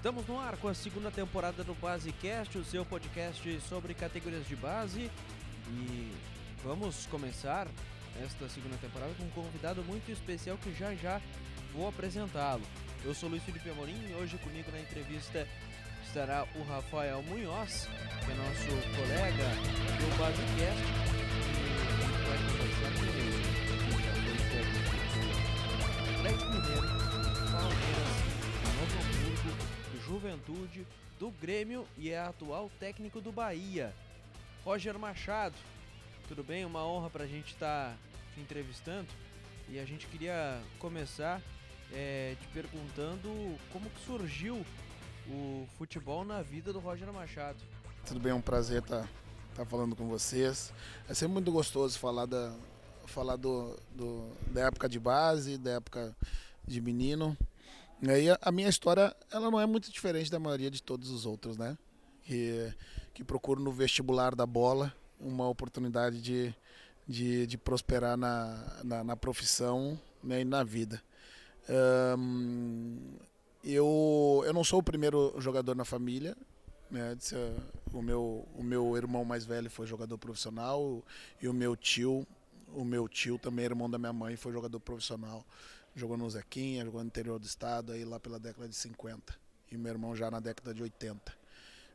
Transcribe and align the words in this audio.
Estamos 0.00 0.26
no 0.26 0.40
ar 0.40 0.56
com 0.56 0.66
a 0.66 0.72
segunda 0.72 1.10
temporada 1.10 1.62
do 1.62 1.74
Basecast, 1.74 2.56
o 2.56 2.64
seu 2.64 2.86
podcast 2.86 3.60
sobre 3.68 3.92
categorias 3.92 4.48
de 4.48 4.56
base. 4.56 5.10
E 5.68 6.10
vamos 6.64 7.04
começar 7.04 7.68
esta 8.24 8.48
segunda 8.48 8.78
temporada 8.78 9.12
com 9.18 9.24
um 9.24 9.28
convidado 9.28 9.84
muito 9.84 10.10
especial 10.10 10.56
que 10.56 10.72
já 10.72 10.94
já 10.94 11.20
vou 11.74 11.86
apresentá-lo. 11.86 12.62
Eu 13.04 13.14
sou 13.14 13.28
Luiz 13.28 13.42
Felipe 13.42 13.68
Amorim 13.68 14.08
e 14.08 14.14
hoje 14.14 14.38
comigo 14.38 14.72
na 14.72 14.80
entrevista 14.80 15.46
estará 16.02 16.46
o 16.54 16.62
Rafael 16.62 17.22
Munhoz, 17.22 17.86
que 18.24 18.32
é 18.32 18.34
nosso 18.36 18.68
colega 18.96 19.50
do 20.00 20.08
Basecast. 20.16 20.80
E 26.16 26.22
vai 26.22 27.09
Juventude, 30.10 30.84
do 31.20 31.30
Grêmio 31.30 31.86
e 31.96 32.10
é 32.10 32.18
atual 32.18 32.68
técnico 32.80 33.20
do 33.20 33.30
Bahia. 33.30 33.94
Roger 34.64 34.98
Machado, 34.98 35.54
tudo 36.26 36.42
bem? 36.42 36.64
Uma 36.64 36.84
honra 36.84 37.08
para 37.08 37.22
a 37.22 37.26
gente 37.28 37.52
estar 37.52 37.92
tá 37.92 37.96
te 38.34 38.40
entrevistando 38.40 39.06
e 39.68 39.78
a 39.78 39.84
gente 39.84 40.08
queria 40.08 40.60
começar 40.80 41.40
é, 41.92 42.34
te 42.40 42.48
perguntando 42.48 43.56
como 43.72 43.88
que 43.88 44.04
surgiu 44.04 44.66
o 45.28 45.68
futebol 45.78 46.24
na 46.24 46.42
vida 46.42 46.72
do 46.72 46.80
Roger 46.80 47.12
Machado. 47.12 47.60
Tudo 48.04 48.18
bem, 48.18 48.32
é 48.32 48.34
um 48.34 48.40
prazer 48.40 48.82
estar 48.82 49.02
tá, 49.02 49.08
tá 49.54 49.64
falando 49.64 49.94
com 49.94 50.08
vocês. 50.08 50.72
É 51.08 51.14
sempre 51.14 51.34
muito 51.34 51.52
gostoso 51.52 51.96
falar 51.96 52.26
da, 52.26 52.52
falar 53.06 53.36
do, 53.36 53.78
do, 53.94 54.28
da 54.48 54.62
época 54.62 54.88
de 54.88 54.98
base, 54.98 55.56
da 55.56 55.70
época 55.74 56.16
de 56.66 56.80
menino. 56.80 57.38
E 58.02 58.10
aí 58.10 58.26
a 58.40 58.50
minha 58.50 58.68
história 58.68 59.14
ela 59.30 59.50
não 59.50 59.60
é 59.60 59.66
muito 59.66 59.92
diferente 59.92 60.30
da 60.30 60.38
maioria 60.38 60.70
de 60.70 60.82
todos 60.82 61.10
os 61.10 61.26
outros, 61.26 61.56
né? 61.58 61.76
Que, 62.22 62.72
que 63.12 63.22
procuro 63.22 63.60
no 63.60 63.70
vestibular 63.70 64.34
da 64.34 64.46
bola 64.46 64.94
uma 65.18 65.48
oportunidade 65.48 66.22
de, 66.22 66.54
de, 67.06 67.46
de 67.46 67.58
prosperar 67.58 68.16
na, 68.16 68.80
na, 68.82 69.04
na, 69.04 69.16
profissão 69.16 70.00
né, 70.22 70.40
e 70.40 70.44
na 70.44 70.64
vida. 70.64 71.02
Eu, 73.62 74.42
eu 74.46 74.52
não 74.54 74.64
sou 74.64 74.78
o 74.80 74.82
primeiro 74.82 75.34
jogador 75.38 75.74
na 75.74 75.84
família, 75.84 76.34
né? 76.90 77.16
O 77.92 78.00
meu, 78.00 78.48
o 78.56 78.62
meu 78.62 78.96
irmão 78.96 79.24
mais 79.24 79.44
velho 79.44 79.68
foi 79.68 79.86
jogador 79.86 80.16
profissional 80.16 81.02
e 81.42 81.48
o 81.48 81.52
meu 81.52 81.76
tio 81.76 82.26
o 82.74 82.84
meu 82.84 83.08
tio 83.08 83.38
também, 83.38 83.64
irmão 83.64 83.90
da 83.90 83.98
minha 83.98 84.12
mãe, 84.12 84.36
foi 84.36 84.52
jogador 84.52 84.80
profissional. 84.80 85.44
Jogou 85.94 86.16
no 86.16 86.28
Zequinha, 86.30 86.84
jogou 86.84 87.00
no 87.00 87.06
interior 87.06 87.38
do 87.38 87.46
estado, 87.46 87.92
aí 87.92 88.04
lá 88.04 88.18
pela 88.20 88.38
década 88.38 88.68
de 88.68 88.76
50. 88.76 89.34
E 89.70 89.76
meu 89.76 89.92
irmão 89.92 90.14
já 90.14 90.30
na 90.30 90.40
década 90.40 90.72
de 90.72 90.82
80. 90.82 91.40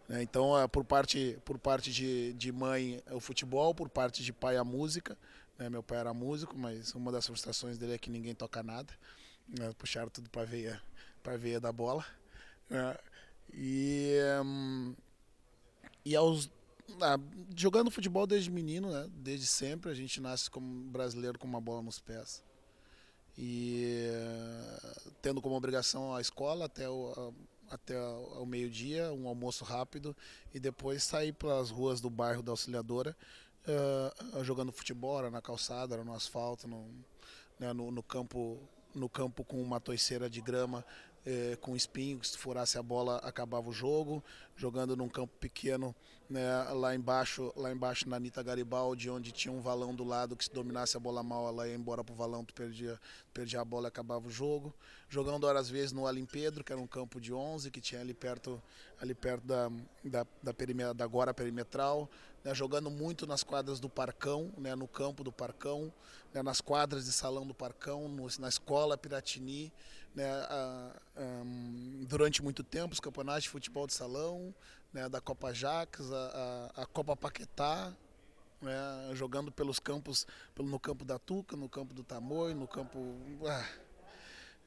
Né? 0.08 0.24
Então, 0.24 0.60
é, 0.60 0.68
por 0.68 0.84
parte, 0.84 1.38
por 1.44 1.58
parte 1.58 1.92
de, 1.92 2.34
de 2.34 2.52
mãe, 2.52 3.02
é 3.06 3.14
o 3.14 3.20
futebol, 3.20 3.74
por 3.74 3.90
parte 3.90 4.24
de 4.24 4.32
pai, 4.32 4.58
a 4.58 4.64
música. 4.64 5.18
Né? 5.58 5.70
Meu 5.70 5.82
pai 5.82 6.00
era 6.00 6.14
músico, 6.14 6.58
mas 6.58 6.94
uma 6.94 7.12
das 7.12 7.26
frustrações 7.26 7.78
dele 7.78 7.94
é 7.94 7.98
que 7.98 8.10
ninguém 8.10 8.36
toca 8.36 8.62
nada. 8.62 8.94
Né? 9.48 9.72
Puxaram 9.78 10.10
tudo 10.10 10.30
para 10.30 10.46
veia, 10.46 10.82
para 11.24 11.38
veia 11.38 11.60
da 11.60 11.72
bola. 11.72 12.06
Né? 12.70 12.98
E, 13.54 14.20
hum, 14.44 14.96
e 16.04 16.16
aos 16.16 16.50
ah, 17.02 17.18
jogando 17.56 17.90
futebol 17.90 18.28
desde 18.28 18.52
menino, 18.52 18.92
né? 18.92 19.10
Desde 19.12 19.48
sempre 19.48 19.90
a 19.92 19.94
gente 19.94 20.22
nasce 20.22 20.50
como 20.50 20.84
brasileiro 20.92 21.40
com 21.40 21.48
uma 21.48 21.60
bola 21.60 21.82
nos 21.82 22.00
pés. 22.00 22.44
E 23.38 24.10
tendo 25.22 25.42
como 25.42 25.56
obrigação 25.56 26.16
a 26.16 26.22
escola 26.22 26.66
até 26.66 26.90
o, 26.90 27.34
até 27.70 28.00
o 28.00 28.46
meio-dia, 28.46 29.12
um 29.12 29.28
almoço 29.28 29.64
rápido 29.64 30.16
e 30.54 30.60
depois 30.60 31.04
sair 31.04 31.34
pelas 31.34 31.70
ruas 31.70 32.00
do 32.00 32.10
bairro 32.10 32.42
da 32.42 32.52
Auxiliadora 32.52 33.16
uh, 33.68 34.44
jogando 34.44 34.72
futebol, 34.72 35.30
na 35.30 35.42
calçada, 35.42 36.02
no 36.04 36.14
asfalto, 36.14 36.68
no, 36.68 36.88
né, 37.60 37.74
no, 37.74 37.92
no 37.92 38.04
campo 38.04 38.60
no 38.94 39.10
campo 39.10 39.44
com 39.44 39.62
uma 39.62 39.78
toiceira 39.78 40.30
de 40.30 40.40
grama 40.40 40.86
é, 41.26 41.58
com 41.60 41.76
espinho, 41.76 42.20
que 42.20 42.28
se 42.28 42.38
furasse 42.38 42.78
a 42.78 42.84
bola 42.84 43.18
acabava 43.18 43.70
o 43.70 43.74
jogo, 43.74 44.24
jogando 44.56 44.96
num 44.96 45.10
campo 45.10 45.34
pequeno 45.40 45.96
né, 46.30 46.64
lá 46.74 46.96
embaixo, 46.96 47.54
lá 47.56 47.72
embaixo 47.72 48.10
na 48.10 48.18
Anitta 48.18 48.42
Garibaldi, 48.42 49.10
onde 49.10 49.32
tinha 49.32 49.52
um 49.52 49.62
valão 49.62 49.94
do 49.94 50.04
lado 50.04 50.36
que 50.36 50.44
se 50.44 50.52
dominasse 50.52 50.98
a 50.98 51.00
bola 51.00 51.24
mal, 51.24 51.48
ela 51.48 51.68
ia 51.68 51.76
embora 51.76 52.04
pro 52.04 52.16
valão, 52.16 52.44
tu 52.44 52.54
perdia, 52.54 53.00
perdia 53.34 53.62
a 53.62 53.66
bola 53.66 53.88
e 53.88 53.90
acabava 53.90 54.28
o 54.28 54.32
jogo. 54.32 54.74
Jogando 55.16 55.46
horas 55.46 55.70
vezes 55.70 55.94
no 55.94 56.06
Alim 56.06 56.26
Pedro, 56.26 56.62
que 56.62 56.74
era 56.74 56.82
um 56.82 56.86
campo 56.86 57.22
de 57.22 57.32
11 57.34 57.72
que 57.72 57.80
tinha 57.80 58.02
ali 58.02 58.14
perto, 58.14 58.62
ali 59.00 59.16
perto 59.16 59.48
da, 59.48 59.70
da, 60.04 60.28
da, 60.44 60.94
da 60.94 61.06
Guara 61.06 61.34
Perimetral, 61.34 62.10
né, 62.44 62.54
jogando 62.54 62.92
muito 62.92 63.26
nas 63.26 63.42
quadras 63.42 63.80
do 63.80 63.88
Parcão, 63.88 64.52
né, 64.58 64.76
no 64.76 64.90
campo 64.90 65.24
do 65.24 65.32
Parcão, 65.32 65.90
né, 66.34 66.44
nas 66.44 66.60
quadras 66.60 67.06
de 67.06 67.14
salão 67.14 67.48
do 67.48 67.54
Parcão, 67.54 68.10
no, 68.10 68.28
na 68.40 68.50
escola 68.50 68.98
Piratini, 68.98 69.72
né, 70.14 70.30
a, 70.30 70.92
um, 71.16 72.04
durante 72.06 72.44
muito 72.44 72.62
tempo, 72.62 72.92
os 72.92 73.00
campeonatos 73.00 73.44
de 73.44 73.50
futebol 73.50 73.88
de 73.88 73.94
salão, 73.94 74.54
né, 74.92 75.08
da 75.08 75.22
Copa 75.22 75.54
Jaques, 75.54 76.12
a, 76.12 76.72
a, 76.76 76.82
a 76.82 76.86
Copa 76.86 77.16
Paquetá, 77.16 77.94
né, 78.62 79.12
jogando 79.14 79.50
pelos 79.50 79.80
campos, 79.80 80.28
pelo, 80.54 80.68
no 80.68 80.78
campo 80.78 81.06
da 81.06 81.18
Tuca, 81.18 81.56
no 81.56 81.70
campo 81.70 81.94
do 81.94 82.04
Tamoio, 82.04 82.54
no 82.54 82.68
campo. 82.68 83.00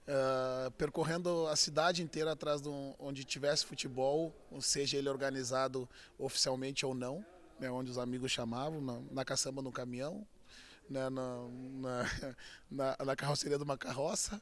Uh, 0.09 0.71
percorrendo 0.71 1.47
a 1.49 1.55
cidade 1.55 2.03
inteira 2.03 2.33
atrás 2.33 2.63
de 2.63 2.69
um, 2.71 2.95
onde 2.99 3.25
tivesse 3.25 3.67
futebol, 3.67 4.35
seja 4.59 4.97
ele 4.97 5.07
organizado 5.07 5.87
oficialmente 6.19 6.87
ou 6.87 6.95
não, 6.95 7.23
né, 7.61 7.71
onde 7.71 7.91
os 7.91 7.99
amigos 7.99 8.33
chamavam, 8.33 8.81
na, 8.81 9.01
na 9.11 9.23
caçamba 9.23 9.61
no 9.61 9.71
caminhão, 9.71 10.27
né, 10.89 11.11
na, 11.11 11.47
na, 12.71 12.97
na, 13.05 13.17
carroceria 13.17 13.59
de 13.59 13.65
uma 13.65 13.77
carroça, 13.77 14.41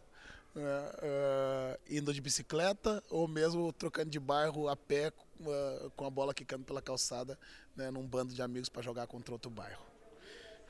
uh, 0.54 1.80
indo 1.90 2.14
de 2.14 2.20
bicicleta 2.20 3.02
ou 3.10 3.26
mesmo 3.26 3.72
trocando 3.72 4.10
de 4.10 4.20
bairro 4.20 4.68
a 4.68 4.76
pé 4.76 5.12
uh, 5.40 5.90
com 5.96 6.04
a 6.04 6.10
bola 6.10 6.32
quicando 6.32 6.64
pela 6.64 6.80
calçada 6.80 7.36
né, 7.74 7.90
num 7.90 8.06
bando 8.06 8.32
de 8.32 8.40
amigos 8.40 8.68
para 8.68 8.82
jogar 8.82 9.08
contra 9.08 9.34
outro 9.34 9.50
bairro. 9.50 9.95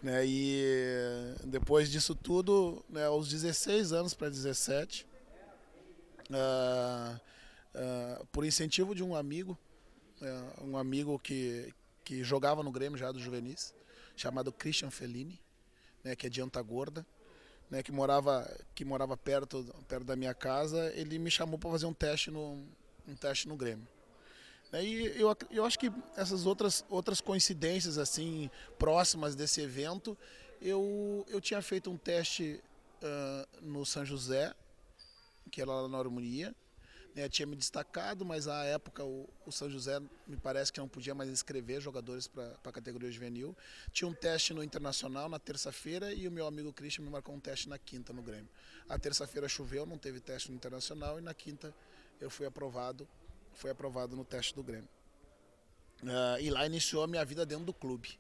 Né, 0.02 0.24
e 0.26 1.34
depois 1.44 1.90
disso 1.90 2.14
tudo, 2.14 2.84
né, 2.88 3.06
aos 3.06 3.28
16 3.28 3.92
anos 3.92 4.14
para 4.14 4.28
17, 4.28 5.06
uh, 6.30 7.20
por 8.30 8.44
incentivo 8.44 8.94
de 8.94 9.02
um 9.02 9.16
amigo, 9.16 9.58
um 10.62 10.76
amigo 10.76 11.18
que, 11.18 11.72
que 12.04 12.22
jogava 12.22 12.62
no 12.62 12.70
Grêmio 12.70 12.98
já 12.98 13.10
do 13.10 13.18
Juvenis, 13.18 13.74
chamado 14.14 14.52
Christian 14.52 14.90
Fellini, 14.90 15.40
né, 16.04 16.14
que 16.14 16.26
é 16.26 16.30
de 16.30 16.40
Antagorda, 16.40 17.04
né, 17.70 17.82
que 17.82 17.90
morava 17.90 18.48
que 18.74 18.84
morava 18.84 19.16
perto 19.16 19.64
perto 19.88 20.04
da 20.04 20.14
minha 20.14 20.34
casa, 20.34 20.92
ele 20.94 21.18
me 21.18 21.30
chamou 21.30 21.58
para 21.58 21.70
fazer 21.70 21.86
um 21.86 21.92
teste 21.92 22.30
no 22.30 22.64
um 23.08 23.14
teste 23.14 23.48
no 23.48 23.56
Grêmio. 23.56 23.86
Né, 24.72 24.84
e 24.84 25.20
eu, 25.20 25.36
eu 25.50 25.64
acho 25.64 25.78
que 25.78 25.92
essas 26.16 26.46
outras 26.46 26.84
outras 26.88 27.20
coincidências 27.20 27.98
assim 27.98 28.50
próximas 28.78 29.34
desse 29.34 29.60
evento, 29.60 30.16
eu 30.60 31.24
eu 31.28 31.40
tinha 31.40 31.62
feito 31.62 31.90
um 31.90 31.96
teste 31.96 32.60
uh, 33.02 33.64
no 33.64 33.84
São 33.84 34.04
José, 34.04 34.54
que 35.50 35.60
era 35.60 35.70
lá 35.70 35.88
na 35.88 35.98
harmonia, 35.98 36.54
né, 37.16 37.30
tinha 37.30 37.46
me 37.46 37.56
destacado, 37.56 38.26
mas 38.26 38.46
à 38.46 38.64
época 38.64 39.02
o, 39.02 39.26
o, 39.46 39.50
São 39.50 39.70
José 39.70 39.98
me 40.26 40.36
parece 40.36 40.70
que 40.70 40.78
não 40.78 40.86
podia 40.86 41.14
mais 41.14 41.30
inscrever 41.30 41.80
jogadores 41.80 42.28
para 42.28 42.58
a 42.62 42.72
categoria 42.72 43.10
juvenil. 43.10 43.56
Tinha 43.90 44.06
um 44.06 44.12
teste 44.12 44.52
no 44.52 44.62
Internacional 44.62 45.26
na 45.26 45.38
terça-feira 45.38 46.12
e 46.12 46.28
o 46.28 46.30
meu 46.30 46.46
amigo 46.46 46.70
Christian 46.74 47.04
me 47.04 47.10
marcou 47.10 47.34
um 47.34 47.40
teste 47.40 47.70
na 47.70 47.78
quinta 47.78 48.12
no 48.12 48.22
Grêmio. 48.22 48.48
A 48.86 48.98
terça-feira 48.98 49.48
choveu, 49.48 49.86
não 49.86 49.96
teve 49.96 50.20
teste 50.20 50.50
no 50.50 50.56
Internacional 50.56 51.18
e 51.18 51.22
na 51.22 51.32
quinta 51.32 51.74
eu 52.20 52.28
fui 52.28 52.44
aprovado, 52.44 53.08
fui 53.56 53.70
aprovado 53.70 54.14
no 54.14 54.24
teste 54.24 54.54
do 54.54 54.62
Grêmio. 54.62 54.88
Uh, 56.02 56.40
e 56.40 56.50
lá 56.50 56.66
iniciou 56.66 57.02
a 57.02 57.06
minha 57.06 57.24
vida 57.24 57.44
dentro 57.46 57.64
do 57.64 57.72
clube, 57.72 58.18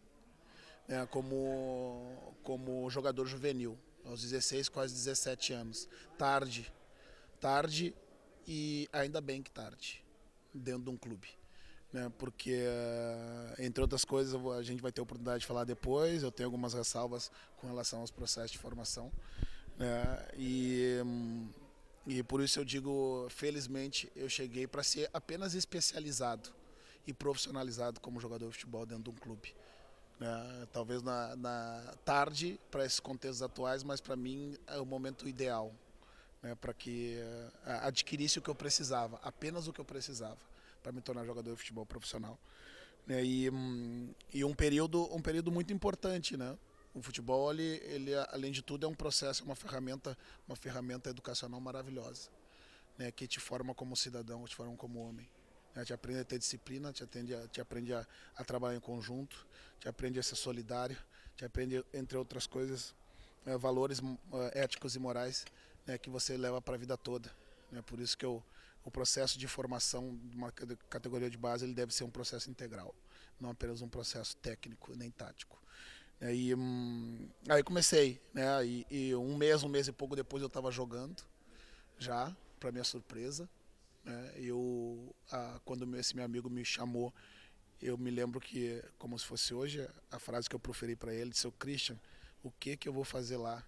né, 0.88 1.06
como, 1.10 2.34
como 2.42 2.88
jogador 2.90 3.26
juvenil, 3.26 3.78
aos 4.04 4.22
16, 4.22 4.68
quase 4.68 4.94
17 4.94 5.52
anos. 5.52 5.88
Tarde, 6.16 6.72
tarde 7.38 7.94
e 8.46 8.88
ainda 8.92 9.20
bem 9.20 9.42
que 9.42 9.50
tarde, 9.50 10.02
dentro 10.54 10.84
de 10.84 10.90
um 10.90 10.96
clube. 10.96 11.28
Né? 11.92 12.10
Porque, 12.18 12.52
eh, 12.52 13.54
entre 13.58 13.82
outras 13.82 14.04
coisas, 14.04 14.34
a 14.34 14.62
gente 14.62 14.82
vai 14.82 14.92
ter 14.92 15.00
oportunidade 15.00 15.40
de 15.40 15.46
falar 15.46 15.64
depois. 15.64 16.22
Eu 16.22 16.30
tenho 16.30 16.46
algumas 16.46 16.74
ressalvas 16.74 17.30
com 17.56 17.66
relação 17.66 18.00
aos 18.00 18.10
processos 18.10 18.52
de 18.52 18.58
formação. 18.58 19.10
Né? 19.76 20.28
E, 20.36 21.00
e 22.06 22.22
por 22.22 22.40
isso 22.40 22.60
eu 22.60 22.64
digo, 22.64 23.26
felizmente, 23.30 24.10
eu 24.14 24.28
cheguei 24.28 24.66
para 24.66 24.82
ser 24.82 25.10
apenas 25.12 25.54
especializado 25.54 26.50
e 27.04 27.12
profissionalizado 27.12 28.00
como 28.00 28.20
jogador 28.20 28.46
de 28.46 28.52
futebol 28.52 28.86
dentro 28.86 29.04
de 29.04 29.10
um 29.10 29.14
clube. 29.14 29.52
Né? 30.20 30.68
Talvez 30.72 31.02
na, 31.02 31.34
na 31.34 31.94
tarde 32.04 32.60
para 32.70 32.86
esses 32.86 33.00
contextos 33.00 33.42
atuais, 33.42 33.82
mas 33.82 34.00
para 34.00 34.14
mim 34.14 34.56
é 34.68 34.78
o 34.78 34.86
momento 34.86 35.28
ideal 35.28 35.74
né, 36.42 36.54
para 36.54 36.72
que 36.72 37.16
uh, 37.18 37.70
adquirisse 37.82 38.38
o 38.38 38.42
que 38.42 38.48
eu 38.48 38.54
precisava, 38.54 39.18
apenas 39.22 39.66
o 39.66 39.72
que 39.72 39.80
eu 39.80 39.84
precisava 39.84 40.38
para 40.82 40.92
me 40.92 41.00
tornar 41.00 41.24
jogador 41.24 41.50
de 41.50 41.56
futebol 41.56 41.84
profissional. 41.84 42.38
Né, 43.04 43.24
e, 43.24 43.50
um, 43.50 44.14
e 44.32 44.44
um 44.44 44.54
período 44.54 45.12
um 45.14 45.20
período 45.20 45.50
muito 45.50 45.72
importante, 45.72 46.36
né? 46.36 46.56
O 46.96 47.02
futebol 47.02 47.52
ele, 47.52 47.78
ele 47.84 48.14
além 48.30 48.50
de 48.50 48.62
tudo 48.62 48.86
é 48.86 48.88
um 48.88 48.94
processo, 48.94 49.44
uma 49.44 49.54
ferramenta 49.54 50.16
uma 50.48 50.56
ferramenta 50.56 51.10
educacional 51.10 51.60
maravilhosa, 51.60 52.30
né? 52.96 53.12
Que 53.12 53.28
te 53.28 53.38
forma 53.38 53.74
como 53.74 53.94
cidadão, 53.94 54.46
te 54.46 54.56
forma 54.56 54.74
como 54.76 55.06
homem. 55.06 55.28
Né, 55.74 55.84
te 55.84 55.92
aprende 55.92 56.20
a 56.20 56.24
ter 56.24 56.38
disciplina, 56.38 56.90
te, 56.90 57.04
atende 57.04 57.34
a, 57.34 57.46
te 57.48 57.60
aprende 57.60 57.92
a, 57.92 58.06
a 58.34 58.42
trabalhar 58.42 58.78
em 58.78 58.80
conjunto, 58.80 59.46
te 59.78 59.86
aprende 59.86 60.18
a 60.18 60.22
ser 60.22 60.36
solidário, 60.36 60.96
te 61.36 61.44
aprende 61.44 61.84
entre 61.92 62.16
outras 62.16 62.46
coisas 62.46 62.94
é, 63.44 63.58
valores 63.58 64.00
é, 64.54 64.62
éticos 64.62 64.96
e 64.96 64.98
morais 64.98 65.44
né, 65.86 65.98
que 65.98 66.08
você 66.08 66.34
leva 66.38 66.62
para 66.62 66.76
a 66.76 66.78
vida 66.78 66.96
toda. 66.96 67.30
Né? 67.70 67.82
Por 67.82 68.00
isso 68.00 68.16
que 68.16 68.24
eu, 68.24 68.42
o 68.82 68.90
processo 68.90 69.38
de 69.38 69.46
formação 69.46 70.18
de 70.24 70.34
uma 70.34 70.50
categoria 70.88 71.28
de 71.28 71.36
base 71.36 71.66
ele 71.66 71.74
deve 71.74 71.92
ser 71.92 72.04
um 72.04 72.10
processo 72.10 72.48
integral, 72.48 72.94
não 73.38 73.50
apenas 73.50 73.82
um 73.82 73.88
processo 73.88 74.34
técnico 74.38 74.96
nem 74.96 75.10
tático. 75.10 75.60
Aí, 76.20 76.54
hum, 76.54 77.28
aí 77.48 77.62
comecei, 77.62 78.20
né? 78.32 78.64
E, 78.64 78.86
e, 78.90 79.14
um 79.14 79.36
mês, 79.36 79.62
um 79.62 79.68
mês 79.68 79.86
e 79.86 79.92
pouco 79.92 80.16
depois 80.16 80.42
eu 80.42 80.46
estava 80.46 80.70
jogando, 80.70 81.22
já, 81.98 82.34
para 82.58 82.72
minha 82.72 82.84
surpresa. 82.84 83.48
Né? 84.02 84.32
Eu, 84.36 85.14
a, 85.30 85.60
quando 85.64 85.94
esse 85.96 86.16
meu 86.16 86.24
amigo 86.24 86.48
me 86.48 86.64
chamou, 86.64 87.12
eu 87.82 87.98
me 87.98 88.10
lembro 88.10 88.40
que, 88.40 88.82
como 88.98 89.18
se 89.18 89.26
fosse 89.26 89.52
hoje, 89.52 89.86
a 90.10 90.18
frase 90.18 90.48
que 90.48 90.56
eu 90.56 90.60
proferi 90.60 90.96
para 90.96 91.14
ele, 91.14 91.30
disse, 91.30 91.50
Christian, 91.52 91.98
o 92.42 92.50
que 92.50 92.76
que 92.76 92.88
eu 92.88 92.92
vou 92.92 93.04
fazer 93.04 93.36
lá? 93.36 93.62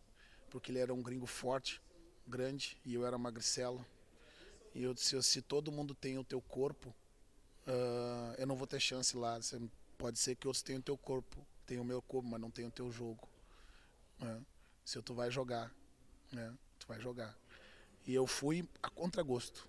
Porque 0.50 0.72
ele 0.72 0.78
era 0.78 0.94
um 0.94 1.02
gringo 1.02 1.26
forte, 1.26 1.82
grande, 2.26 2.78
e 2.84 2.94
eu 2.94 3.06
era 3.06 3.18
magricelo. 3.18 3.84
E 4.74 4.82
eu 4.82 4.94
disse, 4.94 5.22
se 5.22 5.42
todo 5.42 5.70
mundo 5.70 5.94
tem 5.94 6.16
o 6.16 6.24
teu 6.24 6.40
corpo, 6.40 6.94
uh, 7.66 8.34
eu 8.38 8.46
não 8.46 8.56
vou 8.56 8.66
ter 8.66 8.80
chance 8.80 9.14
lá. 9.16 9.38
Pode 9.98 10.18
ser 10.18 10.36
que 10.36 10.46
outros 10.46 10.62
tenham 10.62 10.80
o 10.80 10.82
teu 10.82 10.96
corpo, 10.96 11.44
tenham 11.68 11.82
o 11.82 11.86
meu 11.86 12.00
corpo, 12.00 12.26
mas 12.26 12.40
não 12.40 12.50
tenham 12.50 12.70
o 12.70 12.72
teu 12.72 12.90
jogo. 12.90 13.28
Né? 14.18 14.40
Se 14.84 15.00
tu 15.02 15.14
vai 15.14 15.30
jogar, 15.30 15.70
né? 16.32 16.52
tu 16.78 16.88
vai 16.88 16.98
jogar. 16.98 17.36
E 18.06 18.14
eu 18.14 18.26
fui 18.26 18.66
a 18.82 18.88
contragosto. 18.88 19.68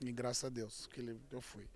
E 0.00 0.12
graças 0.12 0.44
a 0.44 0.48
Deus 0.48 0.86
que 0.86 1.18
eu 1.32 1.40
fui. 1.40 1.68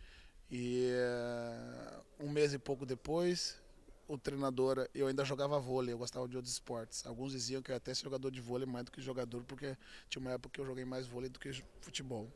E 0.49 0.93
uh, 0.93 2.25
um 2.25 2.31
mês 2.31 2.55
e 2.55 2.59
pouco 2.59 2.87
depois, 2.87 3.61
o 4.07 4.17
treinador, 4.17 4.89
eu 4.95 5.09
ainda 5.09 5.25
jogava 5.25 5.59
vôlei, 5.59 5.93
eu 5.93 5.99
gostava 5.99 6.29
de 6.29 6.37
outros 6.37 6.53
esportes. 6.53 7.05
Alguns 7.05 7.33
diziam 7.33 7.61
que 7.63 7.71
eu 7.71 7.75
ia 7.75 7.79
até 7.79 7.93
ser 7.93 8.05
jogador 8.05 8.31
de 8.31 8.41
vôlei 8.41 8.67
mais 8.67 8.85
do 8.85 8.93
que 8.93 9.03
jogador, 9.03 9.43
porque 9.45 9.77
tinha 10.09 10.21
uma 10.21 10.33
época 10.33 10.51
que 10.55 10.61
eu 10.61 10.67
joguei 10.67 10.85
mais 10.85 11.07
vôlei 11.07 11.29
do 11.29 11.41
que 11.41 11.53
futebol. 11.81 12.31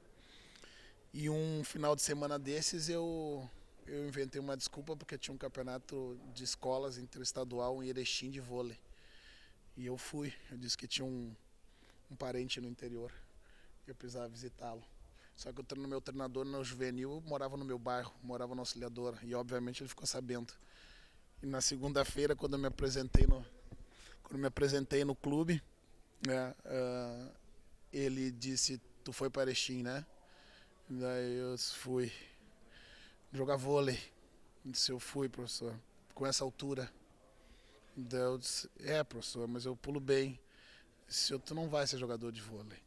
E 1.12 1.30
um 1.30 1.62
final 1.62 1.94
de 1.94 2.02
semana 2.02 2.38
desses 2.38 2.88
eu 2.88 3.48
eu 3.86 4.06
inventei 4.06 4.40
uma 4.40 4.56
desculpa 4.56 4.96
porque 4.96 5.18
tinha 5.18 5.34
um 5.34 5.38
campeonato 5.38 6.18
de 6.32 6.44
escolas 6.44 6.98
interestadual 6.98 7.82
em 7.82 7.88
Erechim 7.88 8.30
de 8.30 8.40
vôlei. 8.40 8.78
E 9.76 9.86
eu 9.86 9.98
fui, 9.98 10.32
eu 10.50 10.56
disse 10.56 10.76
que 10.76 10.86
tinha 10.86 11.04
um, 11.04 11.34
um 12.10 12.16
parente 12.16 12.60
no 12.60 12.68
interior, 12.68 13.12
que 13.84 13.90
eu 13.90 13.94
precisava 13.94 14.28
visitá-lo. 14.28 14.82
Só 15.36 15.52
que 15.52 15.60
o 15.60 15.88
meu 15.88 16.00
treinador 16.00 16.44
no 16.44 16.62
juvenil 16.62 17.22
morava 17.26 17.56
no 17.56 17.64
meu 17.64 17.78
bairro, 17.78 18.14
morava 18.22 18.54
no 18.54 18.60
Auxiliador, 18.60 19.18
e 19.22 19.34
obviamente 19.34 19.82
ele 19.82 19.88
ficou 19.88 20.06
sabendo. 20.06 20.54
E 21.42 21.46
na 21.46 21.60
segunda-feira, 21.60 22.36
quando 22.36 22.54
eu 22.54 22.58
me 22.58 22.68
apresentei 22.68 23.26
no, 23.26 23.44
quando 24.22 24.38
me 24.38 24.46
apresentei 24.46 25.04
no 25.04 25.14
clube, 25.14 25.60
né, 26.24 26.54
uh, 26.64 27.30
ele 27.92 28.30
disse: 28.30 28.80
Tu 29.02 29.12
foi 29.12 29.28
para 29.28 29.42
Erechim, 29.42 29.82
né? 29.82 30.06
Daí 30.88 31.34
eu 31.34 31.58
fui 31.58 32.12
jogar 33.34 33.56
vôlei. 33.56 33.98
Ele 34.64 34.72
disse: 34.72 34.90
Eu 34.90 34.98
fui, 34.98 35.28
professor, 35.28 35.78
com 36.14 36.26
essa 36.26 36.44
altura. 36.44 36.90
Daí 37.96 38.20
eu 38.20 38.38
disse: 38.38 38.70
É, 38.78 39.02
professor, 39.04 39.46
mas 39.46 39.66
eu 39.66 39.76
pulo 39.76 40.00
bem. 40.00 40.40
Se 41.06 41.38
tu 41.40 41.54
não 41.54 41.68
vai 41.68 41.86
ser 41.86 41.98
jogador 41.98 42.32
de 42.32 42.40
vôlei. 42.40 42.78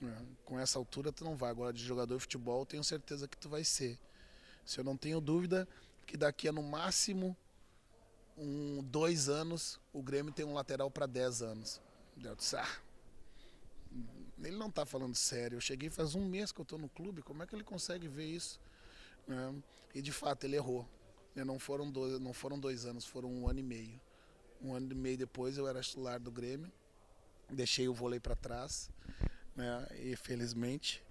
Né? 0.00 0.26
Com 0.44 0.58
essa 0.58 0.78
altura 0.78 1.10
tu 1.10 1.24
não 1.24 1.36
vai. 1.36 1.50
Agora 1.50 1.72
de 1.72 1.82
jogador 1.82 2.16
de 2.16 2.20
futebol 2.20 2.66
tenho 2.66 2.84
certeza 2.84 3.26
que 3.26 3.36
tu 3.36 3.48
vai 3.48 3.64
ser. 3.64 3.98
Se 4.64 4.78
eu 4.78 4.84
não 4.84 4.96
tenho 4.96 5.20
dúvida 5.20 5.66
que 6.06 6.16
daqui 6.16 6.48
a 6.48 6.52
no 6.52 6.62
máximo 6.62 7.36
um, 8.36 8.82
dois 8.82 9.28
anos, 9.28 9.80
o 9.92 10.02
Grêmio 10.02 10.32
tem 10.32 10.44
um 10.44 10.54
lateral 10.54 10.90
para 10.90 11.06
dez 11.06 11.40
anos. 11.40 11.80
Eu 12.22 12.34
disse, 12.34 12.56
ah, 12.56 12.78
ele 14.42 14.56
não 14.56 14.68
está 14.68 14.84
falando 14.84 15.14
sério. 15.14 15.56
Eu 15.56 15.60
cheguei 15.60 15.88
faz 15.88 16.14
um 16.14 16.26
mês 16.26 16.52
que 16.52 16.60
eu 16.60 16.64
estou 16.64 16.78
no 16.78 16.88
clube, 16.88 17.22
como 17.22 17.42
é 17.42 17.46
que 17.46 17.54
ele 17.54 17.64
consegue 17.64 18.06
ver 18.06 18.26
isso? 18.26 18.60
É, 19.28 19.54
e 19.94 20.02
de 20.02 20.12
fato 20.12 20.44
ele 20.44 20.56
errou. 20.56 20.88
Não 21.34 21.58
foram, 21.58 21.90
dois, 21.90 22.18
não 22.18 22.32
foram 22.32 22.58
dois 22.58 22.86
anos, 22.86 23.04
foram 23.04 23.30
um 23.30 23.48
ano 23.48 23.58
e 23.58 23.62
meio. 23.62 24.00
Um 24.62 24.74
ano 24.74 24.90
e 24.90 24.94
meio 24.94 25.18
depois 25.18 25.58
eu 25.58 25.68
era 25.68 25.82
titular 25.82 26.18
do 26.18 26.30
Grêmio, 26.30 26.72
deixei 27.50 27.88
o 27.88 27.92
vôlei 27.92 28.18
para 28.18 28.34
trás, 28.34 28.90
né, 29.54 29.86
e 30.00 30.16
felizmente, 30.16 31.02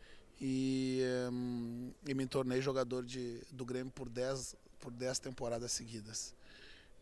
e, 0.42 1.04
um, 1.32 1.94
e 2.08 2.16
me 2.16 2.26
tornei 2.26 2.60
jogador 2.60 3.06
de, 3.06 3.40
do 3.52 3.64
Grêmio 3.64 3.92
por 3.94 4.10
dez, 4.10 4.56
por 4.80 4.92
dez 4.92 5.20
temporadas 5.20 5.72
seguidas 5.74 6.34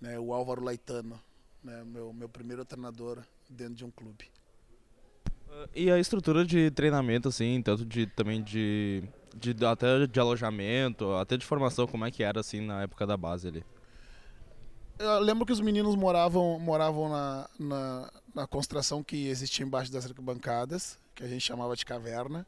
né, 0.03 0.19
o 0.19 0.33
Álvaro 0.33 0.61
Laitano, 0.61 1.17
né, 1.63 1.81
meu, 1.85 2.11
meu 2.11 2.27
primeiro 2.27 2.65
treinador 2.65 3.23
dentro 3.49 3.75
de 3.75 3.85
um 3.85 3.89
clube. 3.89 4.25
Uh, 5.47 5.69
e 5.73 5.89
a 5.89 5.97
estrutura 5.97 6.45
de 6.45 6.69
treinamento, 6.71 7.29
assim, 7.29 7.61
tanto 7.61 7.85
de 7.85 8.05
também 8.05 8.43
de, 8.43 9.01
de 9.33 9.65
até 9.65 10.07
de 10.07 10.19
alojamento, 10.19 11.13
até 11.13 11.37
de 11.37 11.45
formação, 11.45 11.87
como 11.87 12.05
é 12.05 12.11
que 12.11 12.23
era 12.23 12.39
assim 12.39 12.61
na 12.61 12.83
época 12.83 13.05
da 13.05 13.17
base 13.17 13.47
ali? 13.47 13.65
Eu 14.99 15.19
lembro 15.19 15.45
que 15.45 15.51
os 15.51 15.59
meninos 15.59 15.95
moravam 15.95 16.59
moravam 16.59 17.09
na, 17.09 17.49
na, 17.59 18.13
na 18.33 18.47
construção 18.47 19.03
que 19.03 19.27
existia 19.27 19.65
embaixo 19.65 19.91
das 19.91 20.05
arquibancadas, 20.05 20.99
que 21.15 21.23
a 21.23 21.27
gente 21.27 21.41
chamava 21.41 21.75
de 21.75 21.85
caverna. 21.85 22.45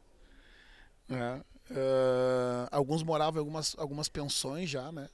Né? 1.08 1.42
Uh, 1.70 2.68
alguns 2.70 3.02
moravam 3.02 3.36
em 3.36 3.40
algumas, 3.40 3.74
algumas 3.78 4.08
pensões 4.08 4.70
já, 4.70 4.92
né? 4.92 5.08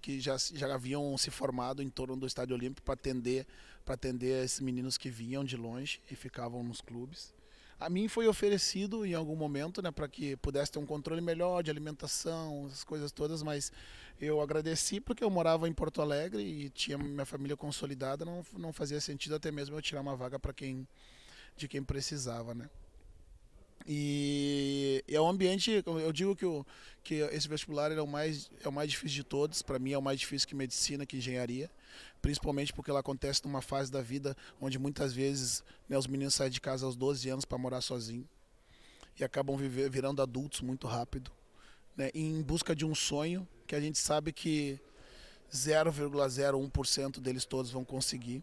que 0.00 0.20
já, 0.20 0.36
já 0.36 0.74
haviam 0.74 1.16
se 1.18 1.30
formado 1.30 1.82
em 1.82 1.88
torno 1.88 2.16
do 2.16 2.26
Estádio 2.26 2.56
Olímpico 2.56 2.82
para 2.82 2.94
atender 2.94 3.46
atender 3.90 4.44
esses 4.44 4.60
meninos 4.60 4.96
que 4.96 5.10
vinham 5.10 5.44
de 5.44 5.56
longe 5.56 6.00
e 6.10 6.14
ficavam 6.14 6.62
nos 6.62 6.80
clubes. 6.80 7.34
A 7.84 7.90
mim 7.90 8.06
foi 8.06 8.28
oferecido 8.28 9.04
em 9.04 9.14
algum 9.14 9.34
momento, 9.34 9.82
né, 9.82 9.90
para 9.90 10.06
que 10.06 10.36
pudesse 10.36 10.70
ter 10.70 10.78
um 10.78 10.86
controle 10.86 11.20
melhor 11.20 11.62
de 11.62 11.70
alimentação, 11.70 12.66
essas 12.66 12.84
coisas 12.84 13.10
todas, 13.10 13.42
mas 13.42 13.72
eu 14.20 14.40
agradeci 14.40 15.00
porque 15.00 15.24
eu 15.24 15.30
morava 15.30 15.68
em 15.68 15.72
Porto 15.72 16.00
Alegre 16.00 16.42
e 16.42 16.70
tinha 16.70 16.96
minha 16.96 17.26
família 17.26 17.56
consolidada, 17.56 18.24
não, 18.24 18.44
não 18.56 18.72
fazia 18.72 19.00
sentido 19.00 19.34
até 19.34 19.50
mesmo 19.50 19.76
eu 19.76 19.82
tirar 19.82 20.00
uma 20.00 20.14
vaga 20.14 20.38
para 20.38 20.52
quem 20.52 20.86
de 21.56 21.68
quem 21.68 21.82
precisava, 21.82 22.54
né? 22.54 22.70
E, 23.86 25.02
e 25.08 25.14
é 25.16 25.20
um 25.20 25.28
ambiente, 25.28 25.82
eu 25.84 26.12
digo 26.12 26.36
que, 26.36 26.46
o, 26.46 26.64
que 27.02 27.14
esse 27.14 27.48
vestibular 27.48 27.90
é 27.90 28.00
o, 28.00 28.06
mais, 28.06 28.50
é 28.62 28.68
o 28.68 28.72
mais 28.72 28.90
difícil 28.90 29.16
de 29.16 29.24
todos, 29.24 29.60
para 29.60 29.78
mim 29.78 29.92
é 29.92 29.98
o 29.98 30.02
mais 30.02 30.20
difícil 30.20 30.48
que 30.48 30.54
medicina, 30.54 31.04
que 31.04 31.16
engenharia, 31.16 31.68
principalmente 32.20 32.72
porque 32.72 32.90
ela 32.90 33.00
acontece 33.00 33.44
numa 33.44 33.62
fase 33.62 33.90
da 33.90 34.00
vida 34.00 34.36
onde 34.60 34.78
muitas 34.78 35.12
vezes 35.12 35.64
né, 35.88 35.96
os 35.96 36.06
meninos 36.06 36.34
saem 36.34 36.50
de 36.50 36.60
casa 36.60 36.86
aos 36.86 36.96
12 36.96 37.28
anos 37.28 37.44
para 37.44 37.58
morar 37.58 37.80
sozinho 37.80 38.28
e 39.18 39.24
acabam 39.24 39.56
viver, 39.56 39.90
virando 39.90 40.22
adultos 40.22 40.60
muito 40.60 40.86
rápido, 40.86 41.30
né, 41.96 42.10
em 42.14 42.42
busca 42.42 42.74
de 42.74 42.84
um 42.84 42.94
sonho 42.94 43.46
que 43.66 43.74
a 43.74 43.80
gente 43.80 43.98
sabe 43.98 44.32
que 44.32 44.80
0,01% 45.52 47.20
deles 47.20 47.44
todos 47.44 47.70
vão 47.70 47.84
conseguir, 47.84 48.42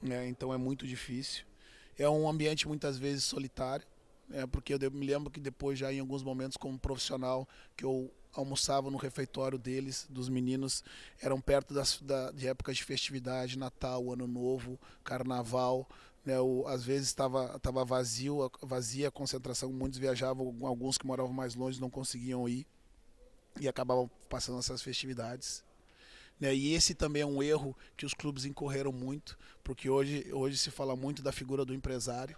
né, 0.00 0.26
então 0.28 0.52
é 0.52 0.56
muito 0.56 0.86
difícil. 0.86 1.44
É 1.98 2.08
um 2.08 2.28
ambiente 2.28 2.66
muitas 2.66 2.98
vezes 2.98 3.24
solitário 3.24 3.86
é, 4.32 4.46
porque 4.46 4.74
eu 4.74 4.90
me 4.90 5.06
lembro 5.06 5.30
que 5.30 5.38
depois, 5.38 5.78
já 5.78 5.92
em 5.92 6.00
alguns 6.00 6.22
momentos, 6.22 6.56
como 6.56 6.78
profissional, 6.78 7.46
que 7.76 7.84
eu 7.84 8.10
almoçava 8.32 8.90
no 8.90 8.96
refeitório 8.96 9.58
deles, 9.58 10.06
dos 10.08 10.28
meninos, 10.28 10.82
eram 11.20 11.40
perto 11.40 11.74
das, 11.74 12.00
da, 12.00 12.30
de 12.30 12.48
épocas 12.48 12.76
de 12.76 12.84
festividade, 12.84 13.58
Natal, 13.58 14.12
Ano 14.12 14.26
Novo, 14.26 14.78
Carnaval. 15.04 15.88
Né, 16.24 16.38
o, 16.40 16.66
às 16.68 16.84
vezes 16.84 17.08
estava 17.08 17.58
tava 17.58 17.84
vazio, 17.84 18.50
vazia 18.62 19.08
a 19.08 19.10
concentração, 19.10 19.72
muitos 19.72 19.98
viajavam, 19.98 20.56
alguns 20.62 20.96
que 20.96 21.06
moravam 21.06 21.32
mais 21.32 21.56
longe 21.56 21.80
não 21.80 21.90
conseguiam 21.90 22.48
ir 22.48 22.64
e 23.60 23.68
acabavam 23.68 24.08
passando 24.28 24.60
essas 24.60 24.80
festividades. 24.82 25.64
Né, 26.38 26.54
e 26.54 26.74
esse 26.74 26.94
também 26.94 27.22
é 27.22 27.26
um 27.26 27.42
erro 27.42 27.76
que 27.96 28.06
os 28.06 28.14
clubes 28.14 28.44
incorreram 28.44 28.92
muito, 28.92 29.36
porque 29.64 29.90
hoje, 29.90 30.32
hoje 30.32 30.56
se 30.58 30.70
fala 30.70 30.94
muito 30.94 31.22
da 31.22 31.32
figura 31.32 31.64
do 31.64 31.74
empresário 31.74 32.36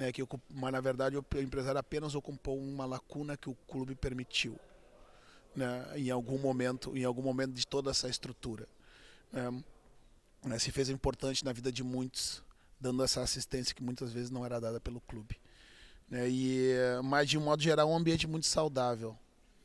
né, 0.00 0.10
que 0.10 0.26
mas 0.48 0.72
na 0.72 0.80
verdade 0.80 1.16
o 1.18 1.24
empresário 1.38 1.78
apenas 1.78 2.14
ocupou 2.14 2.58
uma 2.58 2.86
lacuna 2.86 3.36
que 3.36 3.50
o 3.50 3.54
clube 3.68 3.94
permitiu, 3.94 4.58
né, 5.54 5.86
em 5.96 6.10
algum 6.10 6.38
momento, 6.38 6.96
em 6.96 7.04
algum 7.04 7.22
momento 7.22 7.52
de 7.52 7.66
toda 7.66 7.90
essa 7.90 8.08
estrutura. 8.08 8.68
Né, 9.32 9.62
né, 10.44 10.58
se 10.58 10.70
fez 10.70 10.88
importante 10.88 11.44
na 11.44 11.52
vida 11.52 11.70
de 11.70 11.82
muitos, 11.82 12.42
dando 12.80 13.02
essa 13.02 13.20
assistência 13.20 13.74
que 13.74 13.82
muitas 13.82 14.12
vezes 14.12 14.30
não 14.30 14.44
era 14.44 14.60
dada 14.60 14.80
pelo 14.80 15.00
clube. 15.02 15.38
Né? 16.08 16.28
E, 16.28 16.74
mas, 17.04 17.28
de 17.28 17.38
um 17.38 17.42
modo 17.42 17.62
geral, 17.62 17.88
um 17.88 17.96
ambiente 17.96 18.26
muito 18.26 18.46
saudável. 18.46 19.16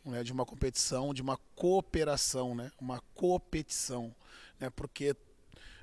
Né? 0.05 0.23
De 0.23 0.31
uma 0.31 0.45
competição, 0.45 1.13
de 1.13 1.21
uma 1.21 1.37
cooperação, 1.55 2.53
né? 2.53 2.71
uma 2.79 3.01
competição. 3.15 4.13
Né? 4.59 4.69
Porque, 4.69 5.15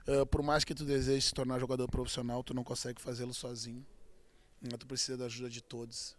uh, 0.06 0.24
por 0.26 0.42
mais 0.42 0.62
que 0.62 0.74
tu 0.74 0.84
deseje 0.84 1.26
se 1.26 1.34
tornar 1.34 1.58
jogador 1.58 1.88
profissional, 1.88 2.44
tu 2.44 2.54
não 2.54 2.62
consegue 2.62 3.00
fazê-lo 3.00 3.34
sozinho. 3.34 3.84
Né? 4.60 4.76
Tu 4.78 4.86
precisa 4.86 5.18
da 5.18 5.24
ajuda 5.24 5.50
de 5.50 5.60
todos. 5.60 6.16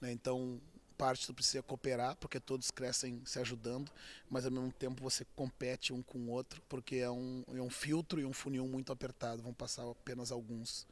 Né? 0.00 0.12
Então, 0.12 0.60
parte 0.96 1.26
tu 1.26 1.34
precisa 1.34 1.62
cooperar, 1.62 2.16
porque 2.16 2.40
todos 2.40 2.70
crescem 2.70 3.20
se 3.24 3.38
ajudando, 3.38 3.90
mas 4.30 4.44
ao 4.44 4.50
mesmo 4.50 4.72
tempo 4.72 5.02
você 5.02 5.24
compete 5.36 5.92
um 5.92 6.02
com 6.02 6.18
o 6.18 6.30
outro, 6.30 6.62
porque 6.68 6.96
é 6.96 7.10
um, 7.10 7.44
é 7.54 7.60
um 7.60 7.70
filtro 7.70 8.20
e 8.20 8.24
um 8.24 8.32
funil 8.32 8.66
muito 8.66 8.92
apertado, 8.92 9.42
vão 9.42 9.52
passar 9.52 9.88
apenas 9.88 10.32
alguns. 10.32 10.86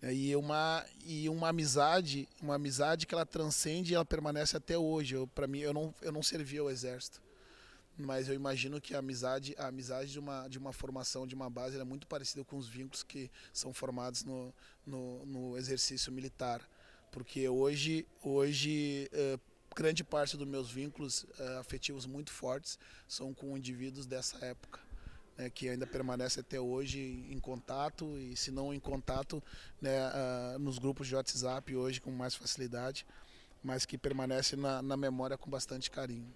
É, 0.00 0.14
e 0.14 0.36
uma 0.36 0.84
e 1.04 1.28
uma 1.28 1.48
amizade, 1.48 2.28
uma 2.40 2.54
amizade 2.54 3.06
que 3.06 3.14
ela 3.14 3.26
transcende 3.26 3.92
e 3.92 3.94
ela 3.96 4.04
permanece 4.04 4.56
até 4.56 4.78
hoje. 4.78 5.14
Para 5.34 5.46
mim, 5.48 5.58
eu 5.58 5.72
não 5.72 5.92
eu 6.00 6.12
não 6.12 6.22
servi 6.22 6.58
ao 6.58 6.70
exército, 6.70 7.20
mas 7.96 8.28
eu 8.28 8.34
imagino 8.34 8.80
que 8.80 8.94
a 8.94 9.00
amizade, 9.00 9.56
a 9.58 9.66
amizade 9.66 10.12
de 10.12 10.18
uma 10.20 10.46
de 10.46 10.56
uma 10.56 10.72
formação, 10.72 11.26
de 11.26 11.34
uma 11.34 11.50
base, 11.50 11.78
é 11.78 11.84
muito 11.84 12.06
parecida 12.06 12.44
com 12.44 12.56
os 12.56 12.68
vínculos 12.68 13.02
que 13.02 13.28
são 13.52 13.74
formados 13.74 14.22
no, 14.22 14.54
no, 14.86 15.26
no 15.26 15.58
exercício 15.58 16.12
militar, 16.12 16.60
porque 17.10 17.48
hoje 17.48 18.06
hoje 18.22 19.10
uh, 19.12 19.40
grande 19.74 20.02
parte 20.02 20.36
dos 20.36 20.46
meus 20.46 20.70
vínculos 20.70 21.22
uh, 21.22 21.58
afetivos 21.60 22.06
muito 22.06 22.30
fortes 22.30 22.78
são 23.06 23.32
com 23.32 23.56
indivíduos 23.56 24.06
dessa 24.06 24.44
época 24.44 24.80
né, 25.38 25.48
que 25.48 25.68
ainda 25.68 25.86
permanece 25.86 26.40
até 26.40 26.60
hoje 26.60 27.24
em 27.30 27.38
contato 27.38 28.18
e 28.18 28.36
se 28.36 28.50
não 28.50 28.74
em 28.74 28.80
contato 28.80 29.42
né, 29.80 29.96
uh, 30.08 30.58
nos 30.58 30.78
grupos 30.78 31.06
de 31.06 31.14
WhatsApp 31.14 31.74
hoje 31.74 32.00
com 32.00 32.10
mais 32.10 32.34
facilidade, 32.34 33.06
mas 33.62 33.86
que 33.86 33.96
permanece 33.96 34.56
na, 34.56 34.82
na 34.82 34.96
memória 34.96 35.38
com 35.38 35.48
bastante 35.48 35.90
carinho. 35.90 36.26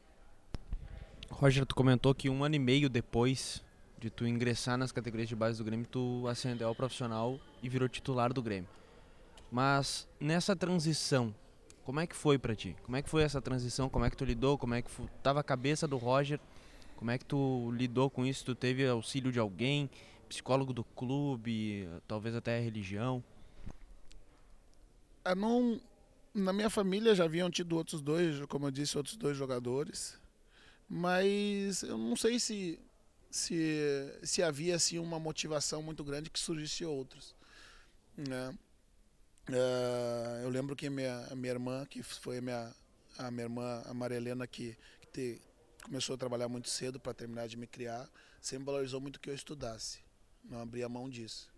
Roger, 1.29 1.67
tu 1.67 1.75
comentou 1.75 2.14
que 2.14 2.31
um 2.31 2.45
ano 2.45 2.55
e 2.55 2.59
meio 2.59 2.88
depois 2.88 3.62
de 3.99 4.09
tu 4.11 4.26
ingressar 4.26 4.79
nas 4.79 4.93
categorias 4.93 5.29
de 5.29 5.35
base 5.35 5.59
do 5.59 5.64
Grêmio, 5.64 5.87
tu 5.87 6.26
ascendeu 6.29 6.69
ao 6.69 6.75
profissional 6.75 7.41
e 7.62 7.69
virou 7.69 7.88
titular 7.88 8.33
do 8.33 8.43
Grêmio. 8.43 8.69
Mas 9.53 10.09
nessa 10.19 10.57
transição, 10.57 11.33
como 11.85 12.01
é 12.01 12.07
que 12.09 12.17
foi 12.17 12.39
para 12.39 12.57
ti? 12.57 12.75
Como 12.83 12.97
é 12.97 13.03
que 13.03 13.09
foi 13.09 13.23
essa 13.23 13.41
transição? 13.41 13.89
Como 13.89 14.05
é 14.05 14.11
que 14.11 14.17
tu 14.17 14.25
lidou? 14.25 14.59
Como 14.59 14.75
é 14.75 14.83
que 14.83 14.91
estava 15.17 15.39
a 15.39 15.45
cabeça 15.45 15.87
do 15.87 15.97
Roger 15.97 16.41
como 17.03 17.11
é 17.11 17.19
que 17.19 17.25
tu 17.25 17.73
lidou 17.73 18.09
com 18.09 18.25
isso? 18.25 18.45
Tu 18.45 18.55
teve 18.55 18.87
auxílio 18.87 19.33
de 19.33 19.41
alguém, 19.41 19.91
psicólogo 20.29 20.73
do 20.73 20.85
clube, 20.85 21.89
talvez 22.07 22.33
até 22.33 22.57
a 22.57 22.61
religião? 22.61 23.25
Eu 25.25 25.35
não, 25.35 25.81
na 26.33 26.53
minha 26.53 26.71
família 26.71 27.13
já 27.13 27.25
haviam 27.25 27.51
tido 27.51 27.77
outros 27.77 28.01
dois, 28.01 28.47
como 28.47 28.69
eu 28.69 28.71
disse, 28.71 28.97
outros 28.97 29.17
dois 29.17 29.37
jogadores, 29.37 30.17
mas 30.89 31.83
eu 31.83 31.99
não 31.99 32.15
sei 32.15 32.39
se 32.39 32.79
se, 33.29 34.21
se 34.23 34.41
havia 34.41 34.77
assim 34.77 35.01
uma 35.01 35.19
motivação 35.19 35.83
muito 35.83 36.05
grande 36.05 36.31
que 36.31 36.39
surgisse 36.39 36.85
outros, 36.85 37.35
né? 38.17 38.57
Uh, 39.49 40.43
eu 40.43 40.51
lembro 40.51 40.77
que 40.77 40.89
minha, 40.89 41.27
a 41.31 41.35
minha 41.35 41.53
irmã, 41.53 41.85
que 41.87 42.03
foi 42.03 42.39
a 42.39 42.43
minha, 42.43 42.75
a 43.19 43.31
minha 43.31 43.45
irmã, 43.45 43.83
a 43.85 43.95
Maria 43.95 44.17
Helena, 44.17 44.47
que, 44.47 44.77
que 45.01 45.07
te, 45.09 45.43
começou 45.83 46.15
a 46.15 46.19
trabalhar 46.19 46.49
muito 46.49 46.69
cedo 46.69 47.01
para 47.01 47.13
terminar 47.13 47.49
de 47.49 47.57
me 47.57 47.67
criar, 47.67 48.09
sempre 48.41 48.67
valorizou 48.67 49.01
muito 49.01 49.21
que 49.21 49.29
eu 49.29 49.35
estudasse. 49.35 50.01
Não 50.45 50.61
abria 50.61 50.89
mão 50.89 51.09
disso. 51.09 51.51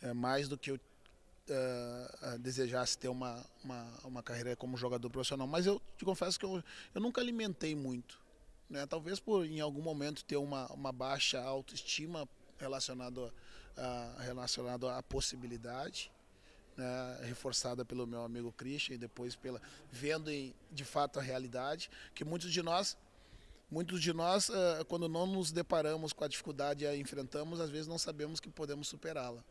É, 0.00 0.12
mais 0.12 0.48
do 0.48 0.58
que 0.58 0.70
eu 0.70 0.76
uh, 0.76 2.38
desejasse 2.38 2.96
ter 2.98 3.08
uma, 3.08 3.44
uma, 3.62 3.98
uma 4.04 4.22
carreira 4.22 4.56
como 4.56 4.76
jogador 4.76 5.08
profissional. 5.10 5.46
Mas 5.46 5.66
eu 5.66 5.80
te 5.96 6.04
confesso 6.04 6.38
que 6.38 6.44
eu, 6.44 6.62
eu 6.94 7.00
nunca 7.00 7.20
alimentei 7.20 7.74
muito. 7.74 8.20
Né? 8.68 8.86
Talvez 8.86 9.20
por 9.20 9.44
em 9.44 9.60
algum 9.60 9.82
momento 9.82 10.24
ter 10.24 10.36
uma, 10.36 10.66
uma 10.72 10.92
baixa 10.92 11.40
autoestima 11.40 12.28
relacionado 12.58 13.32
a, 13.76 14.16
relacionado 14.20 14.88
à 14.88 15.02
possibilidade. 15.02 16.10
Né, 16.74 17.20
reforçada 17.24 17.84
pelo 17.84 18.06
meu 18.06 18.24
amigo 18.24 18.50
Christian 18.50 18.94
e 18.94 18.98
depois 18.98 19.36
pela 19.36 19.60
vendo 19.90 20.30
em, 20.30 20.54
de 20.70 20.86
fato 20.86 21.18
a 21.18 21.22
realidade 21.22 21.90
que 22.14 22.24
muitos 22.24 22.50
de 22.50 22.62
nós 22.62 22.96
Muitos 23.72 24.02
de 24.02 24.12
nós, 24.12 24.50
uh, 24.50 24.84
quando 24.86 25.08
não 25.08 25.26
nos 25.26 25.50
deparamos 25.50 26.12
com 26.12 26.22
a 26.22 26.28
dificuldade 26.28 26.84
e 26.84 26.86
a 26.86 26.94
enfrentamos, 26.94 27.58
às 27.58 27.70
vezes 27.70 27.86
não 27.86 27.96
sabemos 27.96 28.38
que 28.38 28.50
podemos 28.50 28.86
superá-la. 28.86 29.42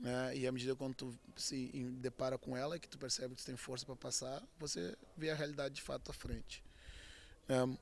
Né? 0.00 0.34
E 0.34 0.46
à 0.46 0.50
medida 0.50 0.74
que 0.74 0.94
tu 0.94 1.14
se 1.36 1.66
depara 2.00 2.38
com 2.38 2.56
ela, 2.56 2.78
que 2.78 2.88
tu 2.88 2.96
percebe 2.96 3.34
que 3.34 3.42
tu 3.42 3.44
tem 3.44 3.54
força 3.54 3.84
para 3.84 3.96
passar, 3.96 4.42
você 4.58 4.96
vê 5.14 5.28
a 5.28 5.34
realidade 5.34 5.74
de 5.74 5.82
fato 5.82 6.10
à 6.10 6.14
frente. 6.14 6.64
Um, 7.50 7.76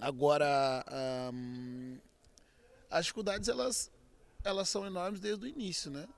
agora, 0.00 0.84
um, 1.32 2.00
as 2.90 3.04
dificuldades 3.04 3.48
elas, 3.48 3.92
elas 4.42 4.68
são 4.68 4.84
enormes 4.84 5.20
desde 5.20 5.44
o 5.44 5.48
início, 5.48 5.88
né? 5.88 6.08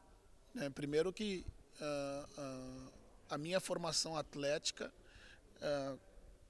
É, 0.61 0.71
primeiro 0.71 1.13
que 1.13 1.45
uh, 1.81 2.41
uh, 2.41 2.93
a 3.29 3.37
minha 3.37 3.59
formação 3.61 4.17
atlética 4.17 4.93
uh, 5.57 5.99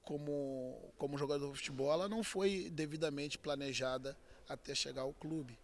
como, 0.03 0.93
como 0.97 1.17
jogador 1.17 1.51
de 1.51 1.57
futebol, 1.57 1.91
ela 1.91 2.07
não 2.07 2.23
foi 2.23 2.69
devidamente 2.69 3.37
planejada 3.37 4.15
até 4.47 4.75
chegar 4.75 5.01
ao 5.01 5.13
clube. 5.13 5.57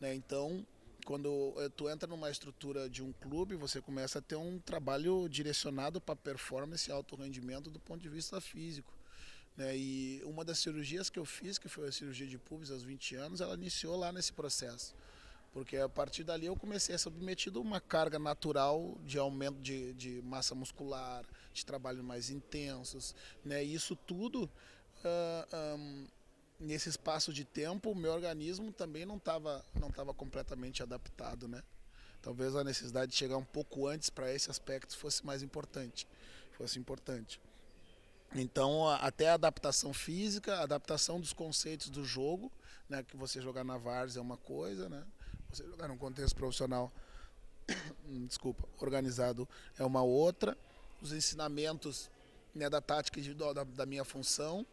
Né? 0.00 0.14
Então, 0.14 0.64
quando 1.04 1.54
tu 1.76 1.88
entra 1.88 2.06
numa 2.06 2.30
estrutura 2.30 2.88
de 2.88 3.02
um 3.02 3.12
clube, 3.12 3.56
você 3.56 3.80
começa 3.80 4.20
a 4.20 4.22
ter 4.22 4.36
um 4.36 4.60
trabalho 4.60 5.28
direcionado 5.28 6.00
para 6.00 6.14
performance 6.14 6.88
e 6.88 6.92
alto 6.92 7.16
rendimento 7.16 7.70
do 7.70 7.80
ponto 7.80 8.00
de 8.00 8.08
vista 8.08 8.40
físico. 8.40 8.92
Né? 9.56 9.76
E 9.76 10.22
uma 10.24 10.44
das 10.44 10.60
cirurgias 10.60 11.10
que 11.10 11.18
eu 11.18 11.24
fiz, 11.24 11.58
que 11.58 11.68
foi 11.68 11.88
a 11.88 11.92
cirurgia 11.92 12.28
de 12.28 12.38
pubis 12.38 12.70
aos 12.70 12.84
20 12.84 13.16
anos, 13.16 13.40
ela 13.40 13.54
iniciou 13.54 13.96
lá 13.96 14.12
nesse 14.12 14.32
processo. 14.32 14.94
Porque 15.52 15.76
a 15.76 15.88
partir 15.88 16.24
dali 16.24 16.46
eu 16.46 16.56
comecei 16.56 16.94
a 16.94 16.98
ser 16.98 17.04
submetido 17.04 17.58
a 17.58 17.62
uma 17.62 17.80
carga 17.80 18.18
natural 18.18 18.96
de 19.04 19.18
aumento 19.18 19.60
de, 19.60 19.92
de 19.94 20.22
massa 20.22 20.54
muscular, 20.54 21.24
de 21.52 21.64
trabalhos 21.64 22.02
mais 22.02 22.30
intensos. 22.30 23.14
Né? 23.44 23.62
Isso 23.62 23.96
tudo, 23.96 24.44
uh, 24.44 24.50
ah, 25.52 25.74
um, 25.76 26.06
nesse 26.60 26.88
espaço 26.88 27.32
de 27.32 27.44
tempo, 27.44 27.90
o 27.90 27.94
meu 27.94 28.12
organismo 28.12 28.72
também 28.72 29.06
não 29.06 29.16
estava 29.16 29.64
não 29.80 29.90
tava 29.90 30.12
completamente 30.12 30.82
adaptado. 30.82 31.48
Né? 31.48 31.62
Talvez 32.20 32.54
a 32.54 32.62
necessidade 32.62 33.12
de 33.12 33.16
chegar 33.16 33.36
um 33.36 33.44
pouco 33.44 33.86
antes 33.86 34.10
para 34.10 34.32
esse 34.32 34.50
aspecto 34.50 34.96
fosse 34.96 35.24
mais 35.24 35.42
importante. 35.42 36.06
Fosse 36.52 36.78
importante. 36.78 37.40
Então, 38.34 38.86
até 38.86 39.30
a 39.30 39.34
adaptação 39.34 39.94
física, 39.94 40.56
a 40.56 40.62
adaptação 40.62 41.18
dos 41.18 41.32
conceitos 41.32 41.88
do 41.88 42.04
jogo, 42.04 42.52
né, 42.88 43.02
que 43.02 43.16
você 43.16 43.40
jogar 43.40 43.64
na 43.64 43.78
várzea 43.78 44.20
é 44.20 44.22
uma 44.22 44.36
coisa, 44.36 44.88
né? 44.88 45.04
Você 45.50 45.64
jogar 45.64 45.88
num 45.88 45.96
contexto 45.96 46.36
profissional, 46.36 46.92
desculpa, 48.28 48.68
organizado 48.80 49.48
é 49.78 49.84
uma 49.84 50.02
outra. 50.02 50.56
Os 51.00 51.12
ensinamentos 51.12 52.10
né, 52.54 52.68
da 52.68 52.80
tática 52.80 53.18
individual 53.18 53.54
da, 53.54 53.64
da 53.64 53.86
minha 53.86 54.04
função, 54.04 54.66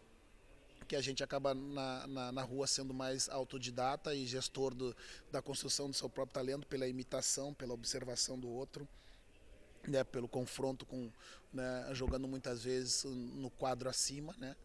que 0.87 0.95
a 0.95 1.01
gente 1.01 1.23
acaba 1.23 1.53
na, 1.53 2.07
na, 2.07 2.31
na, 2.31 2.41
rua 2.43 2.67
sendo 2.67 2.93
mais 2.93 3.29
autodidata 3.29 4.13
e 4.13 4.25
gestor 4.25 4.73
do, 4.73 4.95
da 5.31 5.41
construção 5.41 5.89
do 5.89 5.95
seu 5.95 6.09
próprio 6.09 6.33
talento 6.33 6.67
pela 6.67 6.87
imitação, 6.87 7.53
pela 7.53 7.73
observação 7.73 8.37
do 8.37 8.49
outro, 8.49 8.87
né, 9.87 10.03
pelo 10.03 10.27
confronto 10.27 10.85
com, 10.85 11.09
né, 11.53 11.87
jogando 11.93 12.27
muitas 12.27 12.63
vezes 12.63 13.03
no 13.05 13.49
quadro 13.49 13.89
acima, 13.89 14.35
né, 14.37 14.55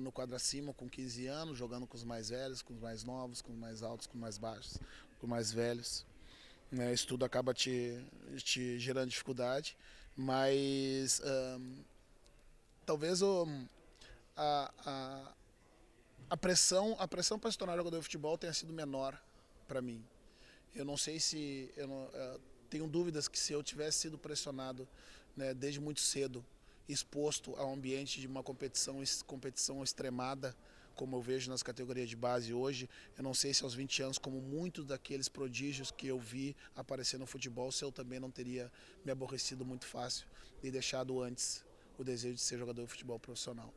no 0.00 0.12
quadro 0.12 0.36
acima 0.36 0.72
com 0.72 0.88
15 0.88 1.26
anos, 1.26 1.58
jogando 1.58 1.86
com 1.86 1.96
os 1.96 2.04
mais 2.04 2.28
velhos, 2.28 2.62
com 2.62 2.74
os 2.74 2.80
mais 2.80 3.04
novos, 3.04 3.40
com 3.40 3.52
os 3.52 3.58
mais 3.58 3.82
altos, 3.82 4.06
com 4.06 4.14
os 4.14 4.20
mais 4.20 4.38
baixos, 4.38 4.78
com 5.18 5.26
mais 5.26 5.52
velhos. 5.52 6.06
Né? 6.70 6.92
Isso 6.92 7.06
tudo 7.06 7.24
acaba 7.24 7.54
te, 7.54 7.98
te 8.38 8.78
gerando 8.78 9.10
dificuldade, 9.10 9.76
mas 10.16 11.20
talvez 12.84 13.22
o, 13.22 13.46
a, 14.36 14.72
a, 14.84 15.32
a 16.30 16.36
pressão 16.36 16.96
a 16.98 17.06
pressão 17.06 17.38
para 17.38 17.50
se 17.50 17.58
tornar 17.58 17.76
jogador 17.76 17.98
de 17.98 18.02
futebol 18.02 18.38
tenha 18.38 18.52
sido 18.52 18.72
menor 18.72 19.20
para 19.66 19.82
mim. 19.82 20.04
Eu 20.74 20.84
não 20.84 20.96
sei 20.96 21.18
se 21.18 21.70
eu 21.76 21.86
não, 21.86 22.04
uh, 22.04 22.40
tenho 22.70 22.86
dúvidas 22.86 23.28
que 23.28 23.38
se 23.38 23.52
eu 23.52 23.62
tivesse 23.62 23.98
sido 23.98 24.18
pressionado 24.18 24.88
né, 25.36 25.54
desde 25.54 25.80
muito 25.80 26.00
cedo, 26.00 26.44
exposto 26.88 27.54
ao 27.56 27.72
ambiente 27.72 28.20
de 28.20 28.26
uma 28.26 28.42
competição 28.42 29.02
competição 29.26 29.82
extremada, 29.82 30.56
como 30.98 31.16
eu 31.16 31.22
vejo 31.22 31.48
nas 31.48 31.62
categorias 31.62 32.08
de 32.10 32.16
base 32.16 32.52
hoje. 32.52 32.90
Eu 33.16 33.22
não 33.22 33.32
sei 33.32 33.54
se 33.54 33.62
aos 33.62 33.72
20 33.72 34.02
anos, 34.02 34.18
como 34.18 34.40
muitos 34.40 34.84
daqueles 34.84 35.28
prodígios 35.28 35.92
que 35.92 36.08
eu 36.08 36.18
vi 36.18 36.56
aparecer 36.74 37.18
no 37.18 37.26
futebol, 37.26 37.70
se 37.70 37.84
eu 37.84 37.92
também 37.92 38.18
não 38.18 38.32
teria 38.32 38.70
me 39.04 39.12
aborrecido 39.12 39.64
muito 39.64 39.86
fácil 39.86 40.26
e 40.60 40.72
deixado 40.72 41.22
antes 41.22 41.64
o 41.96 42.02
desejo 42.02 42.34
de 42.34 42.40
ser 42.40 42.58
jogador 42.58 42.82
de 42.82 42.88
futebol 42.88 43.16
profissional. 43.16 43.72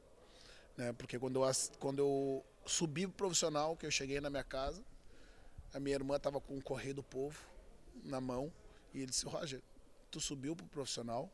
Né? 0.75 0.91
Porque 0.93 1.19
quando 1.19 1.43
eu, 1.43 1.51
quando 1.77 1.99
eu 1.99 2.43
subi 2.65 3.05
pro 3.05 3.17
profissional, 3.17 3.77
que 3.77 3.85
eu 3.85 3.91
cheguei 3.91 4.19
na 4.19 4.31
minha 4.31 4.43
casa, 4.43 4.83
a 5.71 5.79
minha 5.79 5.95
irmã 5.95 6.15
estava 6.15 6.41
com 6.41 6.57
o 6.57 6.61
Correio 6.61 6.95
do 6.95 7.03
Povo 7.03 7.39
na 8.03 8.19
mão 8.19 8.51
e 8.95 8.97
ele 8.97 9.11
disse, 9.11 9.27
Roger, 9.27 9.61
tu 10.09 10.19
subiu 10.19 10.55
pro 10.55 10.65
profissional, 10.65 11.31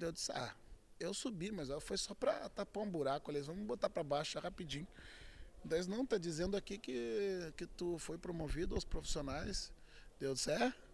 Eu 0.00 0.12
disse, 0.12 0.30
ah, 0.30 0.54
eu 1.00 1.14
subi, 1.14 1.50
mas 1.50 1.68
foi 1.80 1.96
só 1.96 2.14
para 2.14 2.48
tapar 2.50 2.82
um 2.82 2.90
buraco. 2.90 3.30
Eles 3.30 3.46
vão 3.46 3.56
botar 3.64 3.88
para 3.88 4.02
baixo 4.02 4.38
rapidinho. 4.38 4.86
Daí 5.64 5.86
não, 5.86 6.06
tá 6.06 6.18
dizendo 6.18 6.56
aqui 6.56 6.78
que, 6.78 7.52
que 7.56 7.66
tu 7.66 7.98
foi 7.98 8.16
promovido 8.16 8.74
aos 8.74 8.84
profissionais. 8.84 9.72
Deu 10.18 10.34
certo? 10.36 10.62
É? 10.64 10.88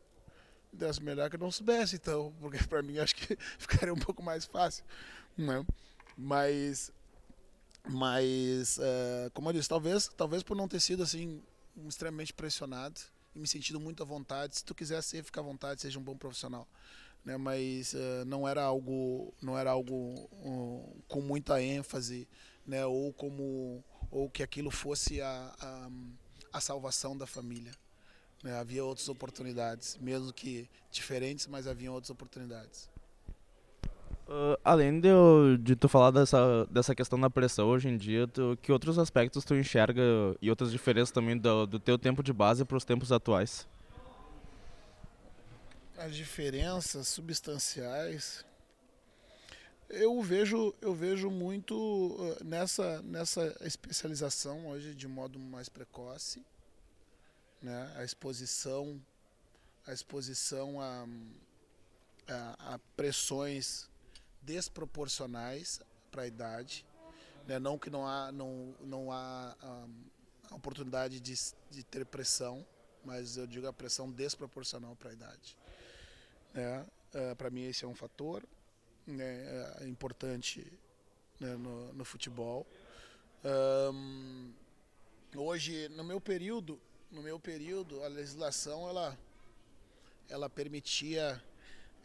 Deus, 0.73 0.99
melhor 0.99 1.31
que 1.31 1.37
eu 1.37 1.41
não 1.41 1.51
soubesse, 1.51 1.97
então, 1.97 2.35
porque 2.41 2.59
para 2.65 2.83
mim 2.83 2.99
acho 2.99 3.15
que 3.15 3.37
ficaria 3.59 3.95
um 3.95 3.99
pouco 3.99 4.23
mais 4.23 4.45
fácil, 4.45 4.85
né? 5.37 5.65
Mas, 6.17 6.93
mas, 7.89 8.79
uh, 8.79 9.31
como 9.33 9.49
eu 9.49 9.53
disse, 9.53 9.69
talvez, 9.69 10.09
talvez 10.17 10.43
por 10.43 10.57
não 10.57 10.69
ter 10.69 10.81
sido 10.81 11.03
assim 11.03 11.43
extremamente 11.87 12.33
pressionado 12.33 13.01
e 13.35 13.39
me 13.39 13.47
sentindo 13.47 13.81
muito 13.81 14.03
à 14.03 14.07
vontade. 14.07 14.57
Se 14.57 14.65
tu 14.65 14.75
quiser 14.75 15.03
ser, 15.03 15.23
fica 15.25 15.41
à 15.41 15.43
vontade, 15.43 15.81
seja 15.81 15.99
um 15.99 16.03
bom 16.03 16.17
profissional, 16.17 16.69
né? 17.25 17.37
Mas 17.37 17.95
uh, 17.95 18.25
não 18.27 18.47
era 18.47 18.63
algo, 18.63 19.33
não 19.41 19.59
era 19.59 19.71
algo 19.71 20.15
uh, 20.33 21.03
com 21.09 21.21
muita 21.21 21.63
ênfase, 21.63 22.29
né? 22.67 22.85
Ou 22.85 23.13
como, 23.13 23.83
ou 24.11 24.29
que 24.29 24.43
aquilo 24.43 24.71
fosse 24.71 25.21
a, 25.21 25.55
a, 25.61 25.91
a 26.53 26.61
salvação 26.61 27.17
da 27.17 27.27
família. 27.27 27.73
Né? 28.43 28.57
Havia 28.59 28.85
outras 28.85 29.09
oportunidades, 29.09 29.97
mesmo 30.01 30.33
que 30.33 30.69
diferentes, 30.91 31.47
mas 31.47 31.67
havia 31.67 31.91
outras 31.91 32.11
oportunidades. 32.11 32.91
Uh, 34.27 34.57
além 34.65 35.01
de, 35.01 35.09
de 35.61 35.77
tu 35.77 35.87
falar 35.87 36.11
dessa, 36.11 36.67
dessa 36.71 36.95
questão 36.95 37.21
da 37.21 37.29
pressão 37.29 37.69
hoje 37.69 37.89
em 37.89 37.97
dia, 37.97 38.27
tu, 38.27 38.57
que 38.63 38.73
outros 38.73 38.99
aspectos 38.99 39.45
tu 39.45 39.55
enxerga 39.55 40.03
e 40.41 40.49
outras 40.49 40.73
diferenças 40.73 41.11
também 41.11 41.37
do, 41.37 41.67
do 41.67 41.79
teu 41.79 41.99
tempo 41.99 42.23
de 42.23 42.33
base 42.33 42.65
para 42.65 42.77
os 42.77 42.85
tempos 42.85 43.13
atuais? 43.13 43.67
As 45.97 46.15
diferenças 46.15 47.09
substanciais 47.09 48.45
eu 49.91 50.21
vejo 50.23 50.75
eu 50.81 50.95
vejo 50.95 51.31
muito 51.31 51.75
uh, 51.77 52.43
nessa 52.43 53.03
nessa 53.03 53.55
especialização 53.61 54.67
hoje 54.69 54.95
de 54.95 55.07
modo 55.07 55.39
mais 55.39 55.69
precoce 55.69 56.43
né? 57.65 57.91
a 57.97 58.05
exposição, 58.05 59.01
a 59.87 59.93
exposição 59.93 60.81
a, 60.81 61.07
a, 62.29 62.75
a 62.75 62.79
pressões 62.95 63.89
desproporcionais 64.43 65.81
para 66.11 66.23
a 66.23 66.27
idade. 66.27 66.85
Né? 67.47 67.59
Não 67.59 67.79
que 67.79 67.89
não 67.89 68.07
há, 68.07 68.31
não, 68.31 68.75
não 68.81 69.11
há 69.11 69.57
a 70.51 70.55
oportunidade 70.55 71.19
de, 71.21 71.35
de 71.71 71.83
ter 71.83 72.05
pressão, 72.05 72.65
mas 73.03 73.39
eu 73.39 73.47
digo 73.47 73.67
a 73.67 73.73
pressão 73.73 74.11
desproporcional 74.11 74.95
para 74.95 75.11
a 75.11 75.13
idade. 75.15 75.57
Né? 76.55 76.87
Uh, 77.15 77.37
para 77.37 77.51
mim 77.51 77.65
esse 77.65 77.85
é 77.85 77.89
um 77.89 77.95
fator 77.95 78.43
né, 79.07 79.77
é 79.81 79.87
importante 79.87 80.67
né, 81.39 81.55
no, 81.57 81.93
no, 81.93 82.05
futebol. 82.05 82.67
Um, 83.93 84.53
hoje, 85.37 85.89
no 85.91 86.05
meu 86.05 86.21
período, 86.21 86.81
no 87.11 87.23
meu 87.23 87.39
período, 87.39 88.03
a 88.03 88.09
legislação 88.09 88.89
ela, 88.89 89.19
ela 90.29 90.49
permitia 90.49 91.43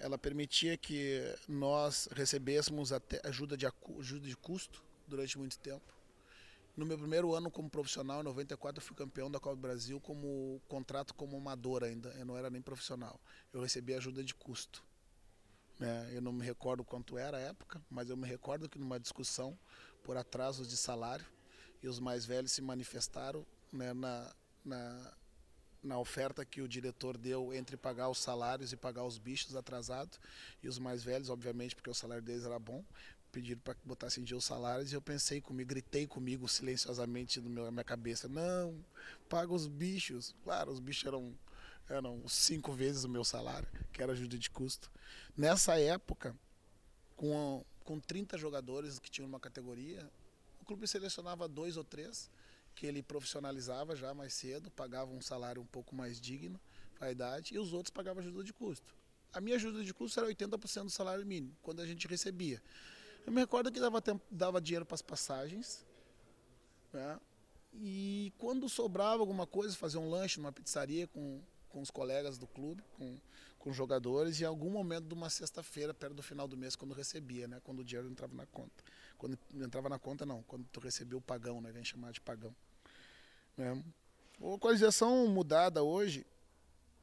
ela 0.02 0.18
permitia 0.18 0.78
que 0.78 1.22
nós 1.46 2.08
recebêssemos 2.14 2.94
até 2.94 3.20
ajuda 3.26 3.58
de, 3.58 3.68
ajuda 4.00 4.26
de 4.26 4.36
custo 4.38 4.82
durante 5.06 5.38
muito 5.38 5.60
tempo. 5.60 5.99
No 6.80 6.86
meu 6.86 6.98
primeiro 6.98 7.36
ano 7.36 7.52
como 7.52 7.70
profissional, 7.70 8.22
em 8.22 8.24
94, 8.24 8.82
eu 8.82 8.88
fui 8.88 8.96
campeão 8.96 9.30
da 9.30 9.38
Copa 9.38 9.54
do 9.54 9.62
Brasil 9.62 10.00
como 10.00 10.62
contrato 10.66 11.14
como 11.14 11.36
amador 11.36 11.84
ainda. 11.84 12.08
Eu 12.18 12.26
não 12.26 12.38
era 12.38 12.50
nem 12.50 12.62
profissional. 12.62 13.20
Eu 13.52 13.62
recebi 13.62 13.94
ajuda 13.94 14.24
de 14.24 14.34
custo. 14.34 14.82
Né? 15.78 16.10
Eu 16.14 16.22
não 16.22 16.32
me 16.32 16.46
recordo 16.46 16.82
quanto 16.86 17.18
era 17.18 17.36
a 17.36 17.40
época, 17.42 17.84
mas 17.90 18.10
eu 18.10 18.16
me 18.16 18.26
recordo 18.26 18.70
que 18.70 18.80
numa 18.80 18.98
discussão 18.98 19.60
por 20.06 20.16
atrasos 20.16 20.70
de 20.70 20.78
salário, 20.78 21.26
e 21.84 21.88
os 21.90 22.00
mais 22.00 22.26
velhos 22.26 22.54
se 22.54 22.62
manifestaram 22.62 23.46
né, 23.74 23.92
na, 23.92 24.34
na, 24.64 25.14
na 25.84 26.00
oferta 26.00 26.46
que 26.46 26.62
o 26.62 26.68
diretor 26.68 27.18
deu 27.18 27.54
entre 27.54 27.76
pagar 27.76 28.08
os 28.08 28.20
salários 28.20 28.72
e 28.72 28.78
pagar 28.78 29.04
os 29.04 29.18
bichos 29.18 29.54
atrasados. 29.54 30.18
E 30.64 30.70
os 30.70 30.80
mais 30.80 31.04
velhos, 31.04 31.30
obviamente, 31.30 31.76
porque 31.76 31.90
o 31.90 31.94
salário 31.94 32.24
deles 32.24 32.46
era 32.46 32.58
bom, 32.58 32.86
pediram 33.32 33.60
para 33.62 33.76
que 33.76 33.82
botasse 33.86 34.20
em 34.20 34.24
dia 34.24 34.38
os 34.38 34.46
salários. 34.46 34.92
E 34.92 34.96
eu 34.96 35.02
pensei 35.02 35.42
comigo, 35.42 35.70
gritei 35.70 36.06
comigo 36.08 36.48
silenciosamente 36.48 37.40
no 37.40 37.50
meu, 37.50 37.66
na 37.66 37.72
minha 37.72 37.84
cabeça: 37.84 38.28
não, 38.28 38.84
paga 39.28 39.54
os 39.54 39.68
bichos. 39.68 40.36
Claro, 40.44 40.72
os 40.72 40.80
bichos 40.80 41.06
eram, 41.06 41.34
eram 41.88 42.28
cinco 42.28 42.72
vezes 42.74 43.04
o 43.04 43.10
meu 43.10 43.24
salário, 43.24 43.68
que 43.92 44.02
era 44.02 44.12
ajuda 44.12 44.38
de 44.38 44.50
custo. 44.50 44.92
Nessa 45.36 45.80
época, 45.80 46.36
com, 47.16 47.66
com 47.84 48.00
30 48.00 48.38
jogadores 48.38 49.00
que 49.00 49.10
tinham 49.10 49.28
uma 49.28 49.40
categoria, 49.40 50.10
o 50.62 50.66
clube 50.66 50.88
selecionava 50.88 51.48
dois 51.48 51.78
ou 51.78 51.84
três 51.84 52.30
que 52.76 52.86
ele 52.86 53.04
profissionalizava 53.04 53.96
já 53.96 54.14
mais 54.14 54.34
cedo, 54.34 54.72
pagava 54.72 55.12
um 55.12 55.22
salário 55.22 55.62
um 55.62 55.66
pouco 55.66 55.94
mais 55.94 56.20
digno 56.20 56.58
para 56.98 57.08
a 57.08 57.12
idade, 57.12 57.54
e 57.54 57.60
os 57.60 57.74
outros 57.74 57.92
pagavam 57.92 58.22
ajuda 58.22 58.44
de 58.44 58.54
custo. 58.54 58.96
A 59.34 59.42
minha 59.42 59.58
ajuda 59.58 59.84
de 59.84 59.94
custo 59.94 60.20
era 60.20 60.30
80% 60.30 60.84
do 60.84 60.90
salário 60.90 61.26
mínimo, 61.26 61.56
quando 61.62 61.82
a 61.82 61.86
gente 61.86 62.08
recebia. 62.08 62.62
Eu 63.30 63.34
me 63.34 63.42
recordo 63.42 63.72
que 63.72 63.80
dava, 63.80 64.02
tempo, 64.02 64.26
dava 64.32 64.60
dinheiro 64.60 64.84
para 64.84 64.96
as 64.96 65.04
passagens, 65.04 65.86
né? 66.92 67.20
e 67.72 68.34
quando 68.40 68.68
sobrava 68.68 69.22
alguma 69.22 69.46
coisa, 69.46 69.76
fazia 69.76 70.00
um 70.00 70.10
lanche 70.10 70.40
numa 70.40 70.52
pizzaria 70.52 71.06
com, 71.06 71.40
com 71.70 71.80
os 71.80 71.92
colegas 71.92 72.40
do 72.40 72.48
clube, 72.48 72.84
com, 72.98 73.20
com 73.60 73.72
jogadores, 73.72 74.40
e 74.40 74.44
em 74.46 74.48
algum 74.48 74.72
momento 74.72 75.06
de 75.06 75.14
uma 75.14 75.30
sexta-feira, 75.30 75.94
perto 75.94 76.16
do 76.16 76.24
final 76.24 76.48
do 76.48 76.58
mês, 76.58 76.76
quando 76.76 76.92
recebia, 76.92 77.48
né? 77.48 77.62
quando 77.64 77.82
o 77.82 77.84
dinheiro 77.84 78.10
entrava 78.10 78.34
na 78.34 78.48
conta. 78.48 78.84
Quando 79.16 79.38
entrava 79.54 79.88
na 79.90 80.00
conta, 80.00 80.26
não, 80.26 80.42
quando 80.42 80.66
tu 80.72 80.80
recebia 80.80 81.16
o 81.16 81.22
pagão, 81.22 81.62
né? 81.62 81.72
vem 81.72 81.86
chamar 81.86 82.12
de 82.12 82.22
pagão. 82.22 82.56
Né? 83.56 83.80
A 84.42 84.58
qualificação 84.58 85.28
mudada 85.28 85.84
hoje, 85.84 86.26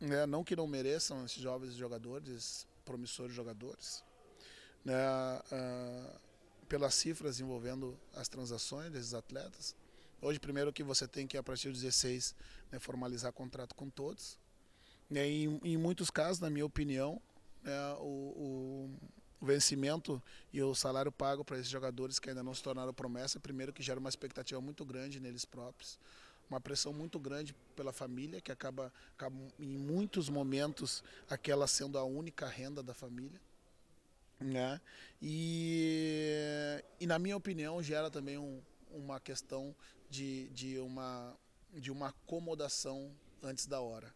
né? 0.01 0.27
não 0.27 0.43
que 0.43 0.57
não 0.57 0.67
mereçam 0.67 1.25
esses 1.25 1.41
jovens 1.41 1.75
jogadores, 1.75 2.67
promissores 2.85 3.33
jogadores, 3.33 4.03
né? 4.87 4.95
Ah, 4.95 6.21
pelas 6.69 6.95
cifras 6.95 7.41
envolvendo 7.41 7.99
as 8.15 8.29
transações 8.29 8.91
desses 8.91 9.15
atletas. 9.15 9.75
Hoje, 10.21 10.39
primeiro 10.39 10.73
que 10.73 10.83
você 10.83 11.07
tem 11.07 11.27
que, 11.27 11.37
a 11.37 11.43
partir 11.43 11.71
dos 11.71 11.83
16, 11.83 12.35
né, 12.73 12.79
formalizar 12.79 13.33
contrato 13.33 13.75
com 13.75 13.89
todos. 13.89 14.39
Né, 15.09 15.29
em, 15.29 15.77
muitos 15.77 16.11
casos, 16.11 16.41
na 16.41 16.51
minha 16.51 16.67
opinião, 16.67 17.21
né, 17.63 17.95
o, 18.01 18.91
o, 19.41 19.45
vencimento 19.45 20.21
e 20.53 20.61
o 20.63 20.75
salário 20.75 21.13
pago 21.13 21.45
para 21.45 21.59
esses 21.59 21.69
jogadores 21.69 22.19
que 22.19 22.29
ainda 22.29 22.43
não 22.43 22.55
se 22.55 22.63
tornaram 22.63 22.93
promessa, 22.93 23.39
primeiro 23.39 23.73
que 23.73 23.83
gera 23.83 24.01
uma 24.01 24.09
expectativa 24.09 24.61
muito 24.61 24.85
grande 24.85 25.21
neles 25.21 25.45
próprios 25.45 25.99
uma 26.49 26.61
pressão 26.61 26.93
muito 26.93 27.19
grande 27.19 27.53
pela 27.75 27.93
família, 27.93 28.41
que 28.41 28.53
acaba, 28.53 28.93
acaba 29.13 29.37
em 29.59 29.77
muitos 29.77 30.29
momentos 30.29 31.03
aquela 31.29 31.67
sendo 31.67 31.99
a 31.99 32.05
única 32.05 32.47
renda 32.47 32.85
da 32.85 32.95
família. 32.95 33.41
Né? 34.39 34.81
E, 35.21 36.83
e 37.01 37.07
na 37.07 37.19
minha 37.19 37.37
opinião 37.37 37.83
gera 37.83 38.11
também 38.11 38.37
um, 38.37 38.61
uma 38.91 39.19
questão 39.19 39.75
de, 40.11 40.49
de, 40.51 40.79
uma, 40.79 41.35
de 41.73 41.91
uma 41.91 42.09
acomodação 42.09 43.11
antes 43.43 43.67
da 43.67 43.81
hora. 43.81 44.13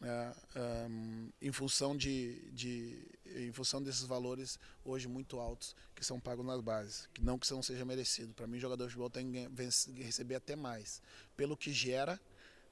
Né? 0.00 0.34
Um, 0.56 1.30
em 1.40 1.52
função 1.52 1.96
de, 1.96 2.50
de 2.50 3.06
em 3.36 3.52
função 3.52 3.80
desses 3.82 4.02
valores 4.02 4.58
hoje 4.84 5.06
muito 5.06 5.38
altos 5.38 5.76
que 5.94 6.04
são 6.04 6.18
pagos 6.18 6.44
nas 6.44 6.60
bases, 6.60 7.08
que 7.14 7.22
não 7.22 7.38
que 7.38 7.46
isso 7.46 7.54
não 7.54 7.62
seja 7.62 7.84
merecido. 7.84 8.34
Para 8.34 8.46
mim, 8.46 8.58
jogador 8.58 8.84
de 8.84 8.90
futebol 8.90 9.10
tem 9.10 9.30
que 9.30 10.02
receber 10.02 10.34
até 10.34 10.56
mais, 10.56 11.00
pelo 11.36 11.56
que 11.56 11.72
gera, 11.72 12.20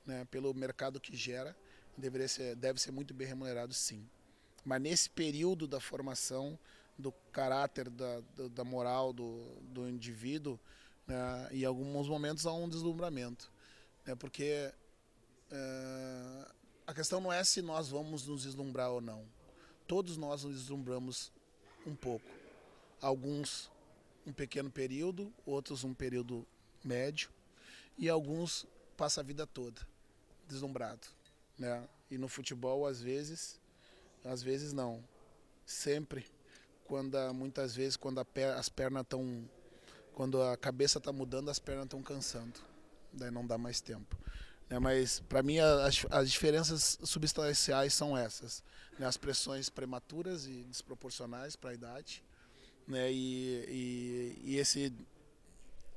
né, 0.05 0.24
pelo 0.31 0.53
mercado 0.53 1.00
que 1.00 1.14
gera, 1.16 1.57
deveria 1.96 2.26
ser, 2.26 2.57
deve 2.57 2.81
ser 2.81 2.90
muito 2.90 3.14
bem 3.14 3.29
remunerado, 3.29 3.72
sim. 3.72 4.09
Mas 4.64 4.81
nesse 4.81 5.11
período 5.11 5.66
da 5.66 5.81
formação 5.81 6.59
do 6.99 7.12
caráter, 7.33 7.88
da, 7.88 8.20
da 8.53 8.64
moral 8.64 9.12
do, 9.12 9.44
do 9.62 9.88
indivíduo, 9.88 10.59
né, 11.07 11.49
em 11.51 11.64
alguns 11.64 12.09
momentos 12.09 12.46
há 12.46 12.53
um 12.53 12.68
deslumbramento, 12.68 13.51
né, 14.07 14.14
porque 14.14 14.73
é, 15.51 16.46
a 16.87 16.92
questão 16.92 17.20
não 17.20 17.33
é 17.33 17.42
se 17.42 17.62
nós 17.62 17.88
vamos 17.88 18.27
nos 18.27 18.42
deslumbrar 18.42 18.90
ou 18.90 19.01
não 19.01 19.25
todos 19.90 20.16
nós 20.16 20.44
nos 20.44 20.55
deslumbramos 20.55 21.33
um 21.85 21.96
pouco. 21.96 22.25
Alguns 23.03 23.68
um 24.25 24.33
pequeno 24.33 24.70
período, 24.70 25.35
outros 25.44 25.83
um 25.83 25.92
período 25.92 26.46
médio 26.85 27.29
e 27.99 28.09
alguns 28.09 28.68
passam 28.96 29.20
a 29.20 29.27
vida 29.27 29.49
toda 29.49 29.85
deslumbrado, 30.46 31.09
né? 31.59 31.88
E 32.09 32.16
no 32.16 32.29
futebol 32.29 32.87
às 32.87 33.03
vezes, 33.03 33.60
às 34.25 34.43
vezes 34.43 34.73
não, 34.73 35.03
sempre 35.65 36.27
quando 36.85 37.17
muitas 37.33 37.75
vezes 37.75 37.97
quando 37.97 38.25
per, 38.25 38.51
as 38.55 38.69
pernas 38.69 39.03
estão 39.03 39.49
quando 40.13 40.43
a 40.43 40.57
cabeça 40.57 40.99
está 40.99 41.13
mudando, 41.13 41.51
as 41.51 41.59
pernas 41.59 41.85
estão 41.85 42.03
cansando. 42.03 42.61
Daí 43.13 43.31
não 43.31 43.47
dá 43.47 43.57
mais 43.57 43.81
tempo. 43.81 44.19
Né? 44.69 44.79
Mas 44.79 45.21
para 45.21 45.43
mim 45.43 45.59
as, 45.59 46.05
as 46.11 46.31
diferenças 46.31 46.99
substanciais 47.03 47.95
são 47.95 48.17
essas: 48.17 48.63
né? 48.99 49.07
as 49.07 49.17
pressões 49.17 49.69
prematuras 49.69 50.47
e 50.47 50.65
desproporcionais 50.65 51.57
para 51.57 51.71
a 51.71 51.75
idade, 51.75 52.23
né? 52.87 53.11
e, 53.11 53.65
e, 53.69 54.41
e 54.45 54.57
esse 54.59 54.93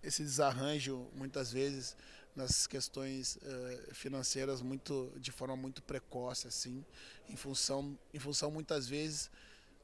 esse 0.01 0.21
desarranjo 0.21 1.07
muitas 1.15 1.51
vezes 1.51 1.95
nas 2.35 2.65
questões 2.65 3.35
uh, 3.37 3.93
financeiras 3.93 4.61
muito 4.61 5.11
de 5.17 5.31
forma 5.31 5.55
muito 5.55 5.83
precoce 5.83 6.47
assim 6.47 6.83
em 7.29 7.35
função 7.35 7.97
em 8.13 8.19
função 8.19 8.49
muitas 8.49 8.87
vezes 8.87 9.29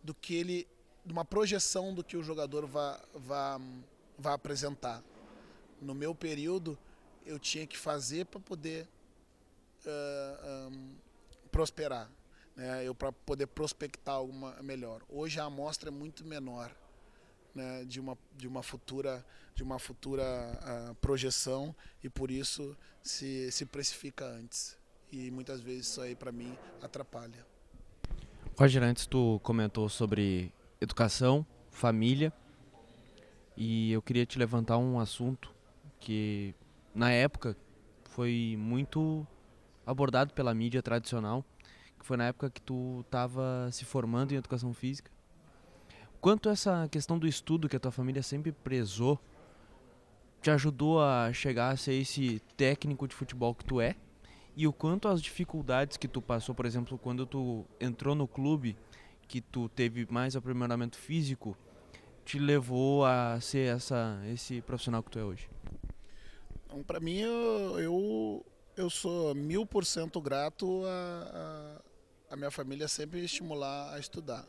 do 0.03 0.13
que 0.13 0.35
ele 0.35 0.67
de 1.05 1.13
uma 1.13 1.23
projeção 1.23 1.93
do 1.93 2.03
que 2.03 2.17
o 2.17 2.23
jogador 2.23 2.65
vai 2.65 2.99
vai 3.13 3.59
vai 4.17 4.33
apresentar. 4.33 5.03
No 5.81 5.93
meu 5.93 6.13
período 6.13 6.77
eu 7.25 7.39
tinha 7.39 7.65
que 7.65 7.77
fazer 7.77 8.25
para 8.25 8.39
poder 8.39 8.88
uh, 9.85 9.88
eh, 9.88 10.67
um, 10.71 10.95
prosperar 11.51 12.09
né? 12.59 12.85
Eu 12.85 12.93
para 12.93 13.12
poder 13.13 13.47
prospectar 13.47 14.15
alguma 14.15 14.51
melhor. 14.62 15.01
Hoje 15.07 15.39
a 15.39 15.45
amostra 15.45 15.89
é 15.89 15.91
muito 15.91 16.25
menor 16.25 16.69
né, 17.53 17.83
de 17.85 17.99
uma 17.99 18.17
de 18.35 18.47
uma 18.47 18.63
futura 18.63 19.25
de 19.55 19.63
uma 19.63 19.79
futura 19.79 20.23
uh, 20.23 20.95
projeção 20.95 21.75
e 22.03 22.09
por 22.09 22.31
isso 22.31 22.75
se 23.03 23.51
se 23.51 23.65
precifica 23.65 24.25
antes 24.25 24.77
e 25.12 25.31
muitas 25.31 25.62
vezes 25.62 25.88
isso 25.88 26.01
aí 26.01 26.15
para 26.15 26.31
mim 26.31 26.55
atrapalha. 26.81 27.45
Roger, 28.57 28.83
antes 28.83 29.05
tu 29.05 29.39
comentou 29.41 29.89
sobre 29.89 30.53
educação, 30.79 31.45
família 31.71 32.31
e 33.57 33.91
eu 33.91 34.01
queria 34.01 34.25
te 34.25 34.38
levantar 34.38 34.77
um 34.77 34.99
assunto 34.99 35.53
que 35.99 36.53
na 36.93 37.12
época 37.12 37.57
foi 38.05 38.55
muito 38.57 39.25
abordado 39.85 40.33
pela 40.33 40.53
mídia 40.53 40.81
tradicional, 40.81 41.43
que 41.99 42.05
foi 42.05 42.15
na 42.15 42.25
época 42.25 42.49
que 42.49 42.62
tu 42.62 43.01
estava 43.01 43.69
se 43.71 43.85
formando 43.85 44.33
em 44.33 44.35
educação 44.35 44.73
física 44.73 45.12
Quanto 46.21 46.49
essa 46.49 46.88
questão 46.89 47.17
do 47.17 47.25
estudo 47.25 47.69
que 47.69 47.77
a 47.77 47.79
tua 47.79 47.91
família 47.91 48.21
sempre 48.21 48.51
prezou 48.51 49.17
te 50.41 50.51
ajudou 50.51 51.01
a 51.01 51.32
chegar 51.34 51.69
a 51.69 51.77
ser 51.77 51.93
esse 51.93 52.41
técnico 52.58 53.08
de 53.08 53.15
futebol 53.15 53.53
que 53.55 53.63
tu 53.63 53.79
é? 53.79 53.95
E 54.55 54.67
o 54.67 54.73
quanto 54.73 55.08
as 55.08 55.21
dificuldades 55.21 55.95
que 55.95 56.08
tu 56.08 56.21
passou, 56.21 56.53
por 56.53 56.65
exemplo, 56.65 56.97
quando 56.97 57.25
tu 57.25 57.65
entrou 57.79 58.15
no 58.15 58.27
clube, 58.27 58.75
que 59.27 59.39
tu 59.39 59.69
teve 59.69 60.05
mais 60.10 60.36
aprimoramento 60.36 60.97
físico, 60.97 61.58
te 62.25 62.38
levou 62.38 63.05
a 63.05 63.39
ser 63.39 63.75
essa, 63.75 64.21
esse 64.32 64.62
profissional 64.62 65.01
que 65.01 65.12
tu 65.12 65.19
é 65.19 65.23
hoje? 65.23 65.49
Então, 66.65 66.84
para 66.84 66.99
mim, 66.99 67.19
eu, 67.19 67.79
eu, 67.79 68.45
eu, 68.75 68.89
sou 68.89 69.34
mil 69.34 69.65
por 69.65 69.86
cento 69.86 70.19
grato 70.19 70.84
a, 70.86 71.79
a, 72.29 72.34
a 72.34 72.36
minha 72.36 72.51
família 72.51 72.88
sempre 72.88 73.23
estimular 73.23 73.93
a 73.93 73.99
estudar. 73.99 74.45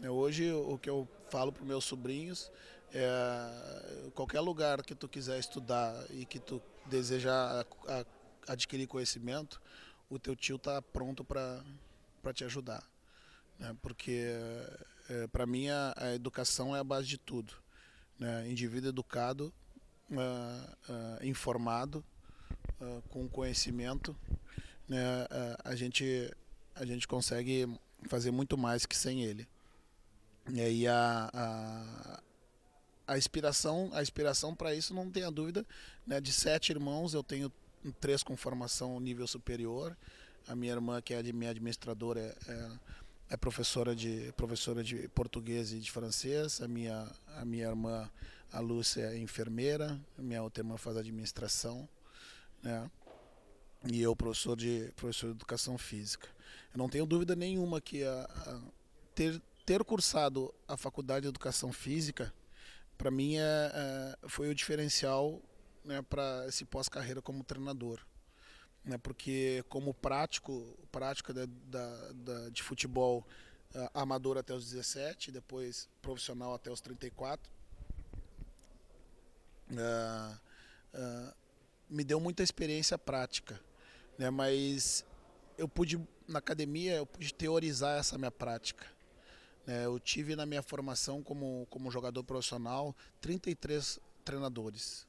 É, 0.00 0.08
hoje 0.08 0.50
o 0.52 0.78
que 0.78 0.88
eu 0.88 1.06
falo 1.28 1.52
para 1.52 1.64
meus 1.64 1.84
sobrinhos 1.84 2.50
é 2.94 4.10
qualquer 4.14 4.40
lugar 4.40 4.82
que 4.82 4.94
tu 4.94 5.08
quiser 5.08 5.38
estudar 5.38 5.94
e 6.10 6.24
que 6.24 6.38
tu 6.38 6.62
desejar 6.86 7.66
adquirir 8.46 8.86
conhecimento, 8.86 9.60
o 10.10 10.18
teu 10.18 10.36
tio 10.36 10.56
está 10.56 10.80
pronto 10.80 11.24
para 11.24 11.62
te 12.34 12.44
ajudar. 12.44 12.82
Né? 13.58 13.74
Porque 13.80 14.26
é, 15.08 15.26
para 15.28 15.46
mim 15.46 15.68
a, 15.68 15.94
a, 15.96 16.14
educação 16.14 16.74
é 16.74 16.80
a 16.80 16.84
base 16.84 17.06
de 17.06 17.18
tudo. 17.18 17.54
Né? 18.18 18.50
Indivíduo 18.50 18.88
educado, 18.88 19.52
uh, 20.10 20.92
uh, 20.92 21.26
informado, 21.26 22.04
uh, 22.80 23.02
com 23.08 23.28
conhecimento, 23.28 24.16
né? 24.88 25.26
a, 25.64 25.74
gente, 25.74 26.30
a 26.74 26.84
gente 26.84 27.08
consegue 27.08 27.68
fazer 28.08 28.30
muito 28.30 28.58
mais 28.58 28.84
que 28.84 28.96
sem 28.96 29.22
ele. 29.22 29.48
E 30.50 30.60
aí 30.60 30.88
a, 30.88 31.30
a, 31.32 32.22
a 33.06 33.18
inspiração, 33.18 33.90
a 33.92 34.02
inspiração 34.02 34.54
para 34.54 34.74
isso 34.74 34.92
não 34.92 35.10
tenha 35.10 35.30
dúvida, 35.30 35.64
né? 36.06 36.20
De 36.20 36.32
sete 36.32 36.72
irmãos 36.72 37.14
eu 37.14 37.22
tenho 37.22 37.50
três 38.00 38.22
com 38.22 38.36
formação 38.36 38.98
nível 38.98 39.26
superior. 39.26 39.96
A 40.48 40.56
minha 40.56 40.72
irmã 40.72 41.00
que 41.00 41.14
é 41.14 41.22
minha 41.32 41.50
administradora 41.50 42.20
é, 42.20 42.50
é, 42.50 42.70
é 43.30 43.36
professora 43.36 43.94
de 43.94 44.32
professora 44.36 44.82
de 44.82 45.08
português 45.08 45.72
e 45.72 45.78
de 45.78 45.90
francês. 45.90 46.60
A 46.60 46.66
minha 46.66 47.08
a 47.36 47.44
minha 47.44 47.68
irmã 47.68 48.10
a 48.52 48.60
Lúcia 48.60 49.02
é 49.12 49.18
enfermeira. 49.18 49.98
A 50.18 50.22
minha 50.22 50.42
outra 50.42 50.62
irmã 50.62 50.76
faz 50.76 50.96
administração, 50.96 51.88
né? 52.62 52.90
E 53.90 54.02
eu 54.02 54.14
professor 54.14 54.56
de 54.56 54.92
professor 54.96 55.28
de 55.28 55.32
educação 55.36 55.78
física. 55.78 56.28
Eu 56.74 56.78
não 56.78 56.88
tenho 56.88 57.06
dúvida 57.06 57.34
nenhuma 57.36 57.80
que 57.80 58.04
a, 58.04 58.22
a 58.24 58.60
ter 59.14 59.40
ter 59.64 59.82
cursado 59.84 60.52
a 60.66 60.76
faculdade 60.76 61.22
de 61.22 61.28
educação 61.28 61.72
física, 61.72 62.32
para 62.98 63.10
mim 63.10 63.36
é, 63.36 63.42
é, 63.42 64.28
foi 64.28 64.48
o 64.48 64.54
diferencial 64.54 65.40
né, 65.84 66.02
para 66.02 66.46
esse 66.46 66.64
pós-carreira 66.64 67.20
como 67.20 67.44
treinador. 67.44 68.00
Né, 68.84 68.98
porque 68.98 69.64
como 69.68 69.94
prático, 69.94 70.76
prática 70.90 71.32
da, 71.32 71.46
da, 71.46 72.48
de 72.50 72.62
futebol 72.62 73.24
uh, 73.74 73.88
amador 73.94 74.36
até 74.36 74.52
os 74.52 74.68
17, 74.70 75.30
depois 75.30 75.88
profissional 76.00 76.52
até 76.54 76.70
os 76.70 76.80
34, 76.80 77.50
uh, 79.70 80.38
uh, 80.94 81.34
me 81.88 82.02
deu 82.02 82.18
muita 82.18 82.42
experiência 82.42 82.98
prática. 82.98 83.60
Né, 84.18 84.30
mas 84.30 85.04
eu 85.56 85.68
pude, 85.68 86.00
na 86.26 86.40
academia, 86.40 86.94
eu 86.94 87.06
pude 87.06 87.32
teorizar 87.32 87.98
essa 87.98 88.18
minha 88.18 88.32
prática. 88.32 88.86
É, 89.66 89.84
eu 89.84 89.98
tive 90.00 90.34
na 90.34 90.44
minha 90.44 90.62
formação 90.62 91.22
como, 91.22 91.66
como 91.70 91.90
jogador 91.90 92.24
profissional 92.24 92.94
33 93.20 93.98
treinadores. 94.24 95.06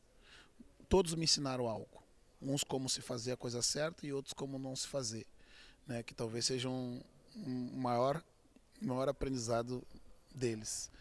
Todos 0.88 1.16
me 1.16 1.24
ensinaram 1.24 1.68
algo. 1.68 2.04
Uns 2.42 2.64
como 2.64 2.90
se 2.90 3.02
fazer 3.02 3.32
a 3.32 3.38
coisa 3.38 3.62
certa 3.62 4.06
e 4.06 4.14
outros 4.14 4.34
como 4.34 4.60
não 4.60 4.76
se 4.76 4.88
fazer. 4.88 5.26
Né? 5.88 6.04
Que 6.04 6.14
talvez 6.14 6.46
seja 6.46 6.70
um, 6.70 7.02
um 7.36 7.78
maior, 7.78 8.24
maior 8.82 9.10
aprendizado 9.10 9.84
deles. 10.34 10.92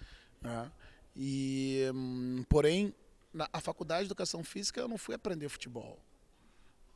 Né? 0.40 0.72
E, 1.14 1.90
hum, 1.94 2.44
porém, 2.48 2.94
na 3.34 3.48
a 3.52 3.60
faculdade 3.60 4.02
de 4.02 4.06
educação 4.06 4.42
física 4.42 4.80
eu 4.80 4.88
não 4.88 4.96
fui 4.96 5.14
aprender 5.14 5.48
futebol. 5.48 5.98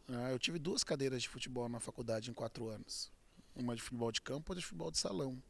Né? 0.09 0.33
Eu 0.33 0.39
tive 0.39 0.59
duas 0.59 0.83
cadeiras 0.83 1.23
de 1.23 1.29
futebol 1.29 1.69
na 1.69 1.81
faculdade 1.81 2.31
em 2.31 2.35
quatro 2.35 2.69
anos. 2.69 3.13
Uma 3.55 3.75
de 3.75 3.83
futebol 3.83 4.11
de 4.11 4.23
campo 4.23 4.49
e 4.49 4.51
outra 4.53 4.61
de 4.61 4.67
futebol 4.67 4.91
de 4.91 4.99
salão. 4.99 5.43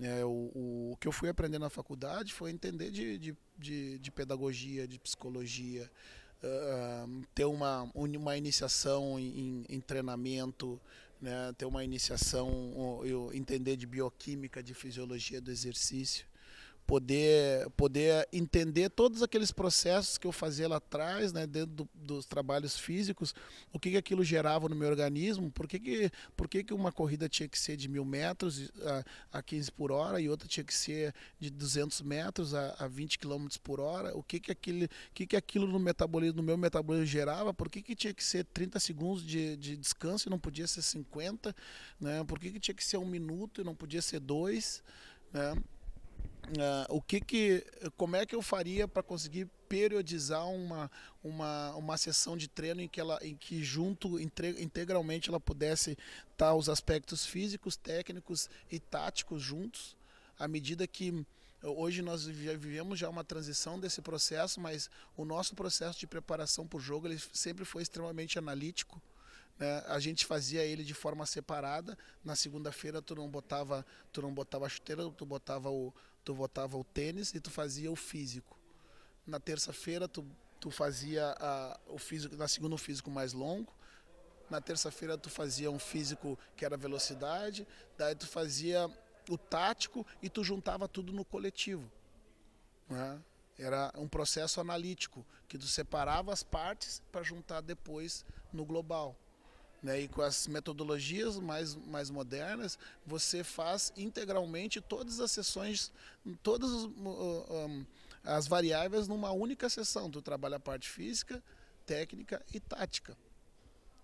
É, 0.00 0.24
o, 0.24 0.50
o, 0.92 0.96
que 1.00 1.06
eu 1.06 1.12
fui 1.12 1.28
aprender 1.28 1.58
na 1.58 1.70
faculdade 1.70 2.32
foi 2.32 2.50
entender 2.50 2.90
de, 2.90 3.18
de, 3.18 3.36
de, 3.56 3.98
de 3.98 4.10
pedagogia, 4.10 4.88
de 4.88 4.98
psicologia, 4.98 5.88
uh, 6.42 7.22
ter 7.34 7.44
uma, 7.44 7.88
uma 7.94 8.36
iniciação 8.36 9.18
em, 9.18 9.64
em 9.68 9.80
treinamento, 9.80 10.80
né, 11.20 11.52
ter 11.56 11.64
uma 11.64 11.84
iniciação, 11.84 13.00
eu 13.04 13.32
entender 13.32 13.76
de 13.76 13.86
bioquímica, 13.86 14.62
de 14.62 14.74
fisiologia 14.74 15.40
do 15.40 15.50
exercício 15.50 16.26
poder 16.86 17.68
poder 17.76 18.28
entender 18.32 18.90
todos 18.90 19.22
aqueles 19.22 19.50
processos 19.50 20.18
que 20.18 20.26
eu 20.26 20.32
fazia 20.32 20.68
lá 20.68 20.76
atrás, 20.76 21.32
né, 21.32 21.46
dentro 21.46 21.74
do, 21.74 21.88
dos 21.94 22.26
trabalhos 22.26 22.78
físicos, 22.78 23.34
o 23.72 23.78
que, 23.78 23.92
que 23.92 23.96
aquilo 23.96 24.22
gerava 24.22 24.68
no 24.68 24.76
meu 24.76 24.88
organismo, 24.88 25.50
por 25.50 25.66
que, 25.66 25.78
que, 25.80 26.10
por 26.36 26.48
que, 26.48 26.62
que 26.62 26.74
uma 26.74 26.92
corrida 26.92 27.28
tinha 27.28 27.48
que 27.48 27.58
ser 27.58 27.76
de 27.76 27.88
mil 27.88 28.04
metros 28.04 28.70
a, 29.32 29.38
a 29.38 29.42
15 29.42 29.72
por 29.72 29.90
hora 29.90 30.20
e 30.20 30.28
outra 30.28 30.46
tinha 30.46 30.64
que 30.64 30.74
ser 30.74 31.14
de 31.38 31.50
200 31.50 32.02
metros 32.02 32.54
a, 32.54 32.74
a 32.78 32.88
20 32.88 33.18
km 33.18 33.46
por 33.62 33.80
hora, 33.80 34.16
o 34.16 34.22
que, 34.22 34.38
que, 34.38 34.52
aquele, 34.52 34.88
que, 35.14 35.26
que 35.26 35.36
aquilo 35.36 35.66
no 35.66 35.78
metabolismo, 35.78 36.36
no 36.36 36.42
meu 36.42 36.58
metabolismo 36.58 37.06
gerava, 37.06 37.54
por 37.54 37.70
que, 37.70 37.80
que 37.82 37.96
tinha 37.96 38.12
que 38.12 38.22
ser 38.22 38.44
30 38.44 38.78
segundos 38.78 39.24
de, 39.24 39.56
de 39.56 39.76
descanso 39.76 40.28
e 40.28 40.30
não 40.30 40.38
podia 40.38 40.66
ser 40.66 40.82
50, 40.82 41.54
né, 41.98 42.22
por 42.24 42.38
que, 42.38 42.52
que 42.52 42.60
tinha 42.60 42.74
que 42.74 42.84
ser 42.84 42.98
um 42.98 43.06
minuto 43.06 43.60
e 43.60 43.64
não 43.64 43.74
podia 43.74 44.02
ser 44.02 44.20
dois, 44.20 44.82
né, 45.32 45.54
Uh, 46.44 46.96
o 46.96 47.00
que 47.00 47.20
que, 47.20 47.66
como 47.96 48.16
é 48.16 48.26
que 48.26 48.34
eu 48.34 48.42
faria 48.42 48.86
para 48.86 49.02
conseguir 49.02 49.48
periodizar 49.66 50.46
uma, 50.46 50.90
uma, 51.22 51.74
uma 51.74 51.96
sessão 51.96 52.36
de 52.36 52.48
treino 52.48 52.82
em 52.82 52.88
que 52.88 53.00
ela 53.00 53.18
em 53.22 53.34
que 53.34 53.64
junto 53.64 54.20
integralmente 54.20 55.30
ela 55.30 55.40
pudesse 55.40 55.92
estar 55.92 56.48
tá 56.48 56.54
os 56.54 56.68
aspectos 56.68 57.24
físicos, 57.24 57.76
técnicos 57.76 58.50
e 58.70 58.78
táticos 58.78 59.42
juntos, 59.42 59.96
à 60.38 60.46
medida 60.46 60.86
que 60.86 61.26
hoje 61.62 62.02
nós 62.02 62.26
vivemos 62.26 62.98
já 62.98 63.08
uma 63.08 63.24
transição 63.24 63.80
desse 63.80 64.02
processo, 64.02 64.60
mas 64.60 64.90
o 65.16 65.24
nosso 65.24 65.54
processo 65.54 65.98
de 65.98 66.06
preparação 66.06 66.66
para 66.66 66.76
o 66.76 66.80
jogo 66.80 67.06
ele 67.06 67.18
sempre 67.32 67.64
foi 67.64 67.82
extremamente 67.82 68.38
analítico. 68.38 69.00
Né? 69.58 69.82
A 69.86 69.98
gente 69.98 70.26
fazia 70.26 70.62
ele 70.62 70.84
de 70.84 70.94
forma 70.94 71.24
separada. 71.26 71.96
Na 72.22 72.36
segunda-feira 72.36 73.00
tu 73.00 73.14
não 73.14 73.28
botava, 73.28 73.84
tu 74.12 74.20
não 74.20 74.34
botava 74.34 74.68
chuteira, 74.68 75.08
tu 75.10 75.24
botava 75.24 75.70
o 75.70 75.92
tu 76.24 76.34
botava 76.34 76.76
o 76.76 76.84
tênis 76.84 77.34
e 77.34 77.40
tu 77.40 77.50
fazia 77.50 77.90
o 77.90 77.96
físico. 77.96 78.58
Na 79.26 79.38
terça-feira 79.38 80.08
tu, 80.08 80.24
tu 80.58 80.70
fazia 80.70 81.34
a, 81.38 81.78
o 81.88 81.98
físico, 81.98 82.36
na 82.36 82.48
segunda 82.48 82.74
um 82.74 82.78
físico 82.78 83.10
mais 83.10 83.32
longo, 83.32 83.72
na 84.50 84.60
terça-feira 84.60 85.16
tu 85.16 85.30
fazia 85.30 85.70
um 85.70 85.78
físico 85.78 86.38
que 86.56 86.64
era 86.64 86.76
velocidade, 86.76 87.66
daí 87.96 88.14
tu 88.14 88.26
fazia 88.26 88.90
o 89.28 89.38
tático 89.38 90.06
e 90.22 90.28
tu 90.28 90.44
juntava 90.44 90.86
tudo 90.88 91.12
no 91.12 91.24
coletivo. 91.24 91.90
Né? 92.88 93.20
Era 93.58 93.92
um 93.96 94.08
processo 94.08 94.60
analítico, 94.60 95.24
que 95.48 95.56
tu 95.56 95.66
separava 95.66 96.32
as 96.32 96.42
partes 96.42 97.02
para 97.12 97.22
juntar 97.22 97.60
depois 97.60 98.24
no 98.52 98.64
global. 98.64 99.16
Né? 99.84 100.00
E 100.00 100.08
com 100.08 100.22
as 100.22 100.46
metodologias 100.46 101.38
mais, 101.38 101.74
mais 101.74 102.08
modernas, 102.08 102.78
você 103.06 103.44
faz 103.44 103.92
integralmente 103.98 104.80
todas 104.80 105.20
as 105.20 105.30
sessões, 105.30 105.92
todas 106.42 106.70
as, 108.24 108.46
variáveis 108.46 109.06
numa 109.06 109.30
única 109.30 109.68
sessão. 109.68 110.10
Tu 110.10 110.22
trabalha 110.22 110.56
a 110.56 110.60
parte 110.60 110.88
física, 110.88 111.42
técnica 111.84 112.42
e 112.54 112.58
tática. 112.58 113.14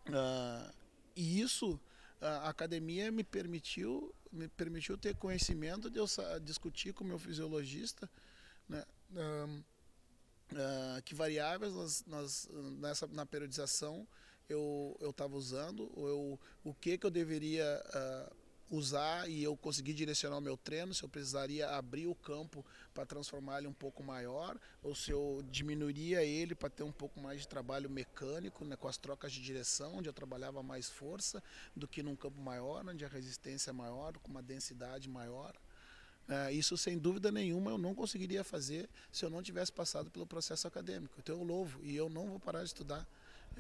Uh, 0.07 0.71
e 1.17 1.41
isso 1.41 1.81
a 2.21 2.51
academia 2.51 3.11
me 3.11 3.25
permitiu 3.25 4.15
me 4.31 4.49
permitiu 4.49 4.99
ter 4.99 5.17
conhecimento 5.17 5.91
de 5.91 5.99
eu 5.99 6.07
discutir 6.43 6.93
com 6.93 7.03
meu 7.03 7.19
fisiologista 7.19 8.09
né, 8.69 8.85
uh, 9.13 9.65
uh, 10.53 11.03
que 11.05 11.15
variáveis 11.15 11.73
nós, 11.73 12.05
nós, 12.07 12.49
nessa, 12.79 13.07
na 13.09 13.27
periodização 13.27 14.07
eu 14.53 15.11
estava 15.11 15.37
usando, 15.37 15.91
eu, 15.97 16.39
o 16.65 16.75
que, 16.75 16.99
que 16.99 17.07
eu 17.07 17.11
deveria 17.11 17.83
uh, 17.87 18.35
usar 18.71 19.29
e 19.29 19.43
eu 19.43 19.57
conseguir 19.57 19.93
direcionar 19.93 20.39
o 20.39 20.41
meu 20.41 20.57
treino, 20.57 20.95
se 20.95 21.03
eu 21.03 21.09
precisaria 21.09 21.69
abrir 21.71 22.07
o 22.07 22.15
campo 22.15 22.65
para 22.95 23.05
transformar 23.05 23.59
ele 23.59 23.67
um 23.67 23.73
pouco 23.73 24.03
maior, 24.03 24.57
ou 24.83 24.95
se 24.95 25.11
eu 25.11 25.43
diminuiria 25.51 26.25
ele 26.25 26.55
para 26.55 26.71
ter 26.71 26.85
um 26.85 26.93
pouco 26.93 27.21
mais 27.21 27.41
de 27.41 27.49
trabalho 27.49 27.91
mecânico, 27.91 28.65
né, 28.65 28.77
com 28.77 28.87
as 28.87 28.97
trocas 28.97 29.33
de 29.33 29.43
direção, 29.43 29.97
onde 29.97 30.09
eu 30.09 30.13
trabalhava 30.13 30.63
mais 30.63 30.89
força 30.89 31.43
do 31.75 31.89
que 31.89 32.03
num 32.03 32.15
campo 32.15 32.41
maior, 32.41 32.89
onde 32.89 33.05
a 33.05 33.09
resistência 33.09 33.71
é 33.71 33.73
maior, 33.73 34.17
com 34.19 34.31
uma 34.31 34.43
densidade 34.43 35.09
maior. 35.09 35.55
É, 36.29 36.53
isso, 36.53 36.77
sem 36.77 36.97
dúvida 36.97 37.33
nenhuma, 37.33 37.73
eu 37.73 37.79
não 37.79 37.93
conseguiria 37.93 38.45
fazer 38.45 38.89
se 39.11 39.25
eu 39.25 39.31
não 39.31 39.43
tivesse 39.43 39.73
passado 39.73 40.11
pelo 40.13 40.25
processo 40.25 40.69
acadêmico. 40.69 41.17
Então, 41.19 41.37
eu 41.37 41.43
louvo 41.43 41.81
e 41.83 41.97
eu 41.97 42.09
não 42.09 42.29
vou 42.29 42.39
parar 42.39 42.61
de 42.61 42.67
estudar. 42.67 43.05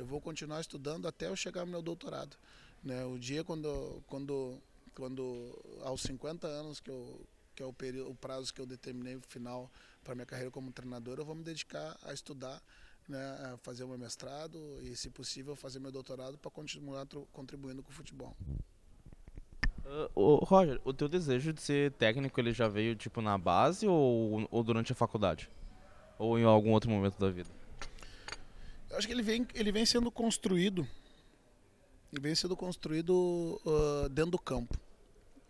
Eu 0.00 0.06
vou 0.06 0.18
continuar 0.18 0.62
estudando 0.62 1.06
até 1.06 1.26
eu 1.26 1.36
chegar 1.36 1.66
no 1.66 1.72
meu 1.72 1.82
doutorado. 1.82 2.34
Né? 2.82 3.04
O 3.04 3.18
dia 3.18 3.44
quando, 3.44 4.02
quando 4.06 4.58
quando 4.94 5.54
aos 5.82 6.00
50 6.00 6.46
anos 6.46 6.80
que 6.80 6.90
eu 6.90 7.20
que 7.54 7.62
é 7.62 7.66
o 7.66 7.72
período 7.72 8.10
o 8.10 8.14
prazo 8.14 8.54
que 8.54 8.62
eu 8.62 8.66
determinei 8.66 9.20
final 9.28 9.70
para 10.02 10.14
minha 10.14 10.24
carreira 10.24 10.50
como 10.50 10.72
treinador, 10.72 11.18
eu 11.18 11.24
vou 11.26 11.34
me 11.34 11.44
dedicar 11.44 11.98
a 12.02 12.14
estudar, 12.14 12.62
né, 13.06 13.52
a 13.52 13.58
fazer 13.58 13.84
o 13.84 13.88
meu 13.88 13.98
mestrado 13.98 14.58
e, 14.80 14.96
se 14.96 15.10
possível, 15.10 15.54
fazer 15.54 15.78
meu 15.78 15.92
doutorado 15.92 16.38
para 16.38 16.50
continuar 16.50 17.06
contribuindo 17.30 17.82
com 17.82 17.90
o 17.90 17.94
futebol. 17.94 18.34
Uh, 20.16 20.36
Roger, 20.46 20.80
o 20.82 20.94
teu 20.94 21.10
desejo 21.10 21.52
de 21.52 21.60
ser 21.60 21.92
técnico 21.92 22.40
ele 22.40 22.54
já 22.54 22.66
veio 22.66 22.96
tipo 22.96 23.20
na 23.20 23.36
base 23.36 23.86
ou, 23.86 24.48
ou 24.50 24.64
durante 24.64 24.92
a 24.92 24.94
faculdade? 24.94 25.50
Ou 26.18 26.38
em 26.38 26.44
algum 26.44 26.70
outro 26.70 26.88
momento 26.88 27.18
da 27.18 27.28
vida? 27.28 27.59
Acho 29.00 29.06
que 29.06 29.14
ele 29.14 29.22
vem, 29.22 29.48
ele 29.54 29.72
vem 29.72 29.86
sendo 29.86 30.10
construído 30.10 30.86
e 32.12 32.20
vem 32.20 32.34
sendo 32.34 32.54
construído 32.54 33.58
uh, 33.64 34.10
dentro 34.10 34.32
do 34.32 34.38
campo. 34.38 34.78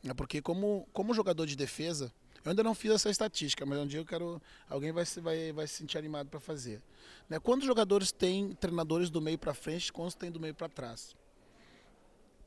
É 0.05 0.15
porque 0.15 0.41
como, 0.41 0.87
como 0.93 1.13
jogador 1.13 1.47
de 1.47 1.57
defesa, 1.57 2.13
eu 2.45 2.51
ainda 2.51 2.63
não 2.63 2.77
fiz 2.77 2.93
essa 2.93 3.11
estatística, 3.11 3.67
mas 3.67 3.77
um 3.81 3.89
dia 3.89 3.99
eu 3.99 4.05
quero. 4.05 4.41
Alguém 4.69 4.93
vai, 4.93 5.05
vai, 5.05 5.53
vai 5.53 5.67
se 5.67 5.75
sentir 5.75 5.99
animado 5.99 6.29
para 6.29 6.39
fazer. 6.39 6.81
Né? 7.29 7.41
Quantos 7.41 7.67
jogadores 7.67 8.13
têm 8.13 8.53
treinadores 8.53 9.11
do 9.11 9.21
meio 9.21 9.37
para 9.37 9.53
frente, 9.53 9.93
quantos 9.93 10.15
têm 10.15 10.31
do 10.31 10.39
meio 10.39 10.55
para 10.55 10.69
trás? 10.69 11.17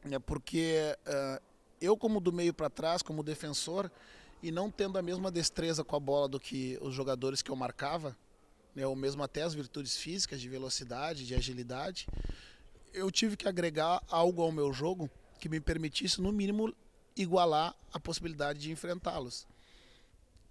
É 0.09 0.19
porque 0.19 0.97
uh, 1.05 1.43
eu, 1.81 1.97
como 1.97 2.21
do 2.21 2.31
meio 2.31 2.53
para 2.53 2.69
trás, 2.69 3.01
como 3.01 3.21
defensor, 3.21 3.91
e 4.41 4.51
não 4.51 4.71
tendo 4.71 4.97
a 4.97 5.01
mesma 5.01 5.29
destreza 5.29 5.83
com 5.83 5.97
a 5.97 5.99
bola 5.99 6.29
do 6.29 6.39
que 6.39 6.79
os 6.81 6.95
jogadores 6.95 7.41
que 7.41 7.51
eu 7.51 7.57
marcava, 7.57 8.15
né, 8.75 8.85
ou 8.85 8.95
mesmo 8.95 9.23
até 9.23 9.43
as 9.43 9.53
virtudes 9.53 9.95
físicas 9.97 10.41
de 10.41 10.49
velocidade, 10.49 11.25
de 11.25 11.35
agilidade, 11.35 12.07
eu 12.93 13.09
tive 13.11 13.35
que 13.35 13.47
agregar 13.47 14.01
algo 14.07 14.41
ao 14.41 14.51
meu 14.51 14.71
jogo 14.71 15.09
que 15.39 15.49
me 15.49 15.59
permitisse, 15.59 16.21
no 16.21 16.31
mínimo, 16.31 16.73
igualar 17.15 17.75
a 17.91 17.99
possibilidade 17.99 18.59
de 18.59 18.71
enfrentá-los. 18.71 19.47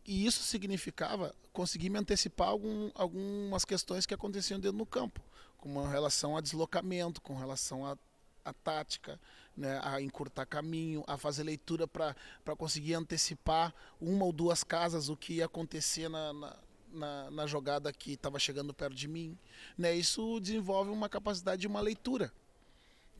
E 0.04 0.26
isso 0.26 0.42
significava 0.42 1.34
conseguir 1.52 1.90
me 1.90 1.98
antecipar 1.98 2.48
algum, 2.48 2.90
algumas 2.94 3.64
questões 3.64 4.04
que 4.04 4.14
aconteciam 4.14 4.58
dentro 4.58 4.78
do 4.78 4.86
campo, 4.86 5.20
com 5.58 5.86
relação 5.86 6.36
a 6.36 6.40
deslocamento, 6.40 7.20
com 7.20 7.36
relação 7.36 7.86
a, 7.86 7.96
a 8.44 8.52
tática, 8.52 9.20
né, 9.56 9.80
a 9.82 10.00
encurtar 10.00 10.46
caminho, 10.46 11.04
a 11.06 11.16
fazer 11.16 11.44
leitura 11.44 11.86
para 11.86 12.16
conseguir 12.56 12.94
antecipar 12.94 13.72
uma 14.00 14.24
ou 14.24 14.32
duas 14.32 14.64
casas 14.64 15.08
o 15.08 15.16
que 15.16 15.34
ia 15.34 15.46
acontecer 15.46 16.08
na, 16.08 16.32
na 16.32 16.56
na, 16.92 17.30
na 17.30 17.46
jogada 17.46 17.92
que 17.92 18.12
estava 18.12 18.38
chegando 18.38 18.74
perto 18.74 18.94
de 18.94 19.08
mim. 19.08 19.36
Né? 19.76 19.94
Isso 19.94 20.38
desenvolve 20.40 20.90
uma 20.90 21.08
capacidade 21.08 21.60
de 21.60 21.66
uma 21.66 21.80
leitura. 21.80 22.32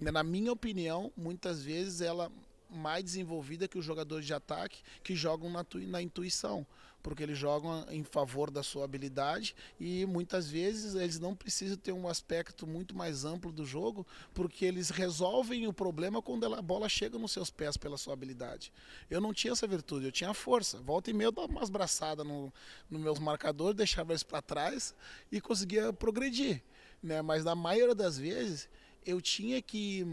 Né? 0.00 0.11
Na 0.11 0.22
minha 0.22 0.52
opinião, 0.52 1.12
muitas 1.16 1.62
vezes 1.62 2.00
ela 2.00 2.30
mais 2.68 3.04
desenvolvida 3.04 3.68
que 3.68 3.78
os 3.78 3.85
jogadores 3.85 4.26
de 4.26 4.35
ataque 4.35 4.82
que 5.02 5.14
jogam 5.14 5.50
na, 5.50 5.64
na 5.87 6.00
intuição, 6.00 6.66
porque 7.03 7.23
eles 7.23 7.37
jogam 7.37 7.85
em 7.91 8.05
favor 8.05 8.51
da 8.51 8.62
sua 8.62 8.85
habilidade 8.85 9.55
e 9.81 10.07
muitas 10.07 10.49
vezes 10.49 10.95
eles 10.95 11.19
não 11.19 11.35
precisam 11.35 11.77
ter 11.77 11.93
um 11.93 12.09
aspecto 12.09 12.67
muito 12.67 12.97
mais 12.97 13.25
amplo 13.25 13.51
do 13.51 13.65
jogo, 13.65 14.07
porque 14.33 14.65
eles 14.65 14.91
resolvem 14.91 15.67
o 15.67 15.73
problema 15.73 16.23
quando 16.23 16.53
a 16.55 16.62
bola 16.62 16.88
chega 16.88 17.19
nos 17.19 17.33
seus 17.33 17.51
pés 17.51 17.77
pela 17.77 17.99
sua 17.99 18.12
habilidade. 18.12 18.73
Eu 19.11 19.21
não 19.21 19.33
tinha 19.33 19.53
essa 19.53 19.67
virtude, 19.67 20.07
eu 20.07 20.12
tinha 20.12 20.33
força. 20.33 20.79
Volta 20.81 21.11
e 21.11 21.12
meia 21.12 21.29
eu 21.29 21.33
dava 21.33 21.49
umas 21.49 21.71
braçadas 21.71 22.27
no, 22.27 22.53
no 22.88 22.99
meus 22.99 23.19
marcadores, 23.19 23.77
deixava 23.77 24.12
eles 24.12 24.23
para 24.23 24.41
trás 24.41 24.95
e 25.31 25.41
conseguia 25.41 25.93
progredir. 25.93 26.62
Né? 27.03 27.21
Mas 27.21 27.45
na 27.45 27.55
maioria 27.55 27.95
das 27.95 28.17
vezes 28.17 28.69
eu 29.05 29.21
tinha 29.21 29.61
que 29.61 30.07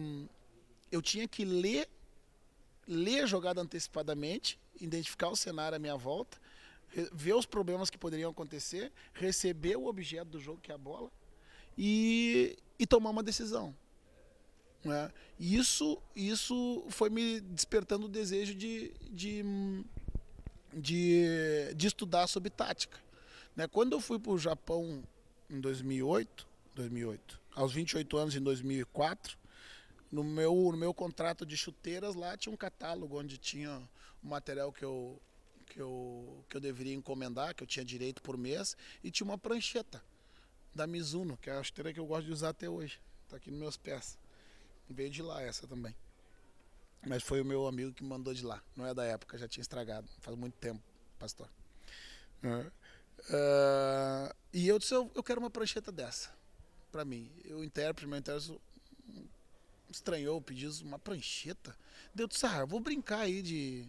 eu 0.91 1.01
tinha 1.01 1.27
que 1.27 1.45
ler 1.45 1.87
ler 2.89 3.23
a 3.23 3.25
jogada 3.27 3.61
antecipadamente, 3.61 4.59
identificar 4.81 5.29
o 5.29 5.35
cenário 5.35 5.75
à 5.75 5.79
minha 5.79 5.95
volta, 5.95 6.39
ver 7.13 7.33
os 7.33 7.45
problemas 7.45 7.89
que 7.89 7.97
poderiam 7.97 8.31
acontecer, 8.31 8.91
receber 9.13 9.77
o 9.77 9.85
objeto 9.85 10.29
do 10.29 10.39
jogo, 10.39 10.61
que 10.61 10.71
é 10.71 10.75
a 10.75 10.77
bola, 10.77 11.11
e, 11.77 12.57
e 12.77 12.85
tomar 12.85 13.11
uma 13.11 13.23
decisão. 13.23 13.75
Né? 14.83 15.11
Isso, 15.39 16.01
isso 16.15 16.85
foi 16.89 17.09
me 17.09 17.39
despertando 17.41 18.05
o 18.05 18.09
desejo 18.09 18.55
de, 18.55 18.91
de, 19.11 19.43
de, 20.73 21.73
de 21.75 21.87
estudar 21.87 22.27
sobre 22.27 22.49
tática. 22.49 22.97
Né? 23.55 23.67
Quando 23.67 23.93
eu 23.93 23.99
fui 23.99 24.19
para 24.19 24.31
o 24.31 24.37
Japão 24.37 25.03
em 25.49 25.59
2008, 25.59 26.47
2008, 26.75 27.41
aos 27.55 27.73
28 27.73 28.17
anos 28.17 28.35
em 28.35 28.41
2004, 28.41 29.37
no 30.11 30.23
meu, 30.23 30.53
no 30.71 30.77
meu 30.77 30.93
contrato 30.93 31.45
de 31.45 31.55
chuteiras 31.55 32.15
lá 32.15 32.35
tinha 32.35 32.53
um 32.53 32.57
catálogo 32.57 33.19
onde 33.19 33.37
tinha 33.37 33.81
o 34.23 34.27
material 34.27 34.71
que 34.71 34.83
eu, 34.83 35.21
que, 35.69 35.79
eu, 35.79 36.43
que 36.49 36.57
eu 36.57 36.61
deveria 36.61 36.93
encomendar, 36.93 37.55
que 37.55 37.63
eu 37.63 37.67
tinha 37.67 37.85
direito 37.85 38.21
por 38.21 38.37
mês, 38.37 38.75
e 39.03 39.09
tinha 39.09 39.25
uma 39.25 39.37
prancheta 39.37 40.03
da 40.73 40.85
Mizuno, 40.85 41.37
que 41.37 41.49
é 41.49 41.53
a 41.53 41.63
chuteira 41.63 41.93
que 41.93 41.99
eu 41.99 42.05
gosto 42.05 42.25
de 42.25 42.33
usar 42.33 42.49
até 42.49 42.69
hoje. 42.69 42.99
Está 43.23 43.37
aqui 43.37 43.51
nos 43.51 43.59
meus 43.59 43.77
pés. 43.77 44.17
Veio 44.89 45.09
de 45.09 45.21
lá 45.21 45.41
essa 45.41 45.67
também. 45.67 45.95
Mas 47.05 47.23
foi 47.23 47.39
o 47.39 47.45
meu 47.45 47.67
amigo 47.67 47.93
que 47.93 48.03
mandou 48.03 48.33
de 48.33 48.43
lá. 48.43 48.61
Não 48.75 48.85
é 48.85 48.93
da 48.93 49.05
época, 49.05 49.37
já 49.37 49.47
tinha 49.47 49.61
estragado. 49.61 50.09
Faz 50.19 50.35
muito 50.35 50.55
tempo, 50.55 50.81
pastor. 51.17 51.47
Uh, 52.43 54.33
e 54.51 54.67
eu 54.67 54.79
disse, 54.79 54.93
eu, 54.93 55.11
eu 55.13 55.23
quero 55.23 55.39
uma 55.39 55.49
prancheta 55.49 55.91
dessa 55.91 56.33
para 56.91 57.05
mim. 57.05 57.31
Eu 57.45 57.63
intérprete, 57.63 58.07
meu 58.07 58.17
intérprete 58.17 58.59
estranhou, 59.89 60.41
pediu 60.41 60.71
uma 60.83 60.99
prancheta. 60.99 61.75
Deu 62.13 62.27
disse, 62.27 62.45
ah, 62.45 62.59
eu 62.59 62.67
vou 62.67 62.79
brincar 62.79 63.21
aí 63.21 63.41
de, 63.41 63.87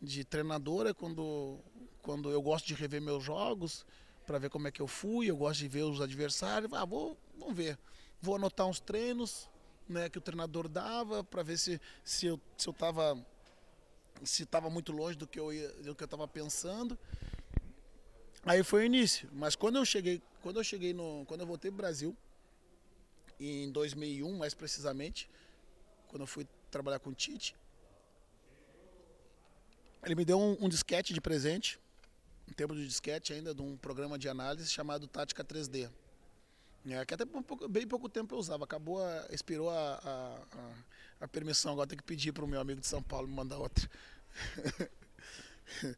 de 0.00 0.24
treinadora 0.24 0.94
quando, 0.94 1.58
quando 2.02 2.30
eu 2.30 2.40
gosto 2.40 2.66
de 2.66 2.74
rever 2.74 3.02
meus 3.02 3.22
jogos, 3.22 3.84
para 4.26 4.38
ver 4.38 4.48
como 4.48 4.68
é 4.68 4.70
que 4.70 4.80
eu 4.80 4.86
fui, 4.86 5.26
eu 5.26 5.36
gosto 5.36 5.60
de 5.60 5.68
ver 5.68 5.82
os 5.82 6.00
adversários. 6.00 6.72
Ah, 6.72 6.84
vou, 6.84 7.18
vamos 7.38 7.56
ver. 7.56 7.78
Vou 8.20 8.36
anotar 8.36 8.66
uns 8.66 8.80
treinos 8.80 9.48
né, 9.88 10.08
que 10.08 10.18
o 10.18 10.20
treinador 10.20 10.68
dava 10.68 11.24
para 11.24 11.42
ver 11.42 11.58
se, 11.58 11.80
se 12.04 12.26
eu 12.26 12.40
se 12.56 12.68
eu 12.68 12.72
estava 12.72 13.18
se 14.22 14.42
estava 14.44 14.70
muito 14.70 14.92
longe 14.92 15.16
do 15.16 15.26
que 15.26 15.40
eu 15.40 15.48
que 15.94 16.02
eu 16.02 16.04
estava 16.04 16.28
pensando. 16.28 16.98
Aí 18.44 18.62
foi 18.62 18.82
o 18.82 18.84
início. 18.84 19.28
Mas 19.32 19.54
quando 19.54 19.76
eu 19.76 19.84
cheguei, 19.84 20.22
quando 20.42 20.58
eu 20.58 20.64
cheguei 20.64 20.92
no, 20.94 21.24
quando 21.26 21.40
eu 21.40 21.46
voltei 21.46 21.70
para 21.70 21.74
o 21.74 21.78
Brasil, 21.78 22.16
em 23.38 23.70
2001, 23.70 24.36
mais 24.36 24.54
precisamente, 24.54 25.28
quando 26.08 26.22
eu 26.22 26.26
fui 26.26 26.46
trabalhar 26.70 26.98
com 26.98 27.10
o 27.10 27.14
Tite. 27.14 27.54
Ele 30.02 30.14
me 30.14 30.24
deu 30.24 30.38
um, 30.38 30.56
um 30.60 30.68
disquete 30.68 31.12
de 31.12 31.20
presente, 31.20 31.78
um 32.48 32.52
tempo 32.52 32.74
de 32.74 32.86
disquete 32.86 33.32
ainda, 33.32 33.54
de 33.54 33.62
um 33.62 33.76
programa 33.76 34.18
de 34.18 34.28
análise 34.28 34.68
chamado 34.68 35.06
Tática 35.06 35.44
3D. 35.44 35.90
É, 36.88 37.04
que 37.04 37.12
até 37.12 37.26
pouco, 37.26 37.68
bem 37.68 37.86
pouco 37.86 38.08
tempo 38.08 38.34
eu 38.34 38.38
usava. 38.38 38.64
Acabou, 38.64 39.04
a, 39.04 39.26
expirou 39.30 39.68
a, 39.68 40.00
a, 40.02 41.24
a, 41.24 41.28
permissão. 41.28 41.72
Agora 41.72 41.86
tem 41.86 41.98
que 41.98 42.04
pedir 42.04 42.32
para 42.32 42.44
o 42.44 42.48
meu 42.48 42.60
amigo 42.60 42.80
de 42.80 42.86
São 42.86 43.02
Paulo 43.02 43.28
me 43.28 43.34
mandar 43.34 43.58
outra. 43.58 43.88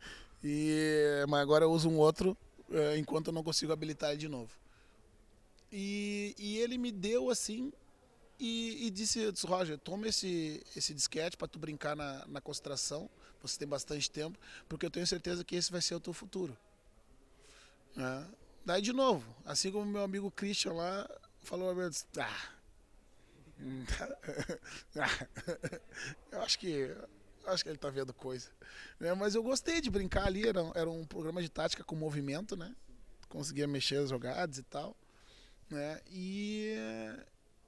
e, 0.42 1.24
mas 1.28 1.40
agora 1.40 1.64
eu 1.64 1.70
uso 1.70 1.88
um 1.88 1.98
outro 1.98 2.36
é, 2.72 2.98
enquanto 2.98 3.28
eu 3.28 3.32
não 3.32 3.44
consigo 3.44 3.72
habilitar 3.72 4.10
ele 4.10 4.18
de 4.18 4.28
novo. 4.28 4.50
E, 5.70 6.34
e 6.36 6.58
ele 6.58 6.76
me 6.76 6.90
deu 6.90 7.30
assim 7.30 7.72
e, 8.38 8.86
e 8.86 8.90
disse, 8.90 9.30
disse, 9.30 9.46
Roger, 9.46 9.78
toma 9.78 10.08
esse, 10.08 10.62
esse 10.76 10.92
disquete 10.92 11.36
para 11.36 11.46
tu 11.46 11.58
brincar 11.58 11.94
na, 11.94 12.26
na 12.26 12.40
concentração. 12.40 13.08
Você 13.42 13.58
tem 13.58 13.68
bastante 13.68 14.10
tempo, 14.10 14.38
porque 14.68 14.86
eu 14.86 14.90
tenho 14.90 15.06
certeza 15.06 15.44
que 15.44 15.56
esse 15.56 15.70
vai 15.70 15.80
ser 15.80 15.94
o 15.94 16.00
teu 16.00 16.12
futuro. 16.12 16.56
É. 17.96 18.24
Daí 18.64 18.80
de 18.80 18.92
novo, 18.92 19.24
assim 19.44 19.72
como 19.72 19.84
meu 19.84 20.02
amigo 20.02 20.30
Christian 20.30 20.72
lá 20.74 21.08
falou, 21.42 21.74
ah, 24.96 25.26
eu 26.30 26.42
acho 26.42 26.58
que 26.58 26.96
acho 27.46 27.64
que 27.64 27.70
ele 27.70 27.78
tá 27.78 27.90
vendo 27.90 28.12
coisa. 28.14 28.50
É, 29.00 29.12
mas 29.14 29.34
eu 29.34 29.42
gostei 29.42 29.80
de 29.80 29.90
brincar 29.90 30.26
ali, 30.26 30.46
era, 30.46 30.60
era 30.74 30.88
um 30.88 31.04
programa 31.04 31.42
de 31.42 31.48
tática 31.48 31.82
com 31.84 31.96
movimento, 31.96 32.56
né? 32.56 32.74
Conseguia 33.28 33.66
mexer 33.66 33.96
as 33.96 34.10
jogadas 34.10 34.58
e 34.58 34.62
tal. 34.62 34.96
Né? 35.68 36.00
E, 36.10 36.76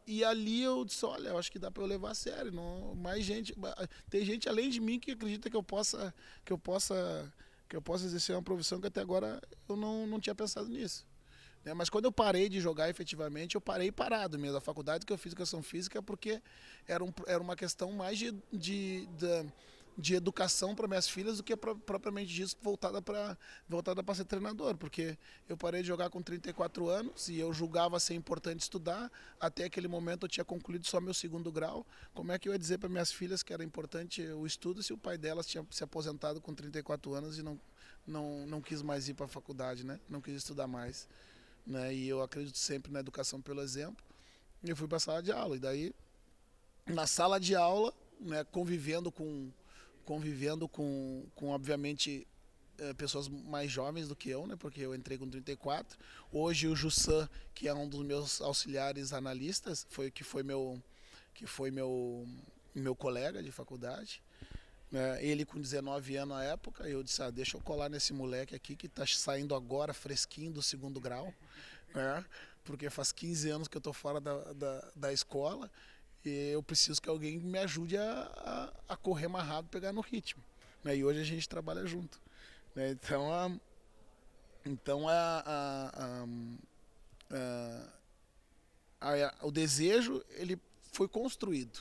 e 0.07 0.23
ali 0.25 0.63
eu 0.63 0.85
disse, 0.85 1.05
olha, 1.05 1.29
eu 1.29 1.39
acho 1.39 1.51
que 1.51 1.59
dá 1.59 1.71
para 1.71 1.83
eu 1.83 1.87
levar 1.87 2.11
a 2.11 2.15
sério. 2.15 2.53
Não, 2.53 2.95
mais 2.95 3.25
gente. 3.25 3.55
Tem 4.11 4.25
gente 4.25 4.49
além 4.49 4.69
de 4.71 4.81
mim 4.81 4.99
que 4.99 5.13
acredita 5.13 5.49
que 5.49 5.57
eu 5.57 5.63
possa. 5.63 6.15
Que 6.45 6.53
eu 6.53 6.59
possa 6.59 7.33
que 7.69 7.77
eu 7.77 7.83
possa 7.83 8.05
exercer 8.05 8.37
uma 8.37 8.43
profissão 8.43 8.81
que 8.81 8.87
até 8.87 9.01
agora 9.01 9.41
eu 9.69 9.77
não, 9.77 10.07
não 10.07 10.21
tinha 10.21 10.35
pensado 10.35 10.69
nisso. 10.69 11.07
Né? 11.65 11.73
Mas 11.73 11.89
quando 11.89 12.05
eu 12.05 12.13
parei 12.13 12.49
de 12.49 12.61
jogar 12.61 12.91
efetivamente, 12.91 13.55
eu 13.55 13.61
parei 13.61 13.91
parado 13.91 14.39
mesmo. 14.39 14.57
A 14.57 14.61
faculdade 14.61 15.07
que 15.07 15.13
eu 15.13 15.19
fiz 15.19 15.33
educação 15.33 15.63
física 15.63 16.03
porque 16.03 16.43
era, 16.87 17.03
um, 17.03 17.13
era 17.27 17.43
uma 17.43 17.57
questão 17.57 17.91
mais 17.93 18.19
de, 18.19 18.33
de, 18.53 19.07
de, 19.07 19.53
de 19.97 20.15
educação 20.15 20.75
para 20.75 20.89
minhas 20.89 21.09
filhas 21.09 21.37
do 21.37 21.43
que 21.43 21.57
propriamente 21.57 22.33
disso 22.33 22.57
voltada 22.61 23.01
para 23.01 23.37
voltada 23.69 24.03
para 24.03 24.15
ser 24.15 24.25
treinador. 24.25 24.77
Porque 24.77 25.17
eu 25.49 25.57
parei 25.57 25.83
de 25.83 25.89
jogar 25.89 26.11
com 26.11 26.23
34 26.23 26.89
anos 26.89 27.29
e 27.29 27.39
eu 27.39 27.53
julgava 27.53 27.99
ser 28.01 28.15
importante 28.15 28.61
estudar. 28.61 29.11
Até 29.41 29.65
aquele 29.65 29.89
momento 29.89 30.25
eu 30.25 30.29
tinha 30.29 30.45
concluído 30.45 30.87
só 30.87 31.01
meu 31.01 31.15
segundo 31.15 31.53
grau. 31.53 31.87
Como 32.13 32.33
é 32.33 32.39
que 32.39 32.49
eu 32.49 32.53
ia 32.53 32.59
dizer 32.59 32.79
para 32.79 32.89
minhas 32.89 33.13
filhas 33.13 33.43
que 33.43 33.53
era 33.53 33.63
importante 33.63 34.23
o 34.23 34.47
estudo 34.47 34.83
se 34.83 34.93
o 34.93 34.99
pai 34.99 35.17
delas 35.17 35.47
tinha 35.47 35.65
se 35.71 35.85
aposentado 35.85 36.41
com 36.41 36.55
34 36.55 37.15
anos 37.15 37.39
e 37.39 37.43
não, 37.43 37.61
não, 38.07 38.47
não 38.47 38.61
quis 38.61 38.83
mais 38.83 39.09
ir 39.09 39.15
para 39.15 39.27
a 39.27 39.29
faculdade, 39.29 39.85
né? 39.85 40.01
não 40.09 40.21
quis 40.21 40.35
estudar 40.35 40.67
mais? 40.67 41.07
né? 41.67 41.95
E 41.95 42.09
eu 42.09 42.23
acredito 42.23 42.59
sempre 42.59 42.93
na 42.93 43.01
educação 43.01 43.41
pelo 43.41 43.63
exemplo. 43.63 44.05
Eu 44.63 44.77
fui 44.77 44.87
para 44.87 44.97
a 44.97 45.01
sala 45.01 45.23
de 45.23 45.33
aula. 45.33 45.57
E 45.57 45.59
daí, 45.59 45.95
na 46.87 47.07
sala 47.07 47.39
de 47.39 47.55
aula, 47.55 47.93
né, 48.21 48.45
convivendo 48.45 49.11
com, 49.11 49.51
convivendo 50.05 50.69
com, 50.69 51.27
com 51.35 51.49
obviamente, 51.49 52.27
eh, 52.79 52.93
pessoas 52.95 53.29
mais 53.29 53.71
jovens 53.71 54.09
do 54.09 54.17
que 54.17 54.31
eu, 54.31 54.47
né? 54.47 54.57
Porque 54.57 54.81
eu 54.81 54.95
entrei 54.95 55.17
com 55.17 55.29
34. 55.29 55.99
Hoje 56.33 56.67
o 56.67 56.75
Jussan, 56.75 57.29
que 57.55 57.69
é 57.69 57.75
um 57.75 57.89
dos 57.89 58.05
meus 58.05 58.41
auxiliares 58.41 59.13
analistas, 59.13 59.87
foi 59.91 60.11
que 60.11 60.25
foi 60.25 60.43
meu 60.43 60.83
que 61.35 61.47
foi 61.47 61.71
meu 61.71 62.27
meu 62.75 62.95
colega 62.97 63.43
de 63.43 63.53
faculdade. 63.53 64.23
Né? 64.91 65.25
Ele 65.25 65.45
com 65.45 65.61
19 65.61 66.17
anos 66.17 66.37
na 66.37 66.45
época, 66.45 66.89
eu 66.89 67.03
disse, 67.03 67.23
ah, 67.23 67.31
deixa 67.31 67.57
eu 67.57 67.61
colar 67.61 67.89
nesse 67.89 68.13
moleque 68.13 68.55
aqui 68.55 68.77
que 68.77 68.87
está 68.87 69.07
saindo 69.07 69.55
agora 69.55 69.95
fresquinho 69.95 70.53
do 70.53 70.63
segundo 70.63 71.01
grau, 71.01 71.33
né? 71.95 72.25
porque 72.65 72.89
faz 72.91 73.13
15 73.13 73.51
anos 73.51 73.69
que 73.69 73.77
eu 73.77 73.81
estou 73.81 73.93
fora 73.93 74.21
da, 74.21 74.53
da, 74.53 74.89
da, 74.95 75.13
escola 75.13 75.71
eu 76.31 76.63
preciso 76.63 77.01
que 77.01 77.09
alguém 77.09 77.39
me 77.39 77.59
ajude 77.59 77.97
a, 77.97 78.73
a, 78.89 78.95
a 78.95 78.97
correr 78.97 79.29
mais 79.29 79.47
rápido, 79.47 79.71
pegar 79.71 79.93
no 79.93 80.01
ritmo. 80.01 80.43
Né? 80.83 80.97
E 80.97 81.05
hoje 81.05 81.21
a 81.21 81.25
gente 81.25 81.49
trabalha 81.49 81.87
junto. 81.87 82.21
Né? 82.75 82.91
Então, 82.91 83.33
a, 83.33 83.51
então 84.65 85.07
a, 85.09 86.25
o 89.43 89.51
desejo 89.51 90.25
ele 90.31 90.59
foi 90.93 91.09
construído. 91.09 91.81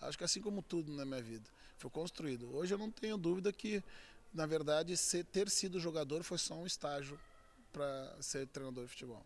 Acho 0.00 0.18
que 0.18 0.24
assim 0.24 0.40
como 0.40 0.62
tudo 0.62 0.92
na 0.92 1.04
minha 1.04 1.22
vida 1.22 1.48
foi 1.78 1.90
construído. 1.90 2.54
Hoje 2.54 2.74
eu 2.74 2.78
não 2.78 2.90
tenho 2.90 3.16
dúvida 3.16 3.52
que, 3.52 3.82
na 4.32 4.46
verdade, 4.46 4.96
ser, 4.96 5.24
ter 5.24 5.48
sido 5.50 5.78
jogador 5.78 6.22
foi 6.22 6.38
só 6.38 6.54
um 6.54 6.66
estágio 6.66 7.18
para 7.72 8.16
ser 8.20 8.46
treinador 8.48 8.84
de 8.84 8.90
futebol. 8.90 9.24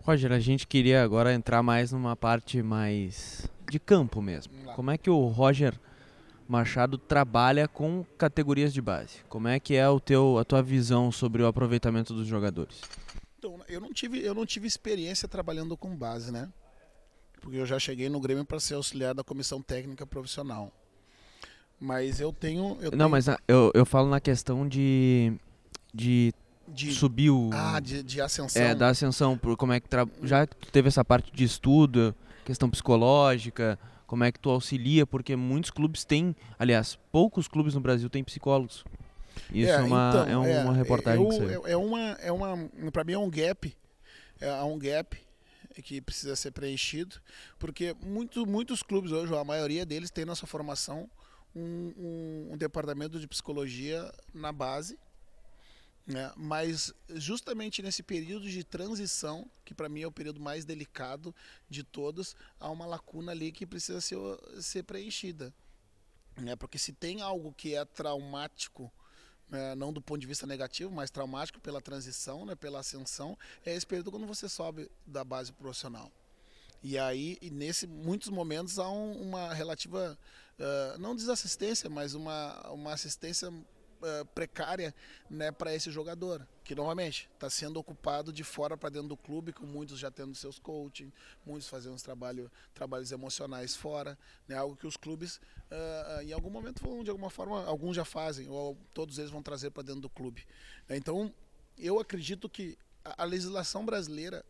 Roger, 0.00 0.32
a 0.32 0.40
gente 0.40 0.66
queria 0.66 1.02
agora 1.02 1.34
entrar 1.34 1.62
mais 1.62 1.92
numa 1.92 2.16
parte 2.16 2.62
mais 2.62 3.46
de 3.68 3.78
campo 3.78 4.20
mesmo. 4.22 4.52
Como 4.74 4.90
é 4.90 4.98
que 4.98 5.10
o 5.10 5.26
Roger 5.26 5.78
Machado 6.48 6.96
trabalha 6.96 7.68
com 7.68 8.04
categorias 8.16 8.72
de 8.72 8.80
base? 8.80 9.18
Como 9.28 9.48
é 9.48 9.60
que 9.60 9.74
é 9.74 9.88
o 9.88 10.00
teu, 10.00 10.38
a 10.38 10.44
tua 10.44 10.62
visão 10.62 11.12
sobre 11.12 11.42
o 11.42 11.46
aproveitamento 11.46 12.14
dos 12.14 12.26
jogadores? 12.26 12.80
Então, 13.38 13.60
eu 13.68 13.80
não 13.80 13.92
tive, 13.92 14.24
eu 14.24 14.34
não 14.34 14.46
tive 14.46 14.66
experiência 14.66 15.28
trabalhando 15.28 15.76
com 15.76 15.94
base, 15.94 16.32
né? 16.32 16.48
Porque 17.40 17.56
eu 17.56 17.66
já 17.66 17.78
cheguei 17.78 18.08
no 18.08 18.18
Grêmio 18.18 18.44
para 18.44 18.58
ser 18.58 18.74
auxiliar 18.74 19.14
da 19.14 19.22
comissão 19.22 19.62
técnica 19.62 20.06
profissional. 20.06 20.72
Mas 21.80 22.20
eu 22.20 22.32
tenho. 22.32 22.76
Eu 22.80 22.90
não, 22.90 22.98
tenho... 22.98 23.10
mas 23.10 23.26
eu, 23.46 23.70
eu 23.74 23.86
falo 23.86 24.08
na 24.08 24.20
questão 24.20 24.66
de. 24.66 25.32
de, 25.94 26.34
de 26.66 26.92
subir 26.92 27.30
o. 27.30 27.50
Ah, 27.52 27.78
de, 27.78 28.02
de 28.02 28.20
ascensão. 28.20 28.60
É, 28.60 28.74
da 28.74 28.88
ascensão. 28.88 29.38
Por 29.38 29.56
como 29.56 29.72
é 29.72 29.78
que. 29.78 29.88
Tra... 29.88 30.04
Já 30.24 30.46
teve 30.46 30.88
essa 30.88 31.04
parte 31.04 31.30
de 31.32 31.44
estudo, 31.44 32.12
questão 32.48 32.70
psicológica, 32.70 33.78
como 34.06 34.24
é 34.24 34.32
que 34.32 34.40
tu 34.40 34.48
auxilia, 34.48 35.06
porque 35.06 35.36
muitos 35.36 35.70
clubes 35.70 36.02
têm. 36.02 36.34
Aliás, 36.58 36.98
poucos 37.12 37.46
clubes 37.46 37.74
no 37.74 37.80
Brasil 37.80 38.08
têm 38.08 38.24
psicólogos. 38.24 38.84
Isso 39.52 39.70
é, 39.70 39.74
é 39.74 39.80
uma, 39.80 40.10
então, 40.10 40.46
é 40.46 40.62
uma 40.64 40.72
é, 40.72 40.76
reportagem 40.76 41.22
eu, 41.22 41.28
que 41.28 41.68
é, 41.68 41.72
é 41.72 41.76
uma, 41.76 42.00
é 42.00 42.32
uma, 42.32 42.70
para 42.90 43.04
mim 43.04 43.12
é 43.12 43.18
um 43.18 43.28
gap, 43.28 43.76
é 44.40 44.62
um 44.62 44.78
gap 44.78 45.16
que 45.84 46.00
precisa 46.00 46.34
ser 46.34 46.50
preenchido, 46.50 47.16
porque 47.58 47.94
muito, 48.02 48.46
muitos 48.46 48.82
clubes 48.82 49.12
hoje, 49.12 49.32
a 49.36 49.44
maioria 49.44 49.84
deles 49.84 50.10
tem 50.10 50.24
na 50.24 50.34
sua 50.34 50.48
formação 50.48 51.08
um, 51.54 51.92
um, 51.96 52.48
um 52.54 52.56
departamento 52.56 53.20
de 53.20 53.28
psicologia 53.28 54.10
na 54.34 54.52
base, 54.52 54.98
né? 56.08 56.32
mas 56.34 56.92
justamente 57.10 57.82
nesse 57.82 58.02
período 58.02 58.48
de 58.48 58.64
transição, 58.64 59.48
que 59.62 59.74
para 59.74 59.90
mim 59.90 60.00
é 60.00 60.06
o 60.06 60.12
período 60.12 60.40
mais 60.40 60.64
delicado 60.64 61.34
de 61.68 61.84
todos, 61.84 62.34
há 62.58 62.70
uma 62.70 62.86
lacuna 62.86 63.32
ali 63.32 63.52
que 63.52 63.66
precisa 63.66 64.00
ser, 64.00 64.16
ser 64.58 64.84
preenchida. 64.84 65.52
Né? 66.34 66.56
Porque 66.56 66.78
se 66.78 66.94
tem 66.94 67.20
algo 67.20 67.52
que 67.52 67.74
é 67.74 67.84
traumático, 67.84 68.90
né? 69.50 69.74
não 69.74 69.92
do 69.92 70.00
ponto 70.00 70.18
de 70.18 70.26
vista 70.26 70.46
negativo, 70.46 70.90
mas 70.90 71.10
traumático 71.10 71.60
pela 71.60 71.80
transição, 71.80 72.46
né? 72.46 72.54
pela 72.54 72.80
ascensão, 72.80 73.36
é 73.62 73.74
esse 73.74 73.86
período 73.86 74.10
quando 74.10 74.26
você 74.26 74.48
sobe 74.48 74.90
da 75.06 75.22
base 75.22 75.52
profissional. 75.52 76.10
E 76.82 76.96
aí, 76.96 77.36
e 77.42 77.50
nesse 77.50 77.86
muitos 77.86 78.30
momentos 78.30 78.78
há 78.78 78.88
um, 78.88 79.12
uma 79.20 79.52
relativa 79.52 80.18
uh, 80.58 80.98
não 80.98 81.14
desassistência, 81.14 81.90
mas 81.90 82.14
uma, 82.14 82.70
uma 82.70 82.92
assistência 82.94 83.52
uh, 84.02 84.24
precária 84.26 84.94
né, 85.28 85.50
para 85.50 85.74
esse 85.74 85.90
jogador, 85.90 86.46
que 86.64 86.74
novamente 86.74 87.28
está 87.34 87.48
sendo 87.48 87.78
ocupado 87.78 88.32
de 88.32 88.44
fora 88.44 88.76
para 88.76 88.90
dentro 88.90 89.08
do 89.08 89.16
clube, 89.16 89.52
com 89.52 89.66
muitos 89.66 89.98
já 89.98 90.10
tendo 90.10 90.34
seus 90.34 90.58
coaching, 90.58 91.12
muitos 91.44 91.68
fazendo 91.68 92.00
trabalho, 92.00 92.50
trabalhos 92.74 93.12
emocionais 93.12 93.76
fora, 93.76 94.18
né, 94.46 94.56
algo 94.56 94.76
que 94.76 94.86
os 94.86 94.96
clubes 94.96 95.36
uh, 95.36 96.22
em 96.22 96.32
algum 96.32 96.50
momento 96.50 96.82
vão, 96.82 97.02
de 97.02 97.10
alguma 97.10 97.30
forma, 97.30 97.64
alguns 97.64 97.96
já 97.96 98.04
fazem, 98.04 98.48
ou 98.48 98.76
todos 98.92 99.18
eles 99.18 99.30
vão 99.30 99.42
trazer 99.42 99.70
para 99.70 99.82
dentro 99.82 100.02
do 100.02 100.10
clube. 100.10 100.46
Então, 100.88 101.32
eu 101.76 102.00
acredito 102.00 102.48
que 102.48 102.76
a, 103.04 103.22
a 103.22 103.24
legislação 103.24 103.84
brasileira, 103.84 104.44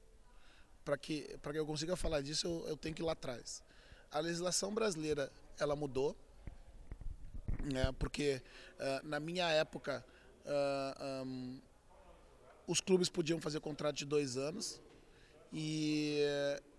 para 0.84 0.96
que, 0.96 1.38
que 1.38 1.58
eu 1.58 1.66
consiga 1.66 1.96
falar 1.96 2.20
disso, 2.22 2.46
eu, 2.46 2.68
eu 2.68 2.76
tenho 2.76 2.94
que 2.94 3.02
ir 3.02 3.04
lá 3.04 3.12
atrás. 3.12 3.62
A 4.10 4.20
legislação 4.20 4.72
brasileira 4.72 5.30
ela 5.58 5.76
mudou, 5.76 6.16
né? 7.72 7.94
porque 7.98 8.42
uh, 8.78 9.06
na 9.06 9.20
minha 9.20 9.48
época 9.50 10.04
uh, 10.44 10.48
ah, 10.48 11.22
um, 11.24 11.60
os 12.66 12.80
clubes 12.80 13.08
podiam 13.08 13.40
fazer 13.40 13.60
contrato 13.60 13.96
de 13.96 14.04
dois 14.04 14.36
anos 14.36 14.80
e, 15.52 16.20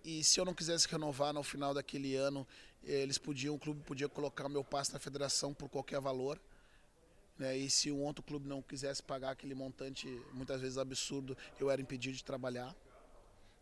e 0.04 0.22
se 0.22 0.38
eu 0.38 0.44
não 0.44 0.54
quisesse 0.54 0.86
renovar 0.88 1.32
no 1.32 1.42
final 1.42 1.74
daquele 1.74 2.14
ano, 2.14 2.46
eles 2.84 3.18
podiam, 3.18 3.54
o 3.54 3.58
clube 3.58 3.82
podia 3.82 4.08
colocar 4.08 4.48
meu 4.48 4.64
passe 4.64 4.92
na 4.92 4.98
federação 4.98 5.52
por 5.52 5.68
qualquer 5.68 6.00
valor. 6.00 6.40
Né? 7.38 7.56
E 7.56 7.70
se 7.70 7.90
um 7.90 8.02
outro 8.02 8.22
clube 8.22 8.48
não 8.48 8.62
quisesse 8.62 9.02
pagar 9.02 9.30
aquele 9.30 9.54
montante, 9.54 10.06
muitas 10.32 10.60
vezes 10.60 10.78
absurdo, 10.78 11.36
eu 11.58 11.70
era 11.70 11.80
impedido 11.80 12.16
de 12.16 12.24
trabalhar. 12.24 12.74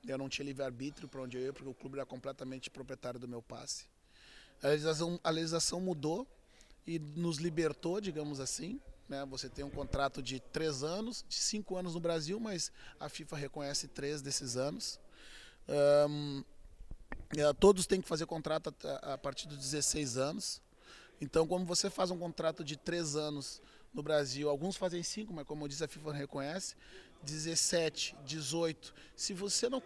Eu 0.06 0.18
não 0.18 0.28
tinha 0.28 0.44
livre-arbítrio 0.44 1.08
para 1.08 1.22
onde 1.22 1.36
eu 1.36 1.42
ia, 1.42 1.52
porque 1.52 1.68
o 1.68 1.74
clube 1.74 1.96
era 1.96 2.06
completamente 2.06 2.70
proprietário 2.70 3.18
do 3.18 3.26
meu 3.26 3.42
passe. 3.42 3.86
A 4.62 4.68
legislação, 4.68 5.20
a 5.22 5.30
legislação 5.30 5.80
mudou 5.80 6.26
e 6.88 6.98
nos 6.98 7.36
libertou, 7.36 8.00
digamos 8.00 8.40
assim. 8.40 8.80
Né? 9.06 9.22
Você 9.26 9.46
tem 9.50 9.62
um 9.62 9.68
contrato 9.70 10.22
de 10.22 10.40
três 10.40 10.82
anos, 10.82 11.22
de 11.28 11.36
cinco 11.36 11.76
anos 11.76 11.92
no 11.92 12.00
Brasil, 12.00 12.40
mas 12.40 12.72
a 12.98 13.10
FIFA 13.10 13.36
reconhece 13.36 13.86
três 13.88 14.22
desses 14.22 14.56
anos. 14.56 14.98
Um, 16.08 16.42
é, 17.36 17.52
todos 17.52 17.86
têm 17.86 18.00
que 18.00 18.08
fazer 18.08 18.24
contrato 18.24 18.74
a, 19.02 19.18
partir 19.18 19.46
dos 19.46 19.58
16 19.58 20.16
anos. 20.16 20.62
Então, 21.20 21.46
como 21.46 21.66
você 21.66 21.90
faz 21.90 22.10
um 22.10 22.18
contrato 22.18 22.64
de 22.64 22.74
três 22.74 23.16
anos 23.16 23.60
no 23.92 24.02
Brasil, 24.02 24.48
alguns 24.48 24.76
fazem 24.76 25.02
cinco, 25.02 25.30
mas 25.34 25.46
como 25.46 25.64
eu 25.64 25.68
disse, 25.68 25.84
a 25.84 25.88
FIFA 25.88 26.14
reconhece, 26.14 26.74
17, 27.22 28.16
18. 28.24 28.94
Se 29.14 29.34
você 29.34 29.68
não, 29.68 29.82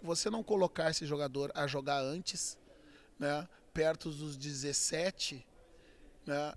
você 0.00 0.30
não 0.30 0.44
colocar 0.44 0.90
esse 0.90 1.04
jogador 1.04 1.50
a 1.52 1.66
jogar 1.66 2.00
antes, 2.00 2.56
né, 3.18 3.48
perto 3.74 4.10
dos 4.10 4.36
17, 4.36 5.44
né, 6.28 6.52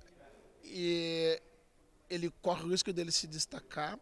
e 0.66 1.42
ele 2.10 2.30
corre 2.42 2.64
o 2.64 2.68
risco 2.68 2.92
dele 2.92 3.10
se 3.10 3.26
destacar 3.26 3.98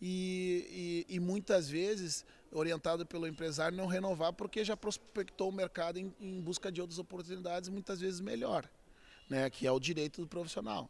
e, 0.00 1.04
e, 1.08 1.16
e, 1.16 1.20
muitas 1.20 1.68
vezes, 1.68 2.24
orientado 2.50 3.04
pelo 3.04 3.26
empresário, 3.26 3.76
não 3.76 3.86
renovar 3.86 4.32
porque 4.32 4.64
já 4.64 4.74
prospectou 4.74 5.50
o 5.50 5.52
mercado 5.52 5.98
em, 5.98 6.14
em 6.18 6.40
busca 6.40 6.72
de 6.72 6.80
outras 6.80 6.98
oportunidades, 6.98 7.68
muitas 7.68 8.00
vezes 8.00 8.20
melhor, 8.20 8.68
né, 9.28 9.50
que 9.50 9.66
é 9.66 9.70
o 9.70 9.78
direito 9.78 10.22
do 10.22 10.26
profissional. 10.26 10.88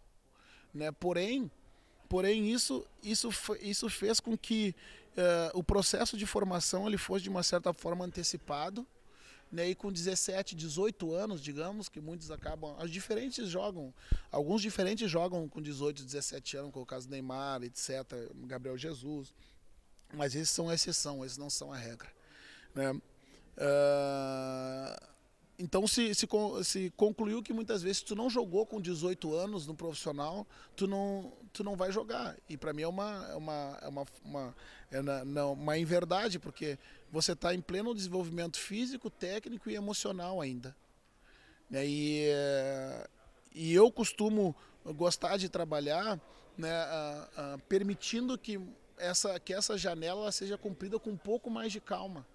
Né? 0.72 0.92
Porém, 0.92 1.50
porém 2.08 2.52
isso, 2.52 2.86
isso, 3.02 3.28
isso 3.60 3.90
fez 3.90 4.20
com 4.20 4.38
que 4.38 4.72
uh, 5.16 5.58
o 5.58 5.64
processo 5.64 6.16
de 6.16 6.26
formação 6.26 6.86
ele 6.86 6.98
fosse 6.98 7.24
de 7.24 7.28
uma 7.28 7.42
certa 7.42 7.72
forma 7.72 8.04
antecipado 8.04 8.86
né, 9.56 9.70
e 9.70 9.74
com 9.74 9.90
17, 9.90 10.54
18 10.54 11.14
anos, 11.14 11.40
digamos, 11.40 11.88
que 11.88 11.98
muitos 11.98 12.30
acabam. 12.30 12.76
Os 12.78 12.90
diferentes 12.90 13.48
jogam, 13.48 13.92
alguns 14.30 14.60
diferentes 14.60 15.10
jogam 15.10 15.48
com 15.48 15.62
18, 15.62 16.04
17 16.04 16.58
anos, 16.58 16.72
como 16.72 16.82
o 16.82 16.86
caso 16.86 17.08
do 17.08 17.10
Neymar, 17.10 17.62
etc., 17.62 18.04
Gabriel 18.44 18.76
Jesus. 18.76 19.32
Mas 20.12 20.34
esses 20.34 20.50
são 20.50 20.68
a 20.68 20.74
exceção, 20.74 21.24
esses 21.24 21.38
não 21.38 21.48
são 21.48 21.72
a 21.72 21.76
regra. 21.76 22.12
Né? 22.74 22.92
Uh, 22.92 23.00
então 25.58 25.86
se, 25.86 26.14
se, 26.14 26.28
se, 26.64 26.92
concluiu 26.96 27.42
que 27.42 27.52
muitas 27.52 27.82
vezes 27.82 28.02
tu 28.02 28.14
não 28.14 28.28
jogou 28.28 28.66
com 28.66 28.80
18 28.80 29.34
anos 29.34 29.66
no 29.66 29.74
profissional, 29.74 30.46
tu 30.74 30.86
não, 30.86 31.32
tu 31.52 31.64
não 31.64 31.76
vai 31.76 31.90
jogar. 31.90 32.36
E 32.48 32.56
para 32.56 32.72
mim 32.72 32.82
é 32.82 32.88
uma, 32.88 33.26
é 33.30 33.34
uma, 33.34 33.78
é 33.82 33.88
uma, 33.88 34.06
uma, 34.22 34.56
é 34.90 35.02
não, 35.24 35.54
uma 35.54 35.78
inverdade, 35.78 36.38
porque 36.38 36.78
você 37.10 37.32
está 37.32 37.54
em 37.54 37.60
pleno 37.60 37.94
desenvolvimento 37.94 38.58
físico, 38.58 39.08
técnico 39.08 39.70
e 39.70 39.74
emocional 39.74 40.40
ainda. 40.40 40.76
E, 41.72 42.28
e 43.54 43.72
eu 43.72 43.90
costumo 43.90 44.54
gostar 44.84 45.36
de 45.36 45.48
trabalhar 45.48 46.20
né, 46.56 46.72
a, 46.72 47.28
a, 47.36 47.58
permitindo 47.68 48.36
que 48.38 48.60
essa, 48.98 49.38
que 49.40 49.52
essa 49.52 49.76
janela 49.76 50.30
seja 50.32 50.56
cumprida 50.56 50.98
com 50.98 51.10
um 51.10 51.16
pouco 51.16 51.50
mais 51.50 51.72
de 51.72 51.80
calma. 51.80 52.26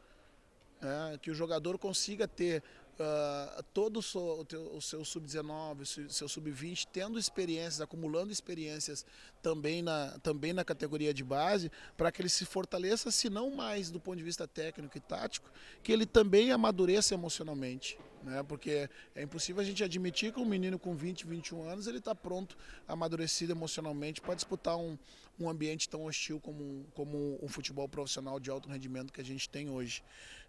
Né, 0.82 1.20
que 1.22 1.30
o 1.30 1.36
jogador 1.36 1.78
consiga 1.78 2.28
ter 2.28 2.64
uh, 3.00 3.64
todo 3.74 3.98
o 3.98 4.02
seu, 4.02 4.46
o 4.74 4.82
seu 4.82 5.06
sub-19, 5.06 5.82
o 5.82 6.12
seu 6.12 6.28
sub-20, 6.28 6.88
tendo 6.92 7.18
experiências, 7.18 7.82
acumulando 7.82 8.32
experiências 8.32 9.06
também 9.42 9.82
na, 9.82 10.18
também 10.20 10.54
na 10.54 10.64
categoria 10.64 11.14
de 11.14 11.24
base, 11.24 11.72
para 11.98 12.12
que 12.12 12.22
ele 12.22 12.30
se 12.30 12.46
fortaleça, 12.46 13.12
se 13.12 13.30
não 13.30 13.52
mais 13.52 13.90
do 13.90 14.00
ponto 14.00 14.18
de 14.18 14.24
vista 14.24 14.48
técnico 14.48 14.98
e 14.98 15.02
tático, 15.02 15.50
que 15.84 15.92
ele 15.92 16.06
também 16.06 16.52
amadureça 16.52 17.14
emocionalmente. 17.14 17.98
Né? 18.24 18.44
Porque 18.44 18.90
é 19.16 19.24
impossível 19.24 19.62
a 19.62 19.66
gente 19.66 19.84
admitir 19.84 20.32
que 20.32 20.40
um 20.40 20.46
menino 20.46 20.78
com 20.78 20.96
20, 20.96 21.26
21 21.26 21.68
anos 21.68 21.88
ele 21.88 21.98
está 21.98 22.14
pronto, 22.14 22.58
amadurecido 22.88 23.52
emocionalmente 23.52 24.22
para 24.22 24.36
disputar 24.36 24.78
um, 24.78 24.98
um 25.40 25.50
ambiente 25.50 25.90
tão 25.90 26.06
hostil 26.06 26.40
como, 26.40 26.86
como 26.94 27.40
um 27.42 27.48
futebol 27.48 27.88
profissional 27.90 28.40
de 28.40 28.50
alto 28.50 28.70
rendimento 28.70 29.12
que 29.12 29.22
a 29.22 29.26
gente 29.26 29.50
tem 29.50 29.70
hoje. 29.70 30.04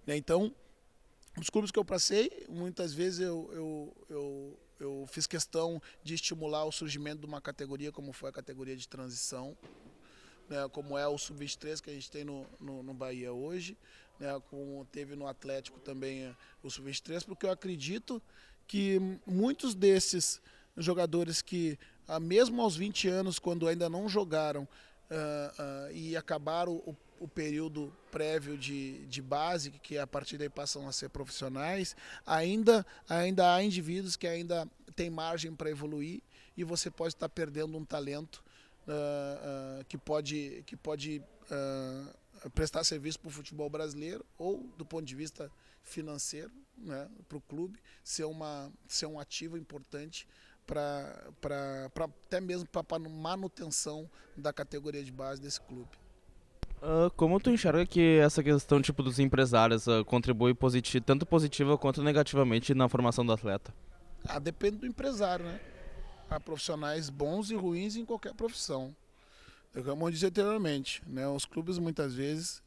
Né? 0.06 0.16
Então, 0.16 0.54
os 1.38 1.48
clubes 1.48 1.70
que 1.70 1.78
eu 1.78 1.84
passei, 1.84 2.46
muitas 2.48 2.92
vezes 2.92 3.20
eu, 3.20 3.50
eu, 3.52 3.96
eu, 4.08 4.58
eu, 4.80 5.04
fiz 5.08 5.26
questão 5.26 5.80
de 6.02 6.14
estimular 6.14 6.64
o 6.64 6.72
surgimento 6.72 7.20
de 7.20 7.26
uma 7.26 7.40
categoria 7.40 7.90
como 7.90 8.12
foi 8.12 8.30
a 8.30 8.32
categoria 8.32 8.76
de 8.76 8.86
transição, 8.86 9.56
né, 10.48 10.68
como 10.70 10.98
é 10.98 11.06
o 11.06 11.16
Sub-23 11.16 11.80
que 11.80 11.90
a 11.90 11.94
gente 11.94 12.10
tem 12.10 12.24
no, 12.24 12.46
no, 12.60 12.82
no 12.82 12.92
Bahia 12.92 13.32
hoje, 13.32 13.78
né, 14.20 14.40
como 14.50 14.86
teve 14.92 15.16
no 15.16 15.26
Atlético 15.26 15.80
também 15.80 16.24
eh, 16.24 16.34
o 16.62 16.70
Sub-23, 16.70 17.24
porque 17.24 17.46
eu 17.46 17.50
acredito 17.50 18.22
que 18.66 19.00
muitos 19.26 19.74
desses 19.74 20.40
jogadores 20.76 21.40
que, 21.42 21.78
ah, 22.06 22.20
mesmo 22.20 22.60
aos 22.60 22.76
20 22.76 23.08
anos, 23.08 23.38
quando 23.38 23.66
ainda 23.66 23.88
não 23.88 24.08
jogaram 24.08 24.62
uh, 24.62 25.88
uh, 25.90 25.92
e 25.92 26.16
acabaram 26.16 26.72
o 26.72 26.96
o 27.22 27.28
período 27.28 27.92
prévio 28.10 28.58
de, 28.58 29.06
de 29.06 29.22
base, 29.22 29.70
que 29.70 29.96
a 29.96 30.06
partir 30.06 30.38
daí 30.38 30.48
passam 30.48 30.88
a 30.88 30.92
ser 30.92 31.08
profissionais, 31.08 31.94
ainda, 32.26 32.84
ainda 33.08 33.54
há 33.54 33.62
indivíduos 33.62 34.16
que 34.16 34.26
ainda 34.26 34.68
têm 34.96 35.08
margem 35.08 35.54
para 35.54 35.70
evoluir 35.70 36.20
e 36.56 36.64
você 36.64 36.90
pode 36.90 37.14
estar 37.14 37.28
perdendo 37.28 37.78
um 37.78 37.84
talento 37.84 38.42
uh, 38.88 39.80
uh, 39.80 39.84
que 39.84 39.96
pode, 39.96 40.64
que 40.66 40.76
pode 40.76 41.22
uh, 41.44 42.50
prestar 42.50 42.82
serviço 42.82 43.20
para 43.20 43.28
o 43.28 43.32
futebol 43.32 43.70
brasileiro 43.70 44.26
ou 44.36 44.58
do 44.76 44.84
ponto 44.84 45.04
de 45.04 45.14
vista 45.14 45.48
financeiro 45.80 46.50
né, 46.76 47.08
para 47.28 47.38
o 47.38 47.40
clube, 47.40 47.78
ser, 48.02 48.24
uma, 48.24 48.72
ser 48.88 49.06
um 49.06 49.20
ativo 49.20 49.56
importante 49.56 50.26
para 50.66 51.30
até 52.26 52.40
mesmo 52.40 52.66
para 52.66 52.98
manutenção 52.98 54.10
da 54.36 54.52
categoria 54.52 55.04
de 55.04 55.12
base 55.12 55.40
desse 55.40 55.60
clube. 55.60 56.01
Uh, 56.82 57.08
como 57.14 57.38
tu 57.38 57.48
enxerga 57.48 57.86
que 57.86 58.18
essa 58.18 58.42
questão 58.42 58.82
tipo 58.82 59.04
dos 59.04 59.20
empresários 59.20 59.86
uh, 59.86 60.04
contribui 60.04 60.52
positivo, 60.52 61.04
tanto 61.04 61.24
positiva 61.24 61.78
quanto 61.78 62.02
negativamente 62.02 62.74
na 62.74 62.88
formação 62.88 63.24
do 63.24 63.32
atleta? 63.32 63.72
Ah, 64.24 64.40
depende 64.40 64.78
do 64.78 64.86
empresário, 64.86 65.44
né? 65.44 65.60
Há 66.28 66.40
profissionais 66.40 67.08
bons 67.08 67.52
e 67.52 67.54
ruins 67.54 67.94
em 67.94 68.04
qualquer 68.04 68.34
profissão. 68.34 68.92
Eu 69.72 69.84
como 69.84 70.08
eu 70.08 70.10
disse 70.10 70.26
anteriormente, 70.26 71.00
né? 71.06 71.28
Os 71.28 71.44
clubes 71.44 71.78
muitas 71.78 72.14
vezes 72.14 72.60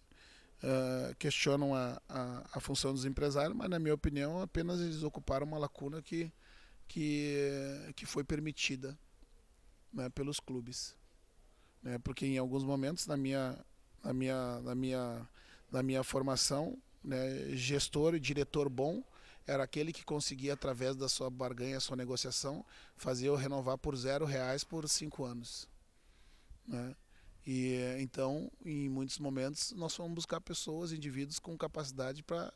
uh, 0.63 1.13
questionam 1.19 1.75
a, 1.75 2.01
a, 2.07 2.49
a, 2.53 2.59
função 2.61 2.93
dos 2.93 3.03
empresários, 3.03 3.53
mas 3.53 3.69
na 3.69 3.79
minha 3.79 3.93
opinião 3.93 4.41
apenas 4.41 4.79
eles 4.79 5.03
ocuparam 5.03 5.45
uma 5.45 5.57
lacuna 5.57 6.01
que 6.01 6.31
que, 6.87 7.91
que 7.95 8.05
foi 8.05 8.23
permitida 8.23 8.97
né, 9.91 10.07
pelos 10.09 10.39
clubes, 10.39 10.95
né? 11.83 11.97
Porque 11.99 12.25
em 12.25 12.37
alguns 12.37 12.63
momentos 12.63 13.07
na 13.07 13.17
minha 13.17 13.57
na 14.05 14.13
minha, 14.13 14.59
na 14.61 14.75
minha, 14.75 15.29
na 15.71 15.83
minha 15.83 16.03
formação, 16.03 16.77
né, 17.03 17.49
gestor 17.55 18.13
e 18.15 18.19
diretor 18.19 18.69
bom 18.69 19.03
era 19.47 19.63
aquele 19.63 19.93
que 19.93 20.03
conseguia, 20.03 20.53
através 20.53 20.95
da 20.95 21.07
sua 21.07 21.29
barganha, 21.29 21.79
sua 21.79 21.95
negociação, 21.95 22.65
fazer 22.97 23.27
eu 23.27 23.35
renovar 23.35 23.77
por 23.77 23.95
zero 23.95 24.25
reais 24.25 24.63
por 24.63 24.87
cinco 24.89 25.23
anos. 25.23 25.67
Né? 26.67 26.95
E 27.45 27.77
então, 27.99 28.51
em 28.65 28.89
muitos 28.89 29.19
momentos, 29.19 29.71
nós 29.73 29.95
fomos 29.95 30.15
buscar 30.15 30.41
pessoas, 30.41 30.91
indivíduos 30.91 31.37
com 31.39 31.57
capacidade 31.57 32.23
para 32.23 32.51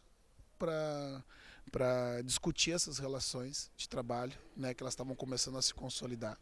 para 1.72 2.22
discutir 2.26 2.72
essas 2.72 2.98
relações 2.98 3.72
de 3.78 3.88
trabalho, 3.88 4.34
né, 4.58 4.74
que 4.74 4.84
elas 4.84 4.92
estavam 4.92 5.16
começando 5.16 5.58
a 5.58 5.62
se 5.62 5.74
consolidar. 5.74 6.38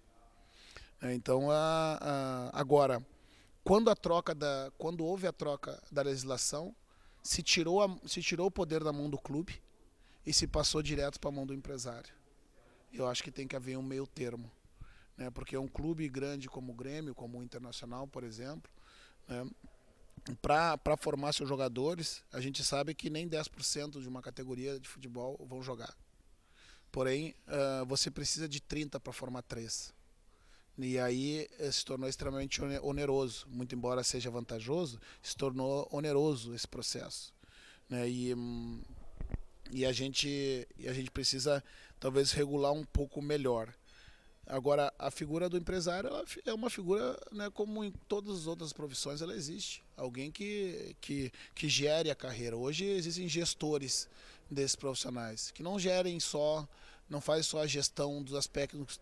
Então, 1.03 1.51
a, 1.51 1.99
a, 2.01 2.59
agora, 2.59 3.05
quando 3.67 3.89
a 3.89 3.95
troca 3.97 4.33
da, 4.33 4.71
quando 4.77 5.03
houve 5.03 5.27
a 5.27 5.33
troca 5.33 5.83
da 5.91 6.01
legislação, 6.01 6.73
se 7.21 7.43
tirou, 7.43 7.83
a, 7.83 7.99
se 8.07 8.21
tirou 8.21 8.47
o 8.47 8.51
poder 8.51 8.81
da 8.81 8.93
mão 8.93 9.09
do 9.09 9.17
clube 9.17 9.61
e 10.25 10.31
se 10.31 10.47
passou 10.47 10.81
direto 10.81 11.19
para 11.19 11.29
a 11.29 11.33
mão 11.33 11.45
do 11.45 11.53
empresário. 11.53 12.13
Eu 12.93 13.05
acho 13.05 13.21
que 13.21 13.29
tem 13.29 13.45
que 13.45 13.57
haver 13.57 13.77
um 13.77 13.83
meio 13.83 14.07
termo, 14.07 14.49
né? 15.17 15.29
Porque 15.31 15.57
um 15.57 15.67
clube 15.67 16.07
grande 16.07 16.47
como 16.47 16.71
o 16.71 16.75
Grêmio, 16.75 17.13
como 17.13 17.39
o 17.39 17.43
Internacional, 17.43 18.07
por 18.07 18.23
exemplo, 18.23 18.71
né? 19.27 19.45
para 20.41 20.95
formar 20.95 21.33
seus 21.33 21.49
jogadores, 21.49 22.23
a 22.31 22.39
gente 22.39 22.63
sabe 22.63 22.95
que 22.95 23.09
nem 23.09 23.27
10% 23.27 23.99
de 23.99 24.07
uma 24.07 24.21
categoria 24.21 24.79
de 24.79 24.87
futebol 24.87 25.45
vão 25.45 25.61
jogar. 25.61 25.93
Porém, 26.89 27.35
uh, 27.49 27.85
você 27.85 28.09
precisa 28.09 28.47
de 28.47 28.61
30 28.61 28.97
para 28.97 29.11
formar 29.11 29.41
três. 29.41 29.93
E 30.77 30.99
aí 30.99 31.49
eh, 31.59 31.71
se 31.71 31.83
tornou 31.83 32.07
extremamente 32.07 32.61
oneroso, 32.83 33.47
muito 33.49 33.73
embora 33.73 34.03
seja 34.03 34.29
vantajoso, 34.29 34.99
se 35.23 35.35
tornou 35.35 35.87
oneroso 35.91 36.53
esse 36.53 36.67
processo. 36.67 37.33
Né? 37.89 38.07
E, 38.07 38.33
hum, 38.35 38.81
e, 39.71 39.85
a 39.85 39.91
gente, 39.91 40.67
e 40.77 40.87
a 40.87 40.93
gente 40.93 41.09
precisa 41.09 41.63
talvez 41.99 42.31
regular 42.31 42.73
um 42.73 42.83
pouco 42.83 43.21
melhor. 43.21 43.73
Agora, 44.45 44.93
a 44.97 45.11
figura 45.11 45.49
do 45.49 45.57
empresário 45.57 46.09
é 46.45 46.53
uma 46.53 46.69
figura, 46.69 47.19
né, 47.33 47.49
como 47.49 47.83
em 47.83 47.91
todas 48.07 48.39
as 48.39 48.47
outras 48.47 48.71
profissões, 48.71 49.21
ela 49.21 49.35
existe. 49.35 49.83
Alguém 49.97 50.31
que, 50.31 50.95
que, 51.01 51.31
que 51.53 51.67
gere 51.67 52.09
a 52.09 52.15
carreira. 52.15 52.55
Hoje 52.55 52.85
existem 52.85 53.27
gestores 53.27 54.07
desses 54.49 54.75
profissionais, 54.75 55.51
que 55.51 55.61
não 55.61 55.77
gerem 55.77 56.17
só 56.19 56.65
não 57.09 57.21
faz 57.21 57.45
só 57.45 57.61
a 57.61 57.67
gestão 57.67 58.21
dos 58.21 58.33
aspectos 58.33 58.99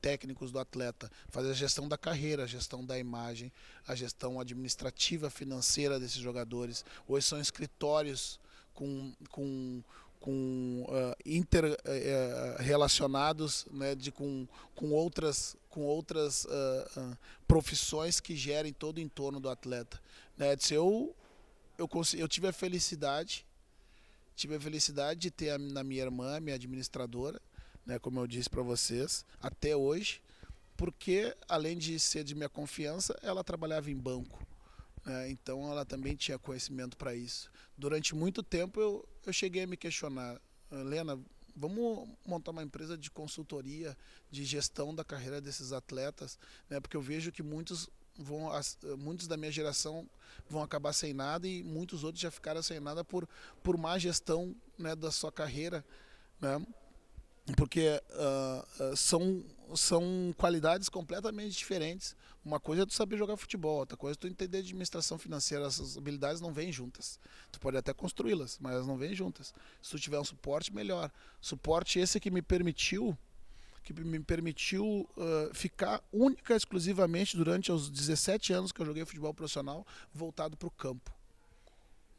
técnicos 0.00 0.52
do 0.52 0.58
atleta, 0.58 1.10
faz 1.28 1.46
a 1.46 1.52
gestão 1.52 1.88
da 1.88 1.98
carreira, 1.98 2.44
a 2.44 2.46
gestão 2.46 2.84
da 2.84 2.98
imagem, 2.98 3.52
a 3.86 3.94
gestão 3.94 4.40
administrativa, 4.40 5.28
financeira 5.28 5.98
desses 5.98 6.20
jogadores. 6.20 6.84
Hoje 7.06 7.26
são 7.26 7.40
escritórios 7.40 8.38
com, 8.72 9.12
com, 9.30 9.82
com 10.20 10.86
uh, 10.88 11.16
inter 11.26 11.64
uh, 11.64 12.62
relacionados 12.62 13.66
né, 13.72 13.96
de, 13.96 14.12
com, 14.12 14.46
com 14.76 14.92
outras, 14.92 15.56
com 15.68 15.84
outras 15.84 16.44
uh, 16.44 17.18
profissões 17.46 18.20
que 18.20 18.36
gerem 18.36 18.72
todo 18.72 18.98
o 18.98 19.00
entorno 19.00 19.40
do 19.40 19.48
atleta. 19.48 20.00
Né? 20.36 20.56
Eu, 20.70 21.12
eu, 21.76 21.88
eu 22.16 22.28
tive 22.28 22.46
a 22.46 22.52
felicidade 22.52 23.47
tive 24.38 24.54
a 24.54 24.60
felicidade 24.60 25.18
de 25.18 25.30
ter 25.32 25.50
a, 25.50 25.58
na 25.58 25.82
minha 25.82 26.04
irmã, 26.04 26.38
minha 26.38 26.54
administradora, 26.54 27.40
né, 27.84 27.98
como 27.98 28.20
eu 28.20 28.26
disse 28.26 28.48
para 28.48 28.62
vocês, 28.62 29.24
até 29.42 29.74
hoje, 29.74 30.22
porque 30.76 31.36
além 31.48 31.76
de 31.76 31.98
ser 31.98 32.22
de 32.22 32.36
minha 32.36 32.48
confiança, 32.48 33.18
ela 33.20 33.42
trabalhava 33.42 33.90
em 33.90 33.96
banco. 33.96 34.46
Né, 35.04 35.30
então 35.30 35.68
ela 35.68 35.84
também 35.84 36.14
tinha 36.14 36.38
conhecimento 36.38 36.96
para 36.96 37.16
isso. 37.16 37.50
Durante 37.76 38.14
muito 38.14 38.42
tempo 38.42 38.80
eu, 38.80 39.08
eu 39.26 39.32
cheguei 39.32 39.64
a 39.64 39.66
me 39.66 39.76
questionar, 39.76 40.40
Helena, 40.70 41.18
vamos 41.56 42.08
montar 42.24 42.52
uma 42.52 42.62
empresa 42.62 42.96
de 42.96 43.10
consultoria, 43.10 43.96
de 44.30 44.44
gestão 44.44 44.94
da 44.94 45.04
carreira 45.04 45.40
desses 45.40 45.72
atletas, 45.72 46.38
né, 46.70 46.78
porque 46.78 46.96
eu 46.96 47.02
vejo 47.02 47.32
que 47.32 47.42
muitos 47.42 47.90
vão 48.16 48.50
muitos 48.98 49.26
da 49.26 49.36
minha 49.36 49.50
geração 49.50 50.08
vão 50.48 50.62
acabar 50.62 50.92
sem 50.92 51.12
nada 51.12 51.46
e 51.46 51.62
muitos 51.62 52.04
outros 52.04 52.20
já 52.20 52.30
ficaram 52.30 52.62
sem 52.62 52.80
nada 52.80 53.04
por 53.04 53.28
por 53.62 53.76
má 53.76 53.98
gestão 53.98 54.54
né, 54.78 54.94
da 54.94 55.10
sua 55.10 55.32
carreira 55.32 55.84
né? 56.40 56.60
porque 57.56 58.00
uh, 58.10 58.96
são 58.96 59.44
são 59.74 60.34
qualidades 60.36 60.88
completamente 60.88 61.56
diferentes. 61.56 62.16
Uma 62.42 62.58
coisa 62.58 62.82
é 62.82 62.86
tu 62.86 62.94
saber 62.94 63.18
jogar 63.18 63.36
futebol 63.36 63.80
outra 63.80 63.96
coisa 63.96 64.16
é 64.16 64.20
tu 64.20 64.26
entender 64.26 64.58
administração 64.58 65.18
financeira. 65.18 65.66
Essas 65.66 65.96
habilidades 65.96 66.40
não 66.40 66.52
vêm 66.52 66.72
juntas. 66.72 67.20
Tu 67.52 67.60
pode 67.60 67.76
até 67.76 67.92
construí-las 67.92 68.58
mas 68.60 68.72
elas 68.72 68.86
não 68.86 68.96
vêm 68.96 69.14
juntas. 69.14 69.52
Se 69.82 69.90
tu 69.90 69.98
tiver 69.98 70.18
um 70.18 70.24
suporte 70.24 70.74
melhor. 70.74 71.10
Suporte 71.40 71.98
esse 71.98 72.18
que 72.18 72.30
me 72.30 72.42
permitiu 72.42 73.16
que 73.94 74.04
me 74.04 74.20
permitiu 74.20 75.08
uh, 75.16 75.54
ficar 75.54 76.02
única 76.12 76.54
exclusivamente 76.54 77.36
durante 77.36 77.72
os 77.72 77.88
17 77.90 78.52
anos 78.52 78.70
que 78.70 78.80
eu 78.80 78.86
joguei 78.86 79.04
futebol 79.06 79.32
profissional 79.32 79.86
voltado 80.12 80.56
para 80.58 80.68
o 80.68 80.70
campo. 80.70 81.10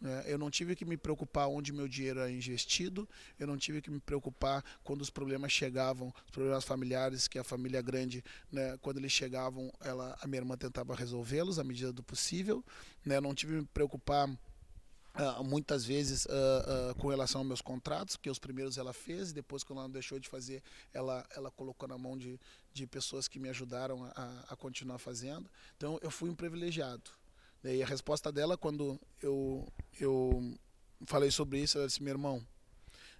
É, 0.01 0.33
eu 0.33 0.37
não 0.37 0.49
tive 0.49 0.75
que 0.75 0.85
me 0.85 0.95
preocupar 0.95 1.47
onde 1.49 1.73
meu 1.73 1.87
dinheiro 1.87 2.21
era 2.21 2.31
investido, 2.31 3.07
eu 3.37 3.45
não 3.45 3.57
tive 3.57 3.81
que 3.81 3.91
me 3.91 3.99
preocupar 3.99 4.63
quando 4.81 5.01
os 5.01 5.09
problemas 5.09 5.51
chegavam, 5.51 6.13
os 6.25 6.31
problemas 6.31 6.63
familiares, 6.63 7.27
que 7.27 7.37
a 7.37 7.43
família 7.43 7.81
grande, 7.81 8.23
né, 8.49 8.77
quando 8.81 8.97
eles 8.97 9.11
chegavam, 9.11 9.71
ela, 9.81 10.17
a 10.21 10.25
minha 10.25 10.39
irmã 10.39 10.55
tentava 10.55 10.95
resolvê-los 10.95 11.59
à 11.59 11.65
medida 11.65 11.91
do 11.91 12.01
possível. 12.01 12.63
Né, 13.05 13.17
eu 13.17 13.21
não 13.21 13.35
tive 13.35 13.55
que 13.55 13.59
me 13.59 13.67
preocupar 13.67 14.29
Uh, 15.15 15.43
muitas 15.43 15.83
vezes 15.83 16.25
uh, 16.25 16.91
uh, 16.91 16.95
com 16.95 17.09
relação 17.09 17.41
aos 17.41 17.47
meus 17.47 17.61
contratos, 17.61 18.15
que 18.15 18.29
os 18.29 18.39
primeiros 18.39 18.77
ela 18.77 18.93
fez, 18.93 19.33
depois, 19.33 19.63
quando 19.63 19.79
ela 19.79 19.89
deixou 19.89 20.19
de 20.19 20.29
fazer, 20.29 20.63
ela, 20.93 21.27
ela 21.35 21.51
colocou 21.51 21.89
na 21.89 21.97
mão 21.97 22.17
de, 22.17 22.39
de 22.73 22.85
pessoas 22.85 23.27
que 23.27 23.39
me 23.39 23.49
ajudaram 23.49 24.05
a, 24.15 24.45
a 24.49 24.55
continuar 24.55 24.99
fazendo. 24.99 25.49
Então, 25.75 25.99
eu 26.01 26.11
fui 26.11 26.29
um 26.29 26.35
privilegiado. 26.35 27.11
E 27.63 27.83
a 27.83 27.85
resposta 27.85 28.31
dela, 28.31 28.57
quando 28.57 28.99
eu, 29.21 29.67
eu 29.99 30.57
falei 31.05 31.31
sobre 31.31 31.59
isso, 31.59 31.77
ela 31.77 31.87
disse: 31.87 32.01
meu 32.01 32.13
irmão, 32.13 32.45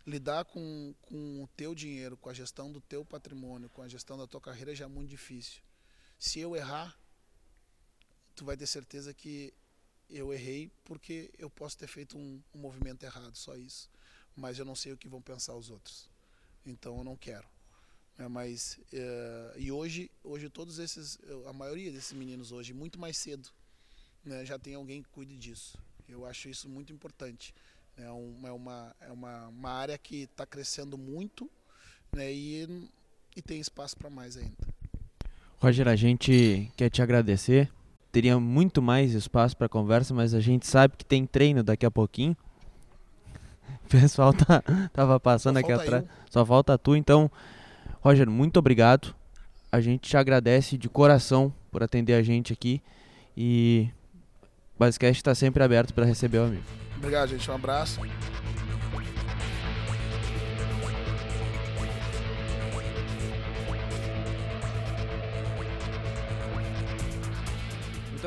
lidar 0.05 0.45
com, 0.45 0.93
com 1.01 1.43
o 1.43 1.47
teu 1.57 1.75
dinheiro, 1.75 2.15
com 2.15 2.29
a 2.29 2.33
gestão 2.33 2.71
do 2.71 2.79
teu 2.79 3.03
patrimônio, 3.03 3.69
com 3.69 3.81
a 3.81 3.87
gestão 3.87 4.17
da 4.17 4.27
tua 4.27 4.39
carreira 4.39 4.73
já 4.73 4.85
é 4.85 4.87
muito 4.87 5.09
difícil. 5.09 5.61
Se 6.17 6.39
eu 6.39 6.55
errar, 6.55 6.97
tu 8.35 8.45
vai 8.45 8.55
ter 8.55 8.67
certeza 8.67 9.13
que 9.13 9.53
eu 10.09 10.33
errei 10.33 10.71
porque 10.83 11.29
eu 11.37 11.49
posso 11.49 11.77
ter 11.77 11.87
feito 11.87 12.17
um, 12.17 12.41
um, 12.53 12.59
movimento 12.59 13.03
errado, 13.03 13.35
só 13.35 13.55
isso. 13.55 13.89
Mas 14.35 14.57
eu 14.57 14.65
não 14.65 14.75
sei 14.75 14.93
o 14.93 14.97
que 14.97 15.07
vão 15.07 15.21
pensar 15.21 15.55
os 15.55 15.69
outros. 15.69 16.09
Então 16.65 16.97
eu 16.97 17.03
não 17.03 17.15
quero. 17.15 17.47
É, 18.17 18.27
mas 18.27 18.79
é, 18.91 19.53
e 19.57 19.71
hoje, 19.71 20.11
hoje 20.23 20.49
todos 20.49 20.79
esses, 20.79 21.17
a 21.47 21.53
maioria 21.53 21.91
desses 21.91 22.11
meninos 22.13 22.51
hoje, 22.51 22.73
muito 22.73 22.99
mais 22.99 23.17
cedo, 23.17 23.49
né, 24.25 24.45
já 24.45 24.57
tem 24.57 24.75
alguém 24.75 25.01
que 25.01 25.09
cuide 25.09 25.37
disso. 25.37 25.77
Eu 26.07 26.25
acho 26.25 26.49
isso 26.49 26.67
muito 26.67 26.91
importante. 26.91 27.53
É, 27.95 28.11
um, 28.11 28.47
é 28.47 28.51
uma, 28.51 28.95
é 29.01 29.11
uma, 29.11 29.47
uma 29.47 29.71
área 29.71 29.97
que 29.97 30.23
está 30.23 30.45
crescendo 30.45 30.97
muito 30.97 31.49
né, 32.11 32.31
e, 32.31 32.89
e 33.35 33.41
tem 33.41 33.59
espaço 33.59 33.95
para 33.95 34.09
mais 34.09 34.35
ainda. 34.35 34.67
Roger, 35.57 35.87
a 35.87 35.95
gente 35.95 36.71
quer 36.77 36.89
te 36.89 37.01
agradecer 37.01 37.69
teria 38.11 38.39
muito 38.39 38.81
mais 38.81 39.13
espaço 39.13 39.55
para 39.55 39.69
conversa, 39.69 40.13
mas 40.13 40.33
a 40.33 40.39
gente 40.39 40.67
sabe 40.67 40.95
que 40.97 41.05
tem 41.05 41.25
treino 41.25 41.63
daqui 41.63 41.85
a 41.85 41.91
pouquinho. 41.91 42.35
O 43.85 43.89
pessoal 43.89 44.31
tá, 44.31 44.63
tava 44.93 45.19
passando 45.19 45.55
Só 45.55 45.61
aqui 45.61 45.71
atrás. 45.71 46.03
Eu. 46.03 46.09
Só 46.29 46.45
falta 46.45 46.77
tu, 46.77 46.95
então, 46.95 47.29
Roger, 48.01 48.29
muito 48.29 48.57
obrigado. 48.57 49.15
A 49.71 49.81
gente 49.81 50.09
te 50.09 50.15
agradece 50.15 50.77
de 50.77 50.87
coração 50.87 51.51
por 51.71 51.81
atender 51.81 52.13
a 52.13 52.21
gente 52.21 52.53
aqui 52.53 52.83
e 53.35 53.89
o 54.75 54.79
Basecast 54.79 55.19
está 55.19 55.33
sempre 55.33 55.63
aberto 55.63 55.91
para 55.93 56.05
receber 56.05 56.37
o 56.37 56.43
amigo. 56.43 56.63
Obrigado, 56.97 57.29
gente. 57.29 57.49
Um 57.49 57.55
abraço. 57.55 57.99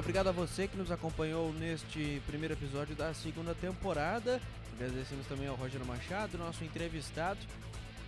Obrigado 0.02 0.26
a 0.26 0.32
você 0.32 0.66
que 0.66 0.76
nos 0.76 0.90
acompanhou 0.90 1.52
neste 1.52 2.20
primeiro 2.26 2.54
episódio 2.54 2.96
da 2.96 3.14
segunda 3.14 3.54
temporada. 3.54 4.40
Agradecemos 4.74 5.24
também 5.28 5.46
ao 5.46 5.54
Roger 5.54 5.84
Machado, 5.84 6.36
nosso 6.36 6.64
entrevistado. 6.64 7.38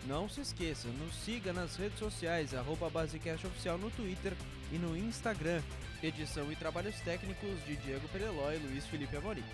Não 0.04 0.28
se 0.28 0.40
esqueça, 0.40 0.88
nos 0.88 1.14
siga 1.14 1.52
nas 1.52 1.76
redes 1.76 2.00
sociais, 2.00 2.52
arroba 2.52 2.90
Basecast 2.90 3.46
Oficial 3.46 3.78
no 3.78 3.90
Twitter 3.92 4.32
e 4.72 4.76
no 4.76 4.96
Instagram. 4.96 5.62
Edição 6.02 6.50
e 6.50 6.56
trabalhos 6.56 6.96
técnicos 7.00 7.64
de 7.64 7.76
Diego 7.76 8.08
Pereló 8.08 8.50
e 8.50 8.58
Luiz 8.58 8.84
Felipe 8.86 9.16
Amorim. 9.16 9.44